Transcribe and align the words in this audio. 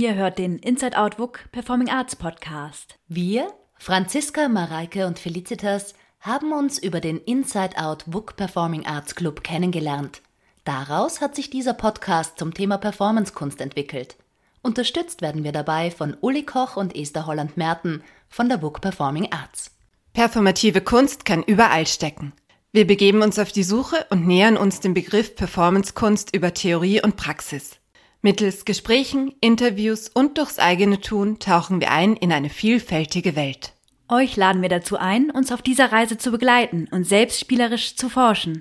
Ihr 0.00 0.14
hört 0.14 0.38
den 0.38 0.58
Inside 0.58 0.96
Out 0.96 1.18
WUK 1.18 1.52
Performing 1.52 1.90
Arts 1.90 2.16
Podcast. 2.16 2.98
Wir, 3.08 3.52
Franziska, 3.76 4.48
Mareike 4.48 5.06
und 5.06 5.18
Felicitas, 5.18 5.92
haben 6.20 6.54
uns 6.54 6.78
über 6.78 7.02
den 7.02 7.18
Inside 7.18 7.76
Out 7.76 8.04
WUK 8.06 8.34
Performing 8.34 8.86
Arts 8.86 9.14
Club 9.14 9.44
kennengelernt. 9.44 10.22
Daraus 10.64 11.20
hat 11.20 11.36
sich 11.36 11.50
dieser 11.50 11.74
Podcast 11.74 12.38
zum 12.38 12.54
Thema 12.54 12.78
Performancekunst 12.78 13.60
entwickelt. 13.60 14.16
Unterstützt 14.62 15.20
werden 15.20 15.44
wir 15.44 15.52
dabei 15.52 15.90
von 15.90 16.16
Uli 16.22 16.44
Koch 16.46 16.78
und 16.78 16.96
Esther 16.96 17.26
Holland-Merten 17.26 18.02
von 18.30 18.48
der 18.48 18.62
WUK 18.62 18.80
Performing 18.80 19.30
Arts. 19.32 19.72
Performative 20.14 20.80
Kunst 20.80 21.26
kann 21.26 21.42
überall 21.42 21.86
stecken. 21.86 22.32
Wir 22.72 22.86
begeben 22.86 23.20
uns 23.20 23.38
auf 23.38 23.52
die 23.52 23.64
Suche 23.64 24.06
und 24.08 24.26
nähern 24.26 24.56
uns 24.56 24.80
dem 24.80 24.94
Begriff 24.94 25.36
Performancekunst 25.36 26.34
über 26.34 26.54
Theorie 26.54 27.02
und 27.02 27.16
Praxis. 27.16 27.79
Mittels 28.22 28.66
Gesprächen, 28.66 29.32
Interviews 29.40 30.10
und 30.12 30.36
durchs 30.36 30.58
eigene 30.58 31.00
Tun 31.00 31.38
tauchen 31.38 31.80
wir 31.80 31.90
ein 31.90 32.16
in 32.16 32.32
eine 32.32 32.50
vielfältige 32.50 33.34
Welt. 33.34 33.72
Euch 34.10 34.36
laden 34.36 34.60
wir 34.60 34.68
dazu 34.68 34.98
ein, 34.98 35.30
uns 35.30 35.50
auf 35.50 35.62
dieser 35.62 35.90
Reise 35.90 36.18
zu 36.18 36.30
begleiten 36.30 36.86
und 36.90 37.04
selbst 37.04 37.40
spielerisch 37.40 37.96
zu 37.96 38.10
forschen. 38.10 38.60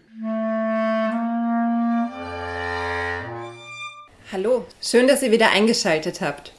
Hallo, 4.32 4.66
schön, 4.82 5.10
dass 5.10 5.24
ihr 5.24 5.32
wieder 5.32 5.52
eingeschaltet 5.52 6.22
habt. 6.22 6.54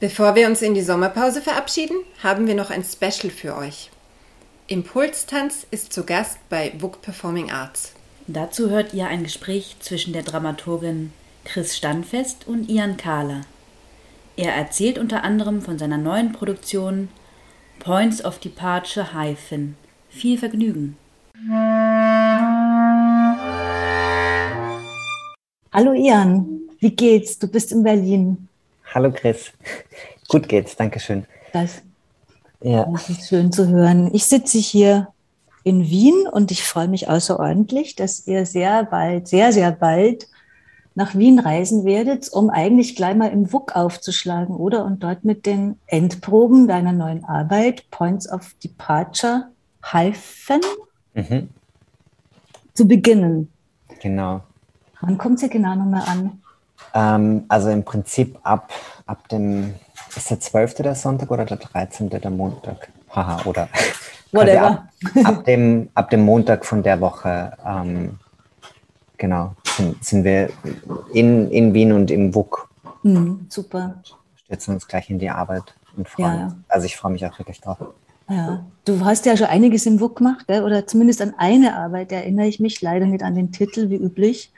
Bevor 0.00 0.34
wir 0.34 0.46
uns 0.46 0.62
in 0.62 0.72
die 0.72 0.80
Sommerpause 0.80 1.42
verabschieden, 1.42 1.96
haben 2.22 2.46
wir 2.46 2.54
noch 2.54 2.70
ein 2.70 2.84
Special 2.84 3.30
für 3.30 3.54
euch. 3.54 3.90
Impulstanz 4.66 5.66
ist 5.70 5.92
zu 5.92 6.04
Gast 6.06 6.38
bei 6.48 6.72
WUK 6.78 7.02
Performing 7.02 7.50
Arts. 7.50 7.92
Dazu 8.26 8.70
hört 8.70 8.94
ihr 8.94 9.08
ein 9.08 9.24
Gespräch 9.24 9.76
zwischen 9.80 10.14
der 10.14 10.22
Dramaturgin 10.22 11.12
Chris 11.44 11.76
Standfest 11.76 12.48
und 12.48 12.68
Ian 12.70 12.96
Kahler. 12.96 13.42
Er 14.36 14.54
erzählt 14.54 14.98
unter 14.98 15.22
anderem 15.22 15.60
von 15.60 15.78
seiner 15.78 15.98
neuen 15.98 16.32
Produktion 16.32 17.08
Points 17.78 18.24
of 18.24 18.38
Departure 18.38 19.14
Hyphen. 19.14 19.76
Viel 20.08 20.38
Vergnügen. 20.38 20.96
Hallo 25.72 25.92
Ian, 25.92 26.60
wie 26.80 26.90
geht's? 26.90 27.38
Du 27.38 27.46
bist 27.46 27.72
in 27.72 27.82
Berlin. 27.82 28.48
Hallo 28.94 29.12
Chris. 29.12 29.52
Gut 30.28 30.48
geht's, 30.48 30.74
danke 30.76 30.98
schön. 30.98 31.26
Das, 31.52 31.82
ja. 32.62 32.84
das 32.90 33.10
ist 33.10 33.28
schön 33.28 33.52
zu 33.52 33.68
hören. 33.68 34.10
Ich 34.14 34.24
sitze 34.24 34.58
hier 34.58 35.08
in 35.62 35.88
Wien 35.88 36.26
und 36.26 36.50
ich 36.50 36.64
freue 36.64 36.88
mich 36.88 37.08
außerordentlich, 37.08 37.96
dass 37.96 38.26
ihr 38.26 38.46
sehr 38.46 38.84
bald, 38.84 39.28
sehr, 39.28 39.52
sehr 39.52 39.72
bald 39.72 40.26
nach 40.94 41.14
Wien 41.14 41.38
reisen 41.38 41.84
werdet, 41.84 42.28
um 42.32 42.50
eigentlich 42.50 42.94
gleich 42.94 43.16
mal 43.16 43.30
im 43.30 43.52
WUK 43.52 43.74
aufzuschlagen, 43.74 44.54
oder? 44.54 44.84
Und 44.84 45.02
dort 45.02 45.24
mit 45.24 45.46
den 45.46 45.78
Endproben 45.86 46.68
deiner 46.68 46.92
neuen 46.92 47.24
Arbeit, 47.24 47.90
Points 47.90 48.30
of 48.30 48.54
Departure, 48.62 49.48
Hyphen, 49.82 50.60
mhm. 51.14 51.48
zu 52.74 52.86
beginnen. 52.86 53.52
Genau. 54.00 54.42
Wann 55.00 55.18
kommt 55.18 55.42
ja 55.42 55.48
genau 55.48 55.74
nochmal 55.74 56.02
an? 56.06 56.42
Ähm, 56.94 57.44
also 57.48 57.70
im 57.70 57.84
Prinzip 57.84 58.38
ab, 58.42 58.70
ab 59.06 59.28
dem, 59.28 59.74
ist 60.14 60.30
der 60.30 60.40
12. 60.40 60.74
der 60.76 60.94
Sonntag 60.94 61.30
oder 61.30 61.44
der 61.44 61.56
13. 61.56 62.08
der 62.08 62.30
Montag? 62.30 62.88
Haha, 63.10 63.44
oder 63.44 63.68
Whatever. 64.32 64.66
Ab, 64.66 64.88
ab, 65.24 65.44
dem, 65.44 65.88
ab 65.94 66.10
dem 66.10 66.24
Montag 66.24 66.64
von 66.64 66.82
der 66.82 67.00
Woche 67.00 67.56
ähm, 67.64 68.18
genau, 69.24 69.54
sind, 69.64 70.04
sind 70.04 70.22
wir 70.22 70.50
in, 71.14 71.50
in 71.50 71.72
Wien 71.72 71.92
und 71.92 72.10
im 72.10 72.34
WUK. 72.34 72.68
Mhm, 73.02 73.46
super. 73.48 74.02
Stürzen 74.36 74.74
uns 74.74 74.86
gleich 74.86 75.08
in 75.08 75.18
die 75.18 75.30
Arbeit 75.30 75.74
und 75.96 76.06
freuen 76.06 76.40
ja. 76.40 76.56
Also 76.68 76.84
ich 76.84 76.96
freue 76.96 77.12
mich 77.12 77.24
auch 77.24 77.38
wirklich 77.38 77.58
drauf. 77.62 77.78
Ja, 78.28 78.64
du 78.84 79.02
hast 79.02 79.24
ja 79.24 79.34
schon 79.36 79.46
einiges 79.46 79.86
im 79.86 79.98
WUK 79.98 80.16
gemacht, 80.16 80.50
oder 80.50 80.86
zumindest 80.86 81.22
an 81.22 81.34
eine 81.38 81.74
Arbeit 81.74 82.12
erinnere 82.12 82.46
ich 82.46 82.60
mich, 82.60 82.82
leider 82.82 83.06
nicht 83.06 83.22
an 83.22 83.34
den 83.34 83.50
Titel 83.50 83.88
wie 83.88 83.96
üblich. 83.96 84.52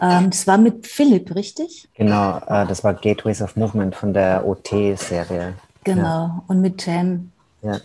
Ähm, 0.00 0.30
das 0.30 0.46
war 0.46 0.58
mit 0.58 0.86
Philipp, 0.86 1.34
richtig? 1.34 1.88
Genau, 1.94 2.38
äh, 2.46 2.66
das 2.66 2.84
war 2.84 2.94
Gateways 2.94 3.42
of 3.42 3.56
Movement 3.56 3.96
von 3.96 4.12
der 4.12 4.46
OT-Serie. 4.46 5.54
Genau, 5.82 6.02
ja. 6.02 6.44
und 6.46 6.60
mit 6.60 6.86
Jam. 6.86 7.32
Ja. 7.62 7.78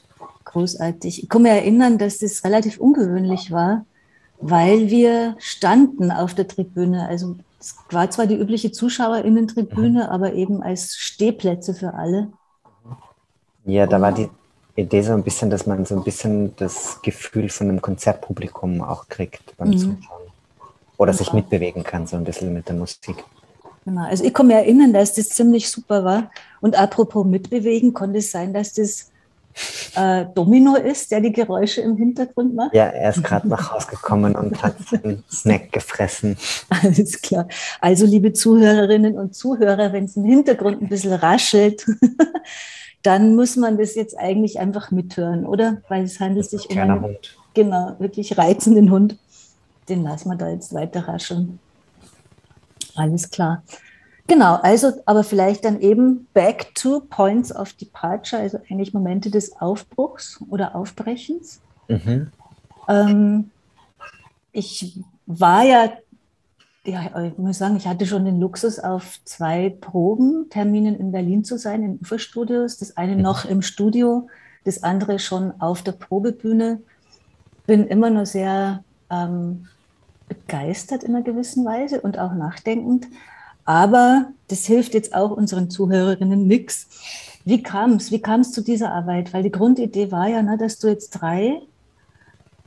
Großartig. 0.43 1.23
Ich 1.23 1.29
kann 1.29 1.41
mich 1.41 1.51
erinnern, 1.51 1.97
dass 1.97 2.19
das 2.19 2.43
relativ 2.43 2.77
ungewöhnlich 2.79 3.51
war, 3.51 3.85
weil 4.39 4.89
wir 4.89 5.35
standen 5.39 6.11
auf 6.11 6.33
der 6.33 6.47
Tribüne. 6.47 7.07
Also 7.07 7.35
es 7.59 7.75
war 7.89 8.09
zwar 8.09 8.27
die 8.27 8.35
übliche 8.35 8.71
Zuschauerinnentribüne, 8.71 10.03
mhm. 10.03 10.09
aber 10.09 10.33
eben 10.33 10.61
als 10.61 10.95
Stehplätze 10.95 11.73
für 11.73 11.93
alle. 11.93 12.29
Ja, 13.65 13.87
da 13.87 13.99
war 13.99 14.11
die 14.11 14.29
Idee 14.75 15.01
so 15.01 15.13
ein 15.13 15.23
bisschen, 15.23 15.49
dass 15.49 15.65
man 15.65 15.85
so 15.85 15.95
ein 15.95 16.03
bisschen 16.03 16.55
das 16.57 17.01
Gefühl 17.01 17.49
von 17.49 17.69
einem 17.69 17.81
Konzertpublikum 17.81 18.81
auch 18.81 19.07
kriegt 19.07 19.55
beim 19.57 19.69
mhm. 19.69 19.77
Zuschauen. 19.77 20.25
Oder 20.97 21.13
sich 21.13 21.33
mitbewegen 21.33 21.83
kann, 21.83 22.07
so 22.07 22.15
ein 22.15 22.23
bisschen 22.23 22.53
mit 22.53 22.67
der 22.67 22.75
Musik. 22.75 23.23
Genau. 23.83 24.05
Also 24.05 24.23
ich 24.23 24.33
kann 24.33 24.47
mich 24.47 24.55
erinnern, 24.55 24.93
dass 24.93 25.13
das 25.13 25.29
ziemlich 25.29 25.69
super 25.69 26.03
war. 26.03 26.31
Und 26.61 26.77
apropos 26.77 27.25
mitbewegen, 27.25 27.93
konnte 27.93 28.19
es 28.19 28.31
sein, 28.31 28.53
dass 28.53 28.73
das 28.73 29.11
äh, 29.95 30.25
Domino 30.33 30.75
ist, 30.75 31.11
der 31.11 31.21
die 31.21 31.31
Geräusche 31.31 31.81
im 31.81 31.95
Hintergrund 31.97 32.55
macht? 32.55 32.73
Ja, 32.73 32.85
er 32.85 33.09
ist 33.09 33.23
gerade 33.23 33.47
nach 33.47 33.71
Hause 33.71 33.87
gekommen 33.87 34.35
und 34.35 34.61
hat 34.61 34.75
einen 35.03 35.23
Snack 35.31 35.71
gefressen. 35.71 36.37
Alles 36.69 37.21
klar. 37.21 37.47
Also, 37.81 38.05
liebe 38.05 38.33
Zuhörerinnen 38.33 39.17
und 39.17 39.35
Zuhörer, 39.35 39.93
wenn 39.93 40.05
es 40.05 40.17
im 40.17 40.25
Hintergrund 40.25 40.81
ein 40.81 40.89
bisschen 40.89 41.13
raschelt, 41.13 41.85
dann 43.01 43.35
muss 43.35 43.55
man 43.55 43.77
das 43.77 43.95
jetzt 43.95 44.17
eigentlich 44.17 44.59
einfach 44.59 44.91
mithören, 44.91 45.45
oder? 45.45 45.81
Weil 45.87 46.03
es 46.03 46.19
handelt 46.19 46.49
sich 46.49 46.69
um 46.69 46.77
einen 46.77 47.01
Hund. 47.01 47.37
genau, 47.53 47.95
wirklich 47.99 48.37
reizenden 48.37 48.91
Hund. 48.91 49.17
Den 49.87 50.03
lassen 50.03 50.29
wir 50.29 50.35
da 50.35 50.49
jetzt 50.49 50.73
weiter 50.73 51.07
rascheln. 51.07 51.59
Alles 52.95 53.29
klar. 53.29 53.63
Genau, 54.27 54.55
also 54.55 54.91
aber 55.05 55.23
vielleicht 55.23 55.65
dann 55.65 55.79
eben 55.79 56.27
back 56.33 56.73
to 56.73 57.01
points 57.01 57.55
of 57.55 57.73
departure, 57.73 58.41
also 58.41 58.59
eigentlich 58.69 58.93
Momente 58.93 59.29
des 59.29 59.59
Aufbruchs 59.61 60.39
oder 60.49 60.75
Aufbrechens. 60.75 61.61
Mhm. 61.87 62.31
Ähm, 62.87 63.51
ich 64.51 64.99
war 65.27 65.63
ja, 65.63 65.91
ja, 66.85 67.23
ich 67.23 67.37
muss 67.37 67.59
sagen, 67.59 67.77
ich 67.77 67.87
hatte 67.87 68.07
schon 68.07 68.25
den 68.25 68.39
Luxus, 68.39 68.79
auf 68.79 69.19
zwei 69.25 69.69
Probenterminen 69.69 70.95
in 70.95 71.11
Berlin 71.11 71.43
zu 71.43 71.59
sein, 71.59 71.83
in 71.83 71.99
Uferstudios. 72.01 72.77
Das 72.77 72.97
eine 72.97 73.15
mhm. 73.15 73.21
noch 73.21 73.45
im 73.45 73.61
Studio, 73.61 74.27
das 74.63 74.81
andere 74.81 75.19
schon 75.19 75.59
auf 75.61 75.83
der 75.83 75.91
Probebühne. 75.91 76.81
Bin 77.67 77.87
immer 77.87 78.09
nur 78.09 78.25
sehr 78.25 78.83
ähm, 79.11 79.67
begeistert 80.27 81.03
in 81.03 81.15
einer 81.15 81.23
gewissen 81.23 81.63
Weise 81.65 82.01
und 82.01 82.17
auch 82.17 82.33
nachdenkend. 82.33 83.07
Aber 83.65 84.27
das 84.47 84.65
hilft 84.65 84.93
jetzt 84.93 85.13
auch 85.13 85.31
unseren 85.31 85.69
Zuhörerinnen 85.69 86.47
nix. 86.47 86.87
Wie 87.45 87.61
kam 87.61 87.93
es? 87.93 88.11
Wie 88.11 88.21
kam 88.21 88.41
es 88.41 88.51
zu 88.51 88.61
dieser 88.61 88.91
Arbeit? 88.91 89.33
Weil 89.33 89.43
die 89.43 89.51
Grundidee 89.51 90.11
war 90.11 90.27
ja, 90.27 90.41
ne, 90.41 90.57
dass 90.57 90.79
du 90.79 90.87
jetzt 90.87 91.11
drei 91.11 91.61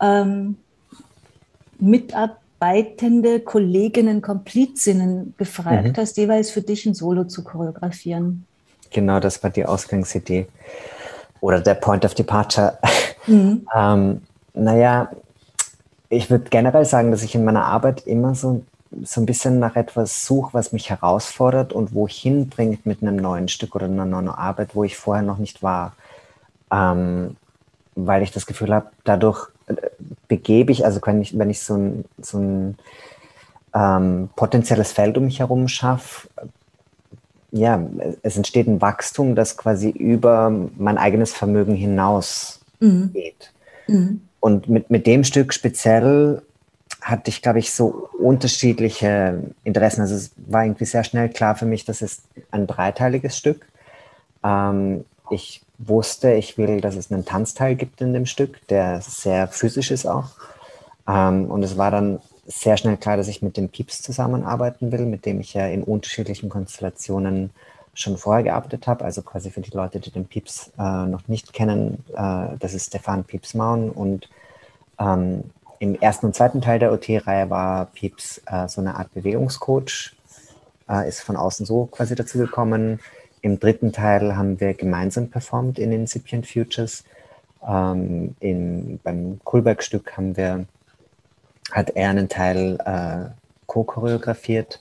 ähm, 0.01 0.57
mitarbeitende 1.79 3.41
Kolleginnen, 3.41 4.23
Komplizinnen 4.23 5.35
gefragt 5.37 5.97
mhm. 5.97 6.01
hast, 6.01 6.17
jeweils 6.17 6.51
für 6.51 6.63
dich 6.63 6.85
ein 6.87 6.95
Solo 6.95 7.25
zu 7.25 7.45
choreografieren. 7.45 8.45
Genau, 8.91 9.21
das 9.21 9.43
war 9.43 9.51
die 9.51 9.65
Ausgangsidee. 9.65 10.47
Oder 11.41 11.61
der 11.61 11.75
Point 11.75 12.05
of 12.05 12.15
Departure. 12.15 12.79
Mhm. 13.27 13.67
ähm, 13.75 14.23
naja, 14.55 15.11
ich 16.09 16.31
würde 16.31 16.49
generell 16.51 16.85
sagen, 16.85 17.11
dass 17.11 17.23
ich 17.23 17.35
in 17.35 17.45
meiner 17.45 17.65
Arbeit 17.65 18.07
immer 18.07 18.35
so 18.35 18.65
so 19.03 19.21
ein 19.21 19.27
bisschen 19.27 19.59
nach 19.59 19.77
etwas 19.77 20.25
suche, 20.25 20.55
was 20.55 20.73
mich 20.73 20.91
herausfordert 20.91 21.73
und 21.73 21.95
wo 21.95 22.09
hinbringt 22.09 22.87
mit 22.87 23.03
einem 23.03 23.17
neuen 23.17 23.49
Stück 23.49 23.75
oder 23.75 23.87
einer 23.87 24.05
neuen 24.05 24.29
Arbeit, 24.29 24.75
wo 24.75 24.85
ich 24.85 24.97
vorher 24.97 25.23
noch 25.23 25.39
nicht 25.39 25.63
war. 25.63 25.95
Ähm, 26.71 27.37
weil 27.95 28.23
ich 28.23 28.31
das 28.31 28.47
Gefühl 28.47 28.73
habe, 28.73 28.91
dadurch 29.05 29.49
äh, 29.67 29.75
begebe 30.29 30.73
ich, 30.73 30.85
also 30.85 31.01
wenn 31.05 31.21
ich, 31.21 31.37
wenn 31.37 31.51
ich 31.51 31.61
so 31.61 31.75
ein, 31.75 32.05
so 32.21 32.39
ein 32.39 32.79
ähm, 33.75 34.31
potenzielles 34.37 34.93
Feld 34.93 35.19
um 35.19 35.25
mich 35.25 35.41
herum 35.41 35.69
schaffe, 35.69 36.29
ja, 37.51 37.83
es 38.23 38.37
entsteht 38.37 38.67
ein 38.67 38.81
Wachstum, 38.81 39.35
das 39.35 39.57
quasi 39.57 39.89
über 39.89 40.51
mein 40.77 40.99
eigenes 40.99 41.33
Vermögen 41.33 41.75
hinaus 41.75 42.61
mhm. 42.81 43.11
geht. 43.13 43.53
Mhm. 43.87 44.23
Und 44.41 44.69
mit, 44.69 44.91
mit 44.91 45.07
dem 45.07 45.25
Stück 45.25 45.53
speziell 45.53 46.43
hatte 47.01 47.31
ich, 47.31 47.43
glaube 47.43 47.59
ich, 47.59 47.73
so 47.73 48.09
unterschiedliche 48.19 49.43
Interessen. 49.65 50.01
Also 50.01 50.15
es 50.15 50.33
war 50.37 50.65
irgendwie 50.65 50.85
sehr 50.85 51.05
schnell 51.05 51.29
klar 51.29 51.55
für 51.55 51.67
mich, 51.67 51.85
dass 51.85 52.03
es 52.03 52.23
ein 52.51 52.67
dreiteiliges 52.67 53.37
Stück. 53.37 53.67
Ähm, 54.45 55.05
ich 55.31 55.63
wusste, 55.79 56.33
ich 56.33 56.59
will, 56.59 56.81
dass 56.81 56.97
es 56.97 57.13
einen 57.13 57.25
Tanzteil 57.25 57.77
gibt 57.77 58.01
in 58.01 58.13
dem 58.13 58.27
Stück, 58.27 58.67
der 58.69 59.01
sehr 59.01 59.49
physisch 59.49 59.91
ist 59.91 60.07
auch. 60.07 60.31
Ähm, 61.07 61.51
und 61.51 61.63
es 61.63 61.77
war 61.77 61.91
dann 61.91 62.21
sehr 62.47 62.77
schnell 62.77 62.97
klar, 62.97 63.17
dass 63.17 63.29
ich 63.29 63.43
mit 63.43 63.57
dem 63.57 63.69
Pieps 63.69 64.03
zusammenarbeiten 64.03 64.91
will, 64.91 65.07
mit 65.07 65.27
dem 65.27 65.41
ich 65.41 65.55
ja 65.55 65.67
in 65.67 65.83
unterschiedlichen 65.83 66.49
Konstellationen 66.49 67.51
schon 67.95 68.17
vorher 68.17 68.43
gearbeitet 68.43 68.87
habe. 68.87 69.05
Also 69.05 69.23
quasi 69.23 69.51
für 69.51 69.61
die 69.61 69.71
Leute, 69.71 70.01
die 70.01 70.11
den 70.11 70.27
Pieps 70.27 70.73
äh, 70.79 71.07
noch 71.07 71.29
nicht 71.29 71.53
kennen, 71.53 72.05
äh, 72.15 72.57
das 72.59 72.75
ist 72.75 72.87
Stefan 72.87 73.25
Piepsmaun. 73.25 73.91
Und 73.91 74.29
ähm, 74.99 75.45
im 75.79 75.95
ersten 75.95 76.27
und 76.27 76.35
zweiten 76.35 76.61
Teil 76.61 76.79
der 76.79 76.93
OT-Reihe 76.93 77.51
war 77.51 77.87
Pieps 77.87 78.43
äh, 78.47 78.69
so 78.69 78.81
eine 78.81 78.97
Art 78.97 79.13
Bewegungscoach, 79.15 80.15
äh, 80.89 81.09
ist 81.09 81.21
von 81.21 81.37
außen 81.37 81.67
so 81.67 81.87
quasi 81.87 82.15
dazu 82.15 82.39
gekommen. 82.39 83.01
Im 83.43 83.61
dritten 83.61 83.93
Teil 83.93 84.37
haben 84.37 84.61
wir 84.61 84.75
gemeinsam 84.75 85.31
performt 85.31 85.79
in 85.79 85.93
Incipient 85.93 86.47
Futures. 86.47 87.05
Ähm, 87.67 88.35
in, 88.41 88.99
beim 89.03 89.41
Kulberg-Stück 89.45 90.17
haben 90.17 90.37
wir, 90.37 90.67
hat 91.71 91.91
er 91.91 92.11
einen 92.11 92.29
Teil 92.29 92.79
äh, 92.85 93.31
co-choreografiert 93.67 94.81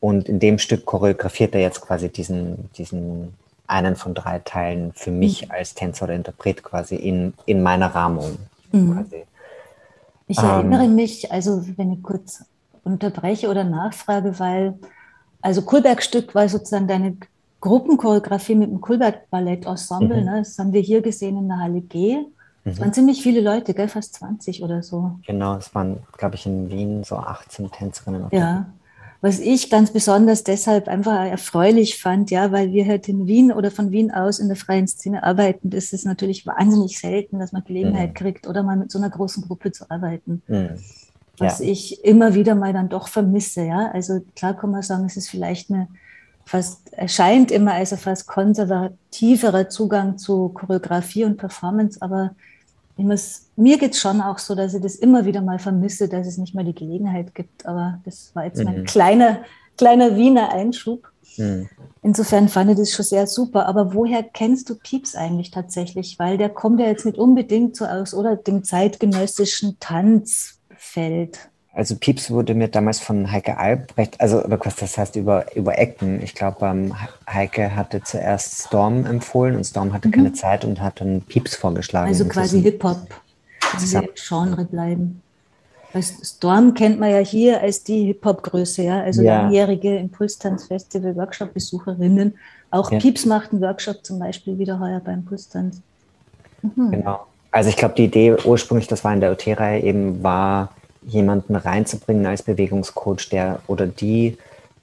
und 0.00 0.28
in 0.28 0.40
dem 0.40 0.58
Stück 0.58 0.84
choreografiert 0.84 1.54
er 1.54 1.60
jetzt 1.60 1.80
quasi 1.80 2.08
diesen, 2.08 2.70
diesen 2.72 3.34
einen 3.66 3.96
von 3.96 4.14
drei 4.14 4.40
Teilen 4.40 4.92
für 4.94 5.10
mich 5.10 5.46
mhm. 5.46 5.52
als 5.52 5.74
Tänzer 5.74 6.04
oder 6.04 6.14
Interpret 6.14 6.62
quasi 6.62 6.96
in, 6.96 7.34
in 7.46 7.62
meiner 7.62 7.94
Rahmung. 7.94 8.38
Mhm. 8.72 9.06
Ich 10.28 10.38
erinnere 10.38 10.84
ähm, 10.84 10.94
mich, 10.94 11.32
also 11.32 11.64
wenn 11.76 11.92
ich 11.92 12.02
kurz 12.02 12.44
unterbreche 12.84 13.48
oder 13.48 13.64
nachfrage, 13.64 14.38
weil 14.38 14.78
also 15.40 15.62
Kulberg-Stück 15.62 16.34
war 16.34 16.48
sozusagen 16.48 16.86
deine 16.86 17.16
Gruppenchoreografie 17.60 18.54
mit 18.54 18.70
dem 18.70 18.80
Kulberg-Ballett-Ensemble. 18.80 20.20
Mhm. 20.20 20.26
Ne? 20.26 20.38
Das 20.38 20.58
haben 20.58 20.72
wir 20.72 20.80
hier 20.80 21.02
gesehen 21.02 21.38
in 21.38 21.48
der 21.48 21.58
Halle 21.58 21.80
G. 21.80 22.18
Es 22.64 22.76
mhm. 22.76 22.82
waren 22.82 22.92
ziemlich 22.92 23.22
viele 23.22 23.40
Leute, 23.40 23.74
gell? 23.74 23.88
fast 23.88 24.14
20 24.14 24.62
oder 24.62 24.82
so. 24.82 25.12
Genau, 25.26 25.56
es 25.56 25.74
waren, 25.74 26.00
glaube 26.16 26.34
ich, 26.34 26.46
in 26.46 26.70
Wien 26.70 27.04
so 27.04 27.16
18 27.16 27.70
Tänzerinnen. 27.70 28.26
Ja, 28.30 28.66
was 29.20 29.40
ich 29.40 29.68
ganz 29.68 29.90
besonders 29.90 30.44
deshalb 30.44 30.86
einfach 30.86 31.26
erfreulich 31.26 32.00
fand, 32.00 32.30
ja, 32.30 32.52
weil 32.52 32.72
wir 32.72 32.86
halt 32.86 33.08
in 33.08 33.26
Wien 33.26 33.50
oder 33.50 33.70
von 33.70 33.90
Wien 33.90 34.12
aus 34.12 34.38
in 34.38 34.46
der 34.46 34.56
freien 34.56 34.86
Szene 34.86 35.24
arbeiten, 35.24 35.72
ist 35.72 35.92
es 35.92 36.04
natürlich 36.04 36.46
wahnsinnig 36.46 36.98
selten, 37.00 37.40
dass 37.40 37.50
man 37.50 37.64
Gelegenheit 37.64 38.10
mhm. 38.10 38.14
kriegt 38.14 38.46
oder 38.46 38.62
mal 38.62 38.76
mit 38.76 38.92
so 38.92 38.98
einer 38.98 39.10
großen 39.10 39.42
Gruppe 39.44 39.72
zu 39.72 39.90
arbeiten. 39.90 40.42
Mhm. 40.46 40.70
Was 41.38 41.58
ja. 41.58 41.66
ich 41.66 42.04
immer 42.04 42.34
wieder 42.34 42.54
mal 42.54 42.72
dann 42.72 42.88
doch 42.88 43.08
vermisse, 43.08 43.64
ja. 43.64 43.90
Also 43.92 44.20
klar 44.36 44.54
kann 44.54 44.70
man 44.70 44.82
sagen, 44.82 45.04
es 45.06 45.16
ist 45.16 45.28
vielleicht 45.28 45.70
eine 45.70 45.88
fast 46.44 46.92
erscheint 46.94 47.50
immer 47.50 47.74
als 47.74 47.92
ein 47.92 47.98
fast 47.98 48.26
konservativerer 48.26 49.68
Zugang 49.68 50.16
zu 50.16 50.48
Choreografie 50.48 51.24
und 51.24 51.36
Performance, 51.36 52.00
aber 52.00 52.34
muss, 53.04 53.46
mir 53.56 53.78
geht 53.78 53.92
es 53.92 54.00
schon 54.00 54.20
auch 54.20 54.38
so, 54.38 54.54
dass 54.54 54.74
ich 54.74 54.82
das 54.82 54.96
immer 54.96 55.24
wieder 55.24 55.40
mal 55.40 55.58
vermisse, 55.58 56.08
dass 56.08 56.26
es 56.26 56.36
nicht 56.36 56.54
mal 56.54 56.64
die 56.64 56.74
Gelegenheit 56.74 57.34
gibt. 57.34 57.64
Aber 57.64 58.00
das 58.04 58.32
war 58.34 58.44
jetzt 58.44 58.58
mhm. 58.58 58.64
mein 58.64 58.84
kleiner, 58.84 59.40
kleiner 59.76 60.16
Wiener 60.16 60.52
Einschub. 60.52 61.08
Mhm. 61.36 61.68
Insofern 62.02 62.48
fand 62.48 62.70
ich 62.72 62.76
das 62.76 62.92
schon 62.92 63.04
sehr 63.04 63.26
super. 63.26 63.66
Aber 63.66 63.94
woher 63.94 64.22
kennst 64.22 64.68
du 64.68 64.74
Pieps 64.74 65.14
eigentlich 65.14 65.50
tatsächlich? 65.50 66.18
Weil 66.18 66.38
der 66.38 66.48
kommt 66.48 66.80
ja 66.80 66.86
jetzt 66.86 67.06
nicht 67.06 67.18
unbedingt 67.18 67.76
so 67.76 67.84
aus 67.84 68.14
oder 68.14 68.36
dem 68.36 68.64
zeitgenössischen 68.64 69.76
Tanzfeld. 69.78 71.50
Also 71.78 71.94
Pieps 71.94 72.30
wurde 72.32 72.54
mir 72.54 72.66
damals 72.66 72.98
von 72.98 73.30
Heike 73.30 73.56
Albrecht, 73.56 74.20
also 74.20 74.40
das 74.40 74.98
heißt 74.98 75.14
über, 75.14 75.54
über 75.54 75.78
Ecken. 75.78 76.20
Ich 76.20 76.34
glaube, 76.34 76.66
ähm, 76.66 76.92
Heike 77.32 77.76
hatte 77.76 78.02
zuerst 78.02 78.66
Storm 78.66 79.06
empfohlen 79.06 79.54
und 79.54 79.62
Storm 79.62 79.92
hatte 79.92 80.08
mhm. 80.08 80.12
keine 80.12 80.32
Zeit 80.32 80.64
und 80.64 80.80
hat 80.80 81.00
dann 81.00 81.22
Pieps 81.22 81.54
vorgeschlagen. 81.54 82.08
Also 82.08 82.24
quasi 82.24 82.60
Hip-Hop, 82.62 83.06
diese 83.80 84.02
Genre 84.16 84.64
bleiben. 84.64 85.22
Storm 86.00 86.74
kennt 86.74 86.98
man 86.98 87.12
ja 87.12 87.18
hier 87.18 87.60
als 87.60 87.84
die 87.84 88.06
Hip-Hop-Größe, 88.06 88.82
ja, 88.82 89.00
also 89.00 89.22
ja. 89.22 89.42
langjährige 89.42 89.98
Impulstanz-Festival-Workshop-Besucherinnen. 89.98 92.34
Auch 92.72 92.90
ja. 92.90 92.98
Pieps 92.98 93.24
macht 93.24 93.52
einen 93.52 93.60
Workshop 93.60 94.04
zum 94.04 94.18
Beispiel 94.18 94.58
wieder 94.58 94.80
heuer 94.80 94.98
beim 94.98 95.20
Impulstanz. 95.20 95.80
Mhm. 96.60 96.90
Genau. 96.90 97.24
Also 97.52 97.70
ich 97.70 97.76
glaube, 97.76 97.94
die 97.94 98.06
Idee 98.06 98.34
ursprünglich, 98.44 98.88
das 98.88 99.04
war 99.04 99.14
in 99.14 99.20
der 99.20 99.30
OT-Reihe 99.30 99.84
eben, 99.84 100.24
war 100.24 100.70
jemanden 101.02 101.56
reinzubringen 101.56 102.26
als 102.26 102.42
Bewegungscoach, 102.42 103.28
der 103.30 103.60
oder 103.66 103.86
die 103.86 104.36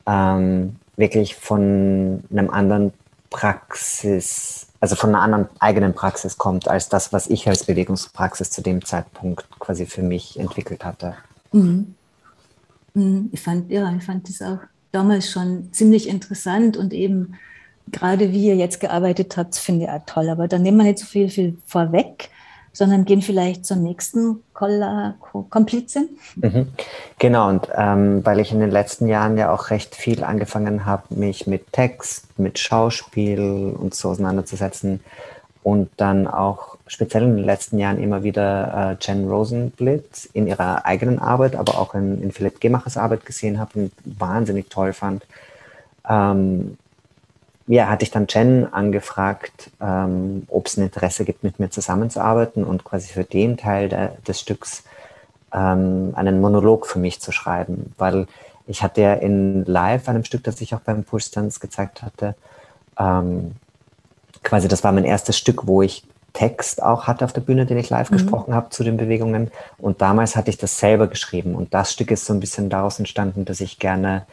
ähm, 0.05 0.77
wirklich 0.95 1.35
von 1.35 2.23
einem 2.31 2.49
anderen 2.49 2.93
Praxis, 3.29 4.67
also 4.79 4.95
von 4.95 5.09
einer 5.09 5.21
anderen 5.21 5.47
eigenen 5.59 5.93
Praxis 5.93 6.37
kommt, 6.37 6.67
als 6.67 6.89
das, 6.89 7.11
was 7.11 7.27
ich 7.27 7.47
als 7.47 7.65
Bewegungspraxis 7.65 8.49
zu 8.49 8.61
dem 8.61 8.85
Zeitpunkt 8.85 9.47
quasi 9.59 9.85
für 9.85 10.03
mich 10.03 10.39
entwickelt 10.39 10.85
hatte. 10.85 11.15
Mhm. 11.51 11.95
Mhm. 12.93 13.29
Ich 13.31 13.41
fand, 13.41 13.69
ja, 13.69 13.93
ich 13.95 14.03
fand 14.03 14.29
das 14.29 14.41
auch 14.41 14.59
damals 14.91 15.29
schon 15.29 15.69
ziemlich 15.73 16.07
interessant 16.07 16.77
und 16.77 16.93
eben 16.93 17.35
gerade 17.91 18.31
wie 18.31 18.47
ihr 18.47 18.55
jetzt 18.55 18.79
gearbeitet 18.79 19.37
habt, 19.37 19.55
finde 19.55 19.85
ich 19.85 19.91
auch 19.91 20.01
toll. 20.05 20.29
Aber 20.29 20.47
dann 20.47 20.63
nehmen 20.63 20.77
wir 20.77 20.85
nicht 20.85 20.99
so 20.99 21.05
viel, 21.05 21.29
viel 21.29 21.57
vorweg 21.65 22.29
sondern 22.75 23.05
gehen 23.05 23.21
vielleicht 23.21 23.65
zur 23.65 23.77
nächsten 23.77 24.43
Komplizin. 24.53 26.09
Mhm. 26.35 26.67
Genau, 27.17 27.49
und 27.49 27.69
ähm, 27.73 28.25
weil 28.25 28.39
ich 28.39 28.51
in 28.51 28.59
den 28.59 28.71
letzten 28.71 29.07
Jahren 29.07 29.37
ja 29.37 29.51
auch 29.51 29.69
recht 29.69 29.95
viel 29.95 30.23
angefangen 30.23 30.85
habe, 30.85 31.03
mich 31.15 31.47
mit 31.47 31.71
Text, 31.71 32.37
mit 32.37 32.59
Schauspiel 32.59 33.75
und 33.79 33.95
so 33.95 34.09
auseinanderzusetzen 34.09 34.99
und 35.63 35.89
dann 35.97 36.27
auch 36.27 36.77
speziell 36.85 37.23
in 37.23 37.37
den 37.37 37.45
letzten 37.45 37.79
Jahren 37.79 37.97
immer 37.97 38.23
wieder 38.23 38.97
äh, 39.01 39.03
Jen 39.03 39.27
Rosenblit 39.27 40.29
in 40.33 40.45
ihrer 40.45 40.85
eigenen 40.85 41.17
Arbeit, 41.17 41.55
aber 41.55 41.79
auch 41.79 41.95
in, 41.95 42.21
in 42.21 42.31
Philipp 42.31 42.59
Gemachers 42.59 42.97
Arbeit 42.97 43.25
gesehen 43.25 43.57
habe 43.57 43.79
und 43.79 43.91
wahnsinnig 44.03 44.69
toll 44.69 44.93
fand, 44.93 45.25
ähm, 46.07 46.77
ja, 47.67 47.87
hatte 47.87 48.03
ich 48.03 48.11
dann 48.11 48.27
Jen 48.29 48.71
angefragt, 48.71 49.71
ähm, 49.81 50.43
ob 50.49 50.67
es 50.67 50.77
ein 50.77 50.83
Interesse 50.83 51.25
gibt, 51.25 51.43
mit 51.43 51.59
mir 51.59 51.69
zusammenzuarbeiten 51.69 52.63
und 52.63 52.83
quasi 52.83 53.11
für 53.11 53.23
den 53.23 53.57
Teil 53.57 53.89
der, 53.89 54.09
des 54.27 54.39
Stücks 54.39 54.83
ähm, 55.51 56.13
einen 56.15 56.41
Monolog 56.41 56.85
für 56.85 56.99
mich 56.99 57.21
zu 57.21 57.31
schreiben, 57.31 57.93
weil 57.97 58.27
ich 58.67 58.83
hatte 58.83 59.01
ja 59.01 59.13
in 59.13 59.65
Live, 59.65 60.07
einem 60.09 60.23
Stück, 60.23 60.43
das 60.43 60.61
ich 60.61 60.75
auch 60.75 60.79
beim 60.79 61.03
Pulstanz 61.03 61.59
gezeigt 61.59 62.03
hatte, 62.03 62.35
ähm, 62.99 63.55
quasi 64.43 64.67
das 64.67 64.83
war 64.83 64.91
mein 64.91 65.05
erstes 65.05 65.37
Stück, 65.37 65.67
wo 65.67 65.81
ich 65.81 66.03
Text 66.33 66.83
auch 66.83 67.07
hatte 67.07 67.25
auf 67.25 67.33
der 67.33 67.41
Bühne, 67.41 67.65
den 67.65 67.77
ich 67.77 67.89
live 67.89 68.11
mhm. 68.11 68.15
gesprochen 68.15 68.53
habe 68.53 68.69
zu 68.69 68.83
den 68.83 68.97
Bewegungen. 68.97 69.51
Und 69.77 70.01
damals 70.01 70.35
hatte 70.35 70.49
ich 70.49 70.57
das 70.57 70.77
selber 70.77 71.07
geschrieben. 71.07 71.55
Und 71.55 71.73
das 71.73 71.93
Stück 71.93 72.11
ist 72.11 72.25
so 72.25 72.33
ein 72.33 72.41
bisschen 72.41 72.69
daraus 72.69 72.99
entstanden, 72.99 73.45
dass 73.45 73.61
ich 73.61 73.79
gerne 73.79 74.25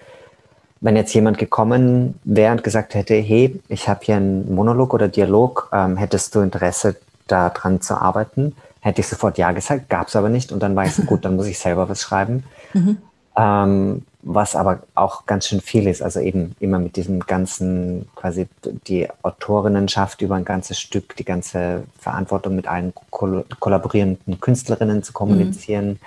wenn 0.82 0.96
jetzt 0.96 1.14
jemand 1.14 1.38
gekommen 1.38 2.18
wäre 2.24 2.52
und 2.52 2.64
gesagt 2.64 2.94
hätte, 2.94 3.14
hey, 3.14 3.60
ich 3.68 3.88
habe 3.88 4.00
hier 4.02 4.16
einen 4.16 4.52
Monolog 4.52 4.92
oder 4.92 5.08
Dialog, 5.08 5.70
ähm, 5.72 5.96
hättest 5.96 6.34
du 6.34 6.40
Interesse 6.40 6.96
daran 7.28 7.80
zu 7.80 7.94
arbeiten, 7.94 8.56
hätte 8.80 9.00
ich 9.00 9.06
sofort 9.06 9.38
ja 9.38 9.52
gesagt, 9.52 9.88
gab 9.88 10.08
es 10.08 10.16
aber 10.16 10.28
nicht 10.28 10.50
und 10.50 10.60
dann 10.60 10.74
war 10.74 10.84
ich 10.84 10.92
so 10.92 11.02
gut, 11.06 11.24
dann 11.24 11.36
muss 11.36 11.46
ich 11.46 11.58
selber 11.58 11.88
was 11.88 12.02
schreiben. 12.02 12.44
Mhm. 12.74 12.98
Ähm, 13.36 14.02
was 14.24 14.54
aber 14.56 14.80
auch 14.94 15.26
ganz 15.26 15.46
schön 15.46 15.60
viel 15.60 15.86
ist, 15.86 16.02
also 16.02 16.20
eben 16.20 16.54
immer 16.60 16.78
mit 16.78 16.96
diesem 16.96 17.20
ganzen, 17.20 18.08
quasi 18.14 18.48
die 18.86 19.08
Autorinnenschaft 19.22 20.20
über 20.20 20.34
ein 20.34 20.44
ganzes 20.44 20.78
Stück, 20.80 21.16
die 21.16 21.24
ganze 21.24 21.84
Verantwortung 21.98 22.54
mit 22.56 22.68
allen 22.68 22.92
kollaborierenden 23.10 24.40
Künstlerinnen 24.40 25.02
zu 25.02 25.12
kommunizieren. 25.12 25.90
Mhm 25.90 25.98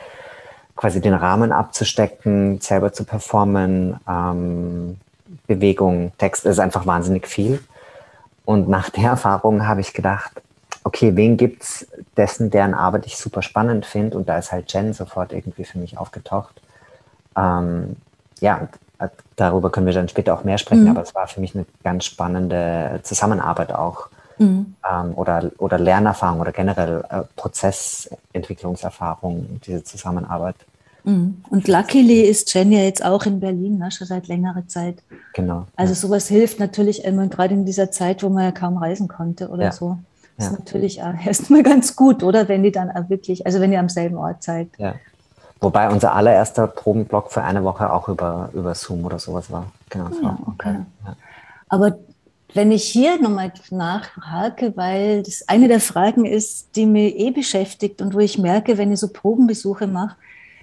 quasi 0.76 1.02
den 1.02 1.14
Rahmen 1.14 1.52
abzustecken, 1.52 2.60
selber 2.60 2.92
zu 2.94 3.06
performen, 3.06 4.00
ähm, 4.08 4.98
Bewegung, 5.48 6.12
Text 6.18 6.46
ist 6.46 6.60
einfach 6.60 6.86
wahnsinnig 6.86 7.28
viel. 7.28 7.64
Und 8.44 8.70
nach 8.70 8.90
der 8.90 9.04
Erfahrung 9.12 9.68
habe 9.68 9.82
ich 9.82 9.94
gedacht, 9.94 10.32
okay, 10.84 11.16
wen 11.16 11.38
gibt's 11.38 11.88
dessen, 12.16 12.52
deren 12.52 12.74
Arbeit 12.74 13.06
ich 13.06 13.18
super 13.18 13.42
spannend 13.42 13.86
finde? 13.86 14.18
Und 14.18 14.30
da 14.30 14.38
ist 14.38 14.52
halt 14.52 14.72
Jen 14.72 14.94
sofort 14.94 15.34
irgendwie 15.34 15.66
für 15.66 15.80
mich 15.80 15.98
aufgetaucht. 15.98 16.62
Ähm, 17.36 17.96
ja, 18.40 18.68
darüber 19.36 19.72
können 19.72 19.88
wir 19.88 19.94
dann 19.94 20.08
später 20.08 20.34
auch 20.34 20.44
mehr 20.44 20.58
sprechen, 20.58 20.84
mhm. 20.84 20.92
aber 20.92 21.02
es 21.02 21.16
war 21.16 21.28
für 21.28 21.42
mich 21.42 21.56
eine 21.56 21.66
ganz 21.84 22.06
spannende 22.06 23.00
Zusammenarbeit 23.04 23.72
auch. 23.72 24.10
Mhm. 24.38 24.76
Ähm, 24.90 25.14
oder, 25.16 25.52
oder 25.58 25.80
Lernerfahrung 25.80 26.42
oder 26.42 26.52
generell 26.52 27.04
äh, 27.10 27.22
Prozessentwicklungserfahrung, 27.36 29.60
diese 29.66 29.84
Zusammenarbeit. 29.84 30.56
Mhm. 31.06 31.44
Und 31.50 31.68
luckily 31.68 32.22
ist 32.22 32.54
Jen 32.54 32.72
ja 32.72 32.80
jetzt 32.80 33.06
auch 33.06 33.26
in 33.26 33.40
Berlin, 33.40 33.78
ne, 33.78 33.92
schon 33.92 34.08
seit 34.08 34.28
längerer 34.28 34.68
Zeit. 34.68 34.98
Genau. 35.34 35.68
Also 35.76 35.94
ja. 35.94 35.96
sowas 35.96 36.28
hilft 36.28 36.60
natürlich 36.60 37.06
immer, 37.06 37.28
gerade 37.28 37.54
in 37.54 37.66
dieser 37.66 37.92
Zeit, 37.92 38.24
wo 38.24 38.30
man 38.30 38.44
ja 38.44 38.52
kaum 38.52 38.78
reisen 38.78 39.08
konnte 39.08 39.50
oder 39.50 39.66
ja. 39.66 39.72
so. 39.72 39.98
Das 40.38 40.48
ja. 40.48 40.52
ist 40.52 40.60
natürlich 40.60 41.00
erstmal 41.26 41.64
ganz 41.64 41.96
gut, 41.96 42.24
oder? 42.24 42.48
Wenn 42.48 42.64
die 42.64 42.72
dann 42.72 42.92
auch 42.92 43.10
wirklich, 43.10 43.46
also 43.46 43.62
wenn 43.62 43.72
ihr 43.72 43.80
am 43.80 43.90
selben 43.90 44.18
Ort 44.18 44.44
seid. 44.44 44.70
Ja. 44.78 44.96
Wobei 45.62 45.90
unser 45.90 46.14
allererster 46.14 46.68
Probenblock 46.68 47.32
für 47.32 47.44
eine 47.44 47.64
Woche 47.64 47.92
auch 47.92 48.10
über, 48.10 48.50
über 48.54 48.76
Zoom 48.76 49.06
oder 49.06 49.20
sowas 49.20 49.50
war. 49.52 49.68
Genau. 49.90 50.10
Ja, 50.22 50.38
okay. 50.48 50.76
Aber 51.70 51.98
wenn 52.56 52.72
ich 52.72 52.84
hier 52.86 53.22
nochmal 53.22 53.54
nachhake, 53.70 54.74
weil 54.76 55.22
das 55.22 55.48
eine 55.48 55.68
der 55.68 55.80
Fragen 55.80 56.26
ist, 56.26 56.76
die 56.76 56.88
mir 56.88 57.16
eh 57.16 57.32
beschäftigt 57.32 58.02
und 58.02 58.16
wo 58.16 58.20
ich 58.20 58.40
merke, 58.40 58.78
wenn 58.78 58.92
ich 58.92 59.00
so 59.00 59.10
Probenbesuche 59.10 59.86
mache, 59.88 60.16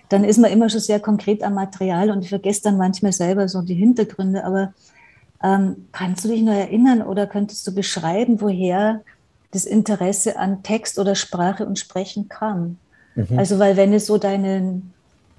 dann 0.08 0.24
ist 0.24 0.38
man 0.38 0.50
immer 0.50 0.68
schon 0.68 0.80
sehr 0.80 1.00
konkret 1.00 1.44
am 1.44 1.54
Material 1.54 2.10
und 2.10 2.22
ich 2.22 2.30
vergesse 2.30 2.62
dann 2.64 2.76
manchmal 2.76 3.12
selber 3.12 3.48
so 3.48 3.62
die 3.62 3.74
Hintergründe. 3.74 4.44
Aber 4.44 4.72
Ähm, 5.44 5.88
kannst 5.90 6.24
du 6.24 6.28
dich 6.28 6.40
noch 6.42 6.54
erinnern 6.54 7.02
oder 7.02 7.26
könntest 7.26 7.66
du 7.66 7.74
beschreiben, 7.74 8.40
woher 8.40 9.02
das 9.50 9.64
Interesse 9.64 10.36
an 10.38 10.62
Text 10.62 11.00
oder 11.00 11.16
Sprache 11.16 11.66
und 11.66 11.80
Sprechen 11.80 12.28
kam? 12.28 12.78
Mhm. 13.16 13.38
Also, 13.38 13.58
weil 13.58 13.76
wenn 13.76 13.92
es 13.92 14.06
so 14.06 14.18
deine, 14.18 14.82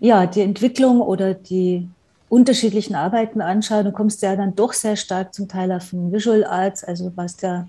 ja, 0.02 0.26
die 0.26 0.42
Entwicklung 0.42 1.00
oder 1.00 1.34
die 1.34 1.88
unterschiedlichen 2.34 2.96
Arbeiten 2.96 3.42
anschaut, 3.42 3.86
du 3.86 3.92
kommst 3.92 4.24
ja 4.24 4.36
dann 4.36 4.56
doch 4.56 4.74
sehr 4.74 4.96
stark 4.96 5.36
zum 5.36 5.48
Teil 5.48 5.72
auf 5.72 5.92
den 5.92 6.12
Visual 6.12 6.44
Arts, 6.44 6.84
also 6.84 7.10
du 7.10 7.16
warst 7.16 7.44
ja, 7.44 7.68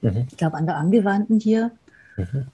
mhm. 0.00 0.26
ich 0.28 0.36
glaube, 0.36 0.56
an 0.56 0.66
der 0.66 0.76
Angewandten 0.76 1.38
hier. 1.38 1.70
Mhm. 2.16 2.46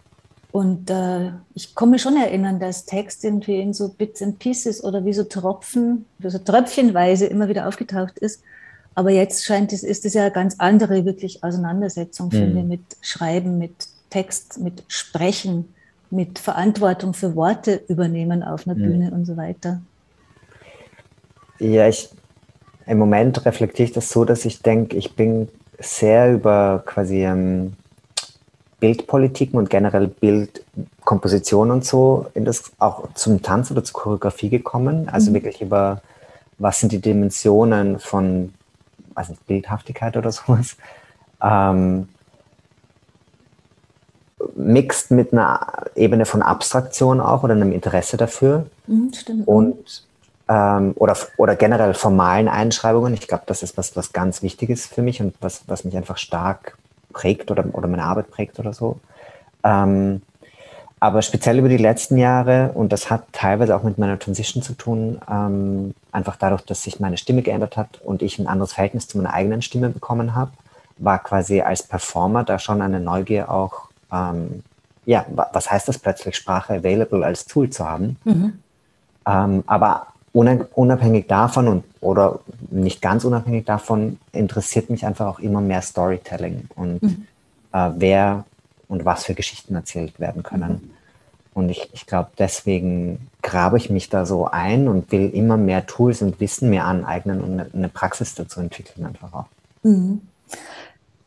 Und 0.52 0.90
äh, 0.90 1.30
ich 1.54 1.74
mich 1.86 2.02
schon 2.02 2.16
erinnern, 2.16 2.60
dass 2.60 2.84
Text 2.84 3.24
irgendwie 3.24 3.60
in 3.60 3.72
so 3.72 3.88
Bits 3.88 4.20
and 4.20 4.38
Pieces 4.38 4.84
oder 4.84 5.06
wie 5.06 5.14
so 5.14 5.24
Tropfen, 5.24 6.04
so 6.22 6.38
tröpfchenweise 6.38 7.26
immer 7.26 7.48
wieder 7.48 7.66
aufgetaucht 7.66 8.18
ist. 8.18 8.42
Aber 8.94 9.10
jetzt 9.10 9.44
scheint 9.44 9.72
es, 9.72 9.82
ist 9.82 10.04
es 10.04 10.14
ja 10.14 10.22
eine 10.24 10.32
ganz 10.32 10.56
andere 10.58 11.06
wirklich 11.06 11.42
Auseinandersetzung, 11.44 12.26
mhm. 12.26 12.32
finde 12.32 12.62
mit 12.62 12.80
Schreiben, 13.00 13.58
mit 13.58 13.72
Text, 14.10 14.58
mit 14.60 14.84
Sprechen, 14.88 15.72
mit 16.10 16.38
Verantwortung 16.38 17.14
für 17.14 17.34
Worte 17.34 17.80
übernehmen 17.88 18.42
auf 18.42 18.66
einer 18.66 18.76
mhm. 18.76 18.82
Bühne 18.82 19.10
und 19.12 19.24
so 19.24 19.38
weiter. 19.38 19.80
Ja, 21.58 21.88
ich, 21.88 22.10
im 22.86 22.98
Moment 22.98 23.44
reflektiere 23.44 23.88
ich 23.88 23.92
das 23.92 24.10
so, 24.10 24.24
dass 24.24 24.44
ich 24.44 24.62
denke, 24.62 24.96
ich 24.96 25.14
bin 25.14 25.48
sehr 25.78 26.32
über 26.32 26.82
quasi 26.86 27.24
ähm, 27.24 27.74
Bildpolitiken 28.80 29.58
und 29.58 29.70
generell 29.70 30.08
Bildkomposition 30.08 31.70
und 31.70 31.84
so 31.84 32.26
in 32.34 32.44
das 32.44 32.72
auch 32.78 33.12
zum 33.14 33.42
Tanz 33.42 33.70
oder 33.70 33.82
zur 33.82 34.00
Choreografie 34.00 34.50
gekommen. 34.50 35.08
Also 35.08 35.30
mhm. 35.30 35.34
wirklich 35.34 35.60
über 35.60 36.00
was 36.58 36.80
sind 36.80 36.92
die 36.92 37.00
Dimensionen 37.00 37.98
von, 37.98 38.54
nicht, 39.14 39.36
Bildhaftigkeit 39.46 40.16
oder 40.16 40.32
sowas. 40.32 40.76
Ähm, 41.42 42.08
mixt 44.54 45.10
mit 45.10 45.32
einer 45.32 45.60
Ebene 45.94 46.24
von 46.24 46.42
Abstraktion 46.42 47.20
auch 47.20 47.42
oder 47.42 47.54
einem 47.54 47.72
Interesse 47.72 48.16
dafür. 48.16 48.66
Mhm, 48.86 49.12
stimmt. 49.12 49.48
Und 49.48 50.07
ähm, 50.48 50.92
oder, 50.96 51.16
oder 51.36 51.56
generell 51.56 51.94
formalen 51.94 52.48
Einschreibungen. 52.48 53.14
Ich 53.14 53.28
glaube, 53.28 53.44
das 53.46 53.62
ist 53.62 53.76
was, 53.76 53.96
was 53.96 54.12
ganz 54.12 54.42
wichtig 54.42 54.70
ist 54.70 54.92
für 54.92 55.02
mich 55.02 55.20
und 55.20 55.34
was, 55.40 55.62
was 55.66 55.84
mich 55.84 55.96
einfach 55.96 56.16
stark 56.16 56.78
prägt 57.12 57.50
oder, 57.50 57.64
oder 57.72 57.88
meine 57.88 58.04
Arbeit 58.04 58.30
prägt 58.30 58.58
oder 58.58 58.72
so. 58.72 58.98
Ähm, 59.64 60.22
aber 61.00 61.22
speziell 61.22 61.58
über 61.58 61.68
die 61.68 61.76
letzten 61.76 62.16
Jahre, 62.16 62.72
und 62.74 62.92
das 62.92 63.08
hat 63.08 63.24
teilweise 63.32 63.76
auch 63.76 63.84
mit 63.84 63.98
meiner 63.98 64.18
Transition 64.18 64.62
zu 64.62 64.72
tun, 64.74 65.20
ähm, 65.30 65.94
einfach 66.10 66.36
dadurch, 66.36 66.62
dass 66.62 66.82
sich 66.82 66.98
meine 66.98 67.16
Stimme 67.16 67.42
geändert 67.42 67.76
hat 67.76 68.00
und 68.02 68.20
ich 68.20 68.38
ein 68.38 68.48
anderes 68.48 68.72
Verhältnis 68.72 69.06
zu 69.06 69.18
meiner 69.18 69.32
eigenen 69.32 69.62
Stimme 69.62 69.90
bekommen 69.90 70.34
habe, 70.34 70.50
war 70.96 71.22
quasi 71.22 71.60
als 71.60 71.84
Performer 71.84 72.42
da 72.42 72.58
schon 72.58 72.82
eine 72.82 72.98
Neugier 72.98 73.50
auch, 73.50 73.88
ähm, 74.12 74.64
ja, 75.06 75.24
was 75.28 75.70
heißt 75.70 75.86
das 75.86 75.98
plötzlich, 75.98 76.36
Sprache 76.36 76.74
available 76.74 77.24
als 77.24 77.46
Tool 77.46 77.70
zu 77.70 77.88
haben. 77.88 78.16
Mhm. 78.24 78.58
Ähm, 79.24 79.62
aber 79.66 80.08
unabhängig 80.32 81.26
davon 81.26 81.68
und 81.68 81.84
oder 82.00 82.40
nicht 82.70 83.02
ganz 83.02 83.24
unabhängig 83.24 83.64
davon 83.64 84.18
interessiert 84.32 84.90
mich 84.90 85.04
einfach 85.04 85.26
auch 85.26 85.38
immer 85.38 85.60
mehr 85.60 85.82
Storytelling 85.82 86.68
und 86.76 87.02
mhm. 87.02 87.26
äh, 87.72 87.90
wer 87.96 88.44
und 88.88 89.04
was 89.04 89.24
für 89.24 89.34
Geschichten 89.34 89.74
erzählt 89.74 90.18
werden 90.20 90.42
können. 90.42 90.92
Und 91.54 91.70
ich, 91.70 91.90
ich 91.92 92.06
glaube, 92.06 92.30
deswegen 92.38 93.28
grabe 93.42 93.78
ich 93.78 93.90
mich 93.90 94.08
da 94.08 94.24
so 94.26 94.46
ein 94.46 94.86
und 94.86 95.10
will 95.10 95.30
immer 95.30 95.56
mehr 95.56 95.86
Tools 95.86 96.22
und 96.22 96.38
Wissen 96.40 96.70
mir 96.70 96.84
aneignen 96.84 97.40
und 97.40 97.52
eine, 97.52 97.70
eine 97.72 97.88
Praxis 97.88 98.34
dazu 98.34 98.60
entwickeln 98.60 99.04
einfach 99.04 99.32
auch. 99.32 99.46
Mhm. 99.82 100.20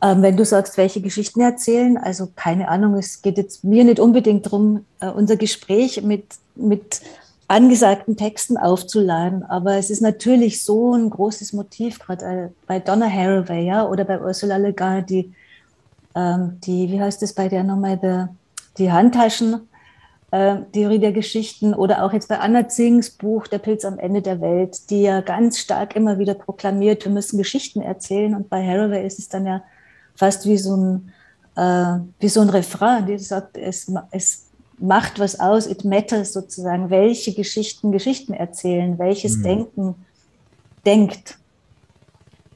Ähm, 0.01 0.21
wenn 0.21 0.37
du 0.37 0.45
sagst, 0.45 0.77
welche 0.77 1.01
Geschichten 1.01 1.41
erzählen, 1.41 1.97
also 1.97 2.29
keine 2.35 2.69
Ahnung, 2.69 2.95
es 2.95 3.21
geht 3.21 3.37
jetzt 3.37 3.63
mir 3.63 3.83
nicht 3.83 3.99
unbedingt 3.99 4.45
darum, 4.47 4.85
äh, 4.99 5.07
unser 5.07 5.35
Gespräch 5.35 6.01
mit, 6.01 6.25
mit 6.55 7.01
angesagten 7.51 8.15
Texten 8.15 8.57
aufzuladen. 8.57 9.43
Aber 9.43 9.75
es 9.75 9.89
ist 9.89 10.01
natürlich 10.01 10.63
so 10.63 10.93
ein 10.95 11.09
großes 11.09 11.51
Motiv, 11.51 11.99
gerade 11.99 12.25
äh, 12.25 12.49
bei 12.65 12.79
Donna 12.79 13.09
Haraway 13.09 13.65
ja, 13.65 13.85
oder 13.85 14.05
bei 14.05 14.21
Ursula 14.21 14.55
Le 14.55 14.73
Guin, 14.73 15.05
die, 15.05 15.33
ähm, 16.15 16.57
die, 16.61 16.89
wie 16.89 17.01
heißt 17.01 17.21
es 17.23 17.33
bei 17.33 17.49
der 17.49 17.63
nochmal, 17.63 17.97
der, 17.97 18.29
die 18.77 18.89
Handtaschen, 18.89 19.67
äh, 20.31 20.59
Theorie 20.71 20.99
der 20.99 21.11
Geschichten 21.11 21.73
oder 21.73 22.05
auch 22.05 22.13
jetzt 22.13 22.29
bei 22.29 22.39
Anna 22.39 22.69
Zings 22.69 23.09
Buch 23.09 23.47
Der 23.47 23.59
Pilz 23.59 23.83
am 23.83 23.99
Ende 23.99 24.21
der 24.21 24.39
Welt, 24.39 24.89
die 24.89 25.01
ja 25.01 25.19
ganz 25.19 25.59
stark 25.59 25.97
immer 25.97 26.19
wieder 26.19 26.35
proklamiert, 26.35 27.03
wir 27.03 27.11
müssen 27.11 27.37
Geschichten 27.37 27.81
erzählen. 27.81 28.33
Und 28.33 28.49
bei 28.49 28.65
Haraway 28.65 29.05
ist 29.05 29.19
es 29.19 29.27
dann 29.27 29.45
ja 29.45 29.61
fast 30.15 30.45
wie 30.45 30.57
so 30.57 30.77
ein, 30.77 31.11
äh, 31.57 31.99
wie 32.21 32.29
so 32.29 32.39
ein 32.39 32.49
Refrain, 32.49 33.07
die 33.07 33.17
sagt, 33.17 33.57
es, 33.57 33.91
es 34.11 34.47
macht 34.81 35.19
was 35.19 35.39
aus, 35.39 35.67
it 35.67 35.85
matters 35.85 36.33
sozusagen, 36.33 36.89
welche 36.89 37.33
Geschichten 37.33 37.91
Geschichten 37.91 38.33
erzählen, 38.33 38.97
welches 38.99 39.37
mhm. 39.37 39.43
Denken 39.43 39.95
denkt. 40.85 41.37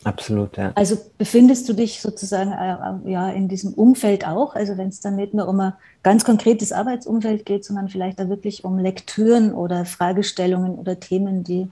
Absolut, 0.03 0.55
ja. 0.57 0.71
Also 0.75 0.97
befindest 1.17 1.67
du 1.67 1.73
dich 1.73 1.99
sozusagen 1.99 2.51
äh, 2.51 2.73
äh, 2.73 3.11
ja, 3.11 3.29
in 3.29 3.47
diesem 3.47 3.73
Umfeld 3.73 4.27
auch, 4.27 4.55
also 4.55 4.77
wenn 4.77 4.89
es 4.89 4.99
dann 4.99 5.15
nicht 5.15 5.33
nur 5.33 5.47
um 5.47 5.59
ein 5.59 5.73
ganz 6.03 6.23
konkretes 6.23 6.71
Arbeitsumfeld 6.71 7.43
geht, 7.43 7.65
sondern 7.65 7.89
vielleicht 7.89 8.19
da 8.19 8.29
wirklich 8.29 8.63
um 8.63 8.77
Lektüren 8.77 9.51
oder 9.51 9.83
Fragestellungen 9.83 10.75
oder 10.75 10.99
Themen, 10.99 11.43
die 11.43 11.69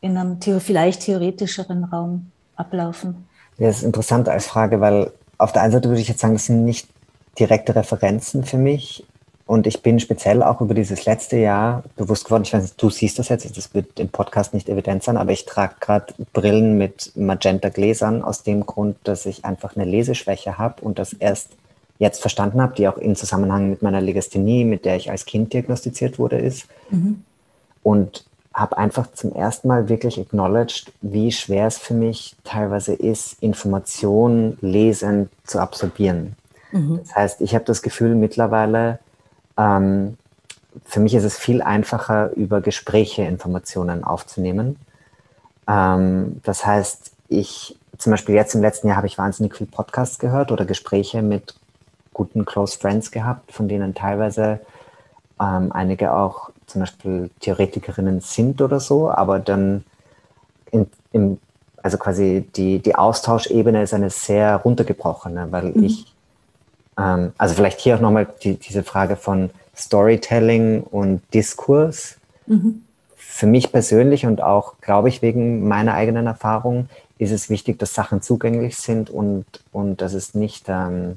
in 0.00 0.16
einem 0.16 0.40
vielleicht 0.60 1.02
theoretischeren 1.02 1.84
Raum 1.84 2.32
ablaufen? 2.56 3.28
Ja, 3.58 3.68
das 3.68 3.78
ist 3.78 3.84
interessant 3.84 4.28
als 4.28 4.46
Frage, 4.46 4.80
weil 4.80 5.12
auf 5.38 5.52
der 5.52 5.62
einen 5.62 5.72
Seite 5.72 5.88
würde 5.88 6.00
ich 6.00 6.08
jetzt 6.08 6.20
sagen, 6.20 6.34
das 6.34 6.46
sind 6.46 6.64
nicht 6.64 6.88
direkte 7.38 7.76
Referenzen 7.76 8.44
für 8.44 8.58
mich, 8.58 9.06
und 9.46 9.68
ich 9.68 9.82
bin 9.82 10.00
speziell 10.00 10.42
auch 10.42 10.60
über 10.60 10.74
dieses 10.74 11.04
letzte 11.04 11.36
Jahr 11.36 11.84
bewusst 11.94 12.24
geworden, 12.24 12.42
ich 12.42 12.52
weiß 12.52 12.62
nicht, 12.62 12.82
du 12.82 12.90
siehst 12.90 13.18
das 13.18 13.28
jetzt, 13.28 13.56
das 13.56 13.74
wird 13.74 14.00
im 14.00 14.08
Podcast 14.08 14.52
nicht 14.52 14.68
evident 14.68 15.04
sein, 15.04 15.16
aber 15.16 15.30
ich 15.30 15.46
trage 15.46 15.76
gerade 15.78 16.12
Brillen 16.32 16.76
mit 16.76 17.12
magenta 17.14 17.68
Gläsern 17.68 18.22
aus 18.22 18.42
dem 18.42 18.66
Grund, 18.66 18.96
dass 19.04 19.24
ich 19.24 19.44
einfach 19.44 19.76
eine 19.76 19.84
Leseschwäche 19.84 20.58
habe 20.58 20.82
und 20.82 20.98
das 20.98 21.12
erst 21.12 21.50
jetzt 21.98 22.20
verstanden 22.20 22.60
habe, 22.60 22.74
die 22.74 22.88
auch 22.88 22.98
in 22.98 23.14
Zusammenhang 23.14 23.70
mit 23.70 23.82
meiner 23.82 24.00
Legasthenie, 24.00 24.64
mit 24.64 24.84
der 24.84 24.96
ich 24.96 25.10
als 25.10 25.24
Kind 25.24 25.52
diagnostiziert 25.52 26.18
wurde, 26.18 26.38
ist. 26.38 26.66
Mhm. 26.90 27.22
Und 27.82 28.24
habe 28.52 28.78
einfach 28.78 29.12
zum 29.12 29.32
ersten 29.32 29.68
Mal 29.68 29.88
wirklich 29.88 30.18
acknowledged, 30.18 30.92
wie 31.02 31.30
schwer 31.30 31.66
es 31.66 31.78
für 31.78 31.94
mich 31.94 32.34
teilweise 32.42 32.94
ist, 32.94 33.42
Informationen 33.42 34.58
lesen 34.60 35.30
zu 35.44 35.60
absorbieren. 35.60 36.36
Mhm. 36.72 37.00
Das 37.02 37.14
heißt, 37.14 37.40
ich 37.42 37.54
habe 37.54 37.64
das 37.64 37.82
Gefühl 37.82 38.14
mittlerweile, 38.14 38.98
ähm, 39.56 40.16
für 40.84 41.00
mich 41.00 41.14
ist 41.14 41.24
es 41.24 41.38
viel 41.38 41.62
einfacher, 41.62 42.32
über 42.32 42.60
Gespräche 42.60 43.22
Informationen 43.22 44.04
aufzunehmen. 44.04 44.76
Ähm, 45.68 46.40
das 46.44 46.66
heißt, 46.66 47.12
ich 47.28 47.78
zum 47.98 48.10
Beispiel 48.10 48.34
jetzt 48.34 48.54
im 48.54 48.60
letzten 48.60 48.88
Jahr 48.88 48.98
habe 48.98 49.06
ich 49.06 49.18
wahnsinnig 49.18 49.56
viel 49.56 49.66
Podcasts 49.66 50.18
gehört 50.18 50.52
oder 50.52 50.64
Gespräche 50.64 51.22
mit 51.22 51.54
guten 52.12 52.44
Close 52.44 52.78
Friends 52.78 53.10
gehabt, 53.10 53.52
von 53.52 53.68
denen 53.68 53.94
teilweise 53.94 54.60
ähm, 55.40 55.72
einige 55.72 56.14
auch 56.14 56.50
zum 56.66 56.80
Beispiel 56.80 57.30
Theoretikerinnen 57.40 58.20
sind 58.20 58.60
oder 58.60 58.80
so, 58.80 59.10
aber 59.10 59.38
dann 59.38 59.84
in, 60.70 60.90
im, 61.12 61.38
also 61.82 61.98
quasi 61.98 62.48
die, 62.56 62.80
die 62.80 62.94
Austauschebene 62.94 63.82
ist 63.82 63.94
eine 63.94 64.10
sehr 64.10 64.56
runtergebrochene, 64.56 65.52
weil 65.52 65.72
mhm. 65.72 65.84
ich 65.84 66.15
ähm, 66.98 67.32
also 67.38 67.54
vielleicht 67.54 67.80
hier 67.80 67.96
auch 67.96 68.00
nochmal 68.00 68.26
die, 68.42 68.54
diese 68.56 68.82
Frage 68.82 69.16
von 69.16 69.50
Storytelling 69.74 70.82
und 70.82 71.22
Diskurs. 71.34 72.18
Mhm. 72.46 72.82
Für 73.16 73.46
mich 73.46 73.70
persönlich 73.70 74.24
und 74.24 74.42
auch, 74.42 74.80
glaube 74.80 75.08
ich, 75.08 75.20
wegen 75.20 75.68
meiner 75.68 75.94
eigenen 75.94 76.26
Erfahrung 76.26 76.88
ist 77.18 77.32
es 77.32 77.50
wichtig, 77.50 77.78
dass 77.78 77.94
Sachen 77.94 78.22
zugänglich 78.22 78.76
sind 78.76 79.10
und, 79.10 79.44
und 79.72 80.00
dass 80.00 80.14
es 80.14 80.34
nicht 80.34 80.66
ähm, 80.68 81.16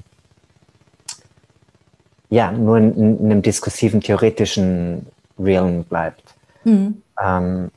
ja, 2.29 2.51
nur 2.51 2.77
in, 2.77 2.95
in, 2.95 3.25
einem 3.25 3.41
diskursiven, 3.41 4.01
theoretischen 4.01 5.07
Realm 5.37 5.83
bleibt. 5.83 6.35
Mhm. 6.63 7.01
Ähm, 7.21 7.71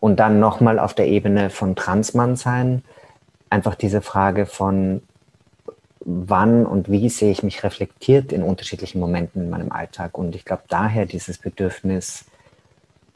und 0.00 0.18
dann 0.18 0.40
nochmal 0.40 0.78
auf 0.78 0.94
der 0.94 1.06
Ebene 1.06 1.50
von 1.50 1.76
Transmann 1.76 2.36
sein, 2.36 2.82
einfach 3.50 3.74
diese 3.74 4.02
Frage 4.02 4.46
von, 4.46 5.02
wann 6.04 6.66
und 6.66 6.90
wie 6.90 7.08
sehe 7.08 7.30
ich 7.30 7.42
mich 7.42 7.62
reflektiert 7.64 8.32
in 8.32 8.42
unterschiedlichen 8.42 9.00
Momenten 9.00 9.42
in 9.42 9.50
meinem 9.50 9.72
Alltag. 9.72 10.18
Und 10.18 10.34
ich 10.34 10.44
glaube, 10.44 10.62
daher 10.68 11.06
dieses 11.06 11.38
Bedürfnis, 11.38 12.24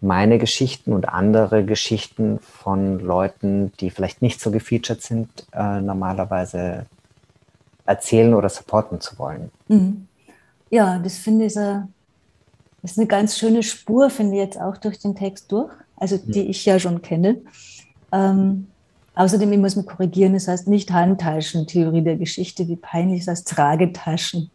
meine 0.01 0.39
Geschichten 0.39 0.93
und 0.93 1.09
andere 1.09 1.65
Geschichten 1.65 2.39
von 2.41 3.01
Leuten, 3.01 3.73
die 3.81 3.91
vielleicht 3.91 4.23
nicht 4.23 4.41
so 4.41 4.51
gefeatured 4.51 5.03
sind, 5.03 5.29
äh, 5.53 5.81
normalerweise 5.81 6.87
erzählen 7.87 8.35
oder 8.35 8.49
supporten 8.49 9.01
zu 9.01 9.19
wollen. 9.19 9.51
Mhm. 9.69 10.09
Ja, 10.71 10.99
das 10.99 11.17
finde 11.17 11.47
ich 11.47 11.57
eine, 11.57 11.89
das 12.83 12.93
ist 12.93 12.99
eine 12.99 13.07
ganz 13.07 13.39
schöne 13.39 13.63
Spur, 13.63 14.11
finde 14.11 14.35
ich 14.35 14.41
jetzt 14.41 14.61
auch 14.61 14.77
durch 14.77 14.99
den 14.99 15.15
Text 15.15 15.51
durch, 15.53 15.73
also 15.97 16.19
die 16.19 16.43
mhm. 16.43 16.51
ich 16.51 16.65
ja 16.67 16.79
schon 16.79 17.01
kenne. 17.03 17.39
Ähm, 18.13 18.67
Außerdem, 19.17 19.51
ich 19.51 19.59
muss 19.59 19.77
mich 19.77 19.87
korrigieren, 19.87 20.35
es 20.35 20.47
heißt 20.47 20.69
nicht 20.69 20.93
Handtaschen, 20.93 21.67
Theorie 21.67 22.03
der 22.03 22.17
Geschichte, 22.17 22.69
wie 22.69 22.77
peinlich, 22.77 23.23
es 23.23 23.29
heißt 23.29 23.49
Tragetaschen. 23.49 24.51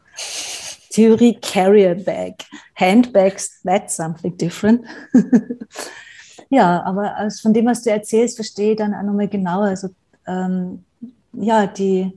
Theorie 0.91 1.39
Carrier 1.41 1.96
Bag. 1.96 2.46
Handbags, 2.75 3.60
that's 3.63 3.96
something 3.96 4.38
different. 4.38 4.86
ja, 6.50 6.84
aber 6.84 7.30
von 7.41 7.53
dem, 7.53 7.65
was 7.65 7.82
du 7.82 7.89
erzählst, 7.89 8.36
verstehe 8.36 8.72
ich 8.72 8.77
dann 8.77 8.94
auch 8.94 9.01
nochmal 9.01 9.27
genauer. 9.27 9.65
Also, 9.65 9.89
ähm, 10.27 10.84
ja, 11.34 11.65
die, 11.65 12.12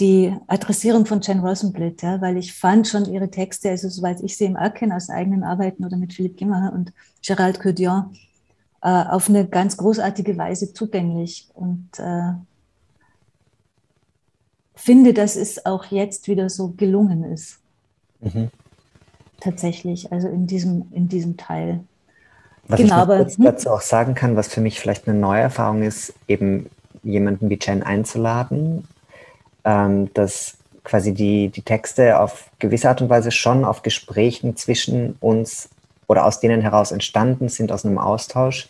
die 0.00 0.34
Adressierung 0.46 1.04
von 1.04 1.20
Jen 1.20 1.40
Rosenblit, 1.40 2.00
ja, 2.00 2.22
weil 2.22 2.38
ich 2.38 2.54
fand 2.54 2.88
schon 2.88 3.04
ihre 3.04 3.30
Texte, 3.30 3.68
also 3.68 3.90
soweit 3.90 4.22
ich 4.22 4.36
sie 4.38 4.46
im 4.46 4.56
auch 4.56 4.72
kenne, 4.72 4.96
aus 4.96 5.10
eigenen 5.10 5.44
Arbeiten 5.44 5.84
oder 5.84 5.98
mit 5.98 6.14
Philippe 6.14 6.36
Gimmer 6.36 6.72
und 6.74 6.92
Gérald 7.22 7.60
Codion, 7.60 8.16
äh, 8.84 8.88
auf 8.88 9.30
eine 9.30 9.46
ganz 9.46 9.78
großartige 9.78 10.36
Weise 10.36 10.74
zugänglich. 10.74 11.48
Und 11.54 11.88
äh, 11.98 12.34
finde, 14.74 15.14
dass 15.14 15.36
es 15.36 15.64
auch 15.64 15.86
jetzt 15.86 16.28
wieder 16.28 16.50
so 16.50 16.74
gelungen 16.76 17.24
ist. 17.24 17.60
Mhm. 18.20 18.50
Tatsächlich, 19.40 20.12
also 20.12 20.28
in 20.28 20.46
diesem, 20.46 20.86
in 20.92 21.08
diesem 21.08 21.38
Teil. 21.38 21.80
Was 22.68 22.78
genau, 22.78 22.96
ich 22.96 23.00
aber, 23.00 23.16
kurz 23.16 23.38
hm? 23.38 23.44
dazu 23.44 23.70
auch 23.70 23.80
sagen 23.80 24.14
kann, 24.14 24.36
was 24.36 24.48
für 24.48 24.60
mich 24.60 24.78
vielleicht 24.78 25.08
eine 25.08 25.18
neue 25.18 25.40
Erfahrung 25.40 25.82
ist, 25.82 26.12
eben 26.28 26.68
jemanden 27.02 27.48
wie 27.48 27.58
Jen 27.60 27.82
einzuladen, 27.82 28.86
ähm, 29.64 30.12
dass 30.12 30.58
quasi 30.82 31.14
die, 31.14 31.48
die 31.48 31.62
Texte 31.62 32.20
auf 32.20 32.50
gewisse 32.58 32.90
Art 32.90 33.00
und 33.00 33.08
Weise 33.08 33.30
schon 33.30 33.64
auf 33.64 33.82
Gesprächen 33.82 34.56
zwischen 34.56 35.16
uns 35.20 35.70
oder 36.06 36.24
aus 36.24 36.40
denen 36.40 36.60
heraus 36.60 36.92
entstanden 36.92 37.48
sind, 37.48 37.72
aus 37.72 37.84
einem 37.84 37.98
Austausch, 37.98 38.68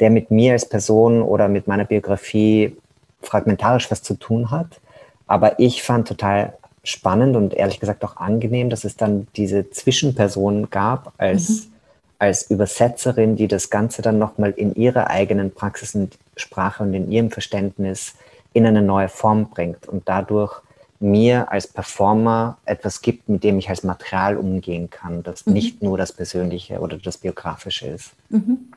der 0.00 0.10
mit 0.10 0.30
mir 0.30 0.52
als 0.52 0.68
Person 0.68 1.22
oder 1.22 1.48
mit 1.48 1.66
meiner 1.66 1.84
Biografie 1.84 2.76
fragmentarisch 3.22 3.90
was 3.90 4.02
zu 4.02 4.14
tun 4.14 4.50
hat. 4.50 4.80
Aber 5.26 5.58
ich 5.58 5.82
fand 5.82 6.08
total 6.08 6.54
spannend 6.84 7.34
und 7.36 7.54
ehrlich 7.54 7.80
gesagt 7.80 8.04
auch 8.04 8.16
angenehm, 8.16 8.70
dass 8.70 8.84
es 8.84 8.96
dann 8.96 9.26
diese 9.36 9.70
Zwischenperson 9.70 10.70
gab 10.70 11.12
als, 11.18 11.48
mhm. 11.48 11.72
als 12.18 12.50
Übersetzerin, 12.50 13.36
die 13.36 13.48
das 13.48 13.70
Ganze 13.70 14.02
dann 14.02 14.18
nochmal 14.18 14.50
in 14.50 14.74
ihrer 14.74 15.08
eigenen 15.10 15.52
Praxis 15.52 15.94
und 15.94 16.16
Sprache 16.36 16.84
und 16.84 16.94
in 16.94 17.10
ihrem 17.10 17.30
Verständnis 17.30 18.14
in 18.52 18.66
eine 18.66 18.82
neue 18.82 19.08
Form 19.08 19.50
bringt 19.50 19.88
und 19.88 20.08
dadurch 20.08 20.62
mir 21.00 21.50
als 21.52 21.66
Performer 21.66 22.58
etwas 22.64 23.02
gibt, 23.02 23.28
mit 23.28 23.44
dem 23.44 23.58
ich 23.58 23.68
als 23.68 23.82
Material 23.82 24.36
umgehen 24.36 24.90
kann, 24.90 25.22
das 25.22 25.46
mhm. 25.46 25.52
nicht 25.52 25.82
nur 25.82 25.98
das 25.98 26.12
Persönliche 26.12 26.80
oder 26.80 26.98
das 26.98 27.18
Biografische 27.18 27.86
ist. 27.88 28.12
Mhm. 28.30 28.72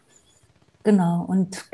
Genau, 0.83 1.25
und 1.27 1.65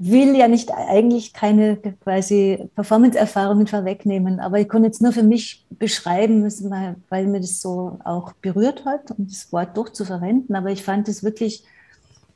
will 0.00 0.34
ja 0.36 0.48
nicht 0.48 0.70
eigentlich 0.72 1.32
keine 1.32 1.76
quasi 1.76 2.70
Performance-Erfahrungen 2.74 3.66
vorwegnehmen, 3.66 4.40
aber 4.40 4.58
ich 4.58 4.68
konnte 4.68 4.86
jetzt 4.86 5.02
nur 5.02 5.12
für 5.12 5.22
mich 5.22 5.66
beschreiben, 5.70 6.44
weil 7.08 7.26
mir 7.26 7.40
das 7.40 7.60
so 7.60 7.98
auch 8.04 8.32
berührt 8.34 8.84
hat, 8.84 9.10
um 9.10 9.26
das 9.26 9.52
Wort 9.52 9.76
durchzuverwenden. 9.76 10.56
Aber 10.56 10.70
ich 10.70 10.82
fand 10.82 11.08
es 11.08 11.22
wirklich 11.22 11.64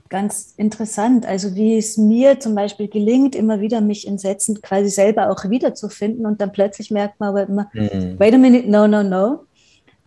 ganz 0.09 0.55
interessant. 0.57 1.27
Also 1.27 1.55
wie 1.55 1.77
es 1.77 1.97
mir 1.97 2.41
zum 2.41 2.55
Beispiel 2.55 2.89
gelingt, 2.89 3.35
immer 3.35 3.61
wieder 3.61 3.81
mich 3.81 4.07
in 4.07 4.19
Sätzen 4.19 4.61
quasi 4.63 4.89
selber 4.91 5.31
auch 5.31 5.49
wiederzufinden 5.49 6.27
und 6.27 6.41
dann 6.41 6.53
plötzlich 6.53 6.91
merkt 6.91 7.21
man 7.21 7.31
aber 7.31 7.49
immer, 7.49 7.71
mhm. 7.73 8.19
wait 8.19 8.35
a 8.35 8.39
minute, 8.39 8.69
no, 8.69 8.87
no, 8.87 9.03
no. 9.03 9.45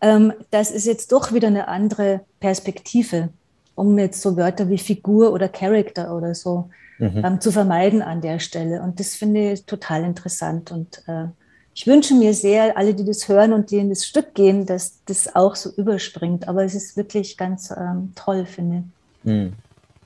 Ähm, 0.01 0.33
das 0.51 0.71
ist 0.71 0.85
jetzt 0.85 1.11
doch 1.11 1.33
wieder 1.33 1.47
eine 1.47 1.67
andere 1.67 2.21
Perspektive, 2.39 3.29
um 3.75 3.97
jetzt 3.97 4.21
so 4.21 4.37
Wörter 4.37 4.69
wie 4.69 4.77
Figur 4.77 5.33
oder 5.33 5.49
Character 5.49 6.15
oder 6.15 6.33
so 6.35 6.69
mhm. 6.99 7.23
ähm, 7.25 7.41
zu 7.41 7.51
vermeiden 7.51 8.01
an 8.01 8.21
der 8.21 8.39
Stelle. 8.39 8.81
Und 8.81 8.99
das 8.99 9.15
finde 9.15 9.53
ich 9.53 9.65
total 9.65 10.03
interessant. 10.03 10.71
Und 10.71 11.03
äh, 11.07 11.25
ich 11.73 11.87
wünsche 11.87 12.13
mir 12.13 12.33
sehr, 12.33 12.77
alle, 12.77 12.93
die 12.93 13.05
das 13.05 13.27
hören 13.27 13.53
und 13.53 13.71
die 13.71 13.77
in 13.77 13.89
das 13.89 14.05
Stück 14.05 14.33
gehen, 14.33 14.65
dass 14.65 14.99
das 15.05 15.35
auch 15.35 15.55
so 15.55 15.69
überspringt. 15.71 16.47
Aber 16.47 16.63
es 16.63 16.75
ist 16.75 16.97
wirklich 16.97 17.37
ganz 17.37 17.71
ähm, 17.71 18.11
toll, 18.15 18.45
finde 18.45 18.83
ich. 19.23 19.31
Mhm. 19.31 19.53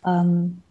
Ähm, 0.05 0.61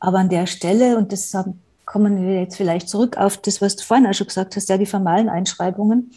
aber 0.00 0.18
an 0.18 0.28
der 0.28 0.46
Stelle, 0.46 0.96
und 0.96 1.12
das 1.12 1.36
kommen 1.84 2.22
wir 2.22 2.40
jetzt 2.40 2.56
vielleicht 2.56 2.88
zurück 2.88 3.16
auf 3.16 3.38
das, 3.38 3.62
was 3.62 3.76
du 3.76 3.84
vorhin 3.84 4.06
auch 4.06 4.14
schon 4.14 4.26
gesagt 4.26 4.56
hast, 4.56 4.68
ja, 4.68 4.76
die 4.76 4.86
formalen 4.86 5.28
Einschreibungen. 5.28 6.10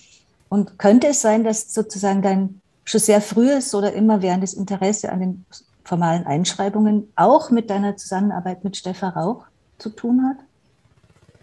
Und 0.49 0.79
könnte 0.79 1.07
es 1.07 1.21
sein, 1.21 1.43
dass 1.43 1.73
sozusagen 1.73 2.21
dein 2.21 2.61
schon 2.83 2.99
sehr 2.99 3.21
frühes 3.21 3.75
oder 3.75 3.93
immer 3.93 4.21
währendes 4.21 4.53
Interesse 4.53 5.11
an 5.11 5.19
den 5.19 5.45
formalen 5.83 6.25
Einschreibungen 6.25 7.11
auch 7.15 7.51
mit 7.51 7.69
deiner 7.69 7.95
Zusammenarbeit 7.97 8.63
mit 8.63 8.77
Stefan 8.77 9.13
Rauch 9.13 9.45
zu 9.77 9.89
tun 9.89 10.23
hat? 10.27 10.37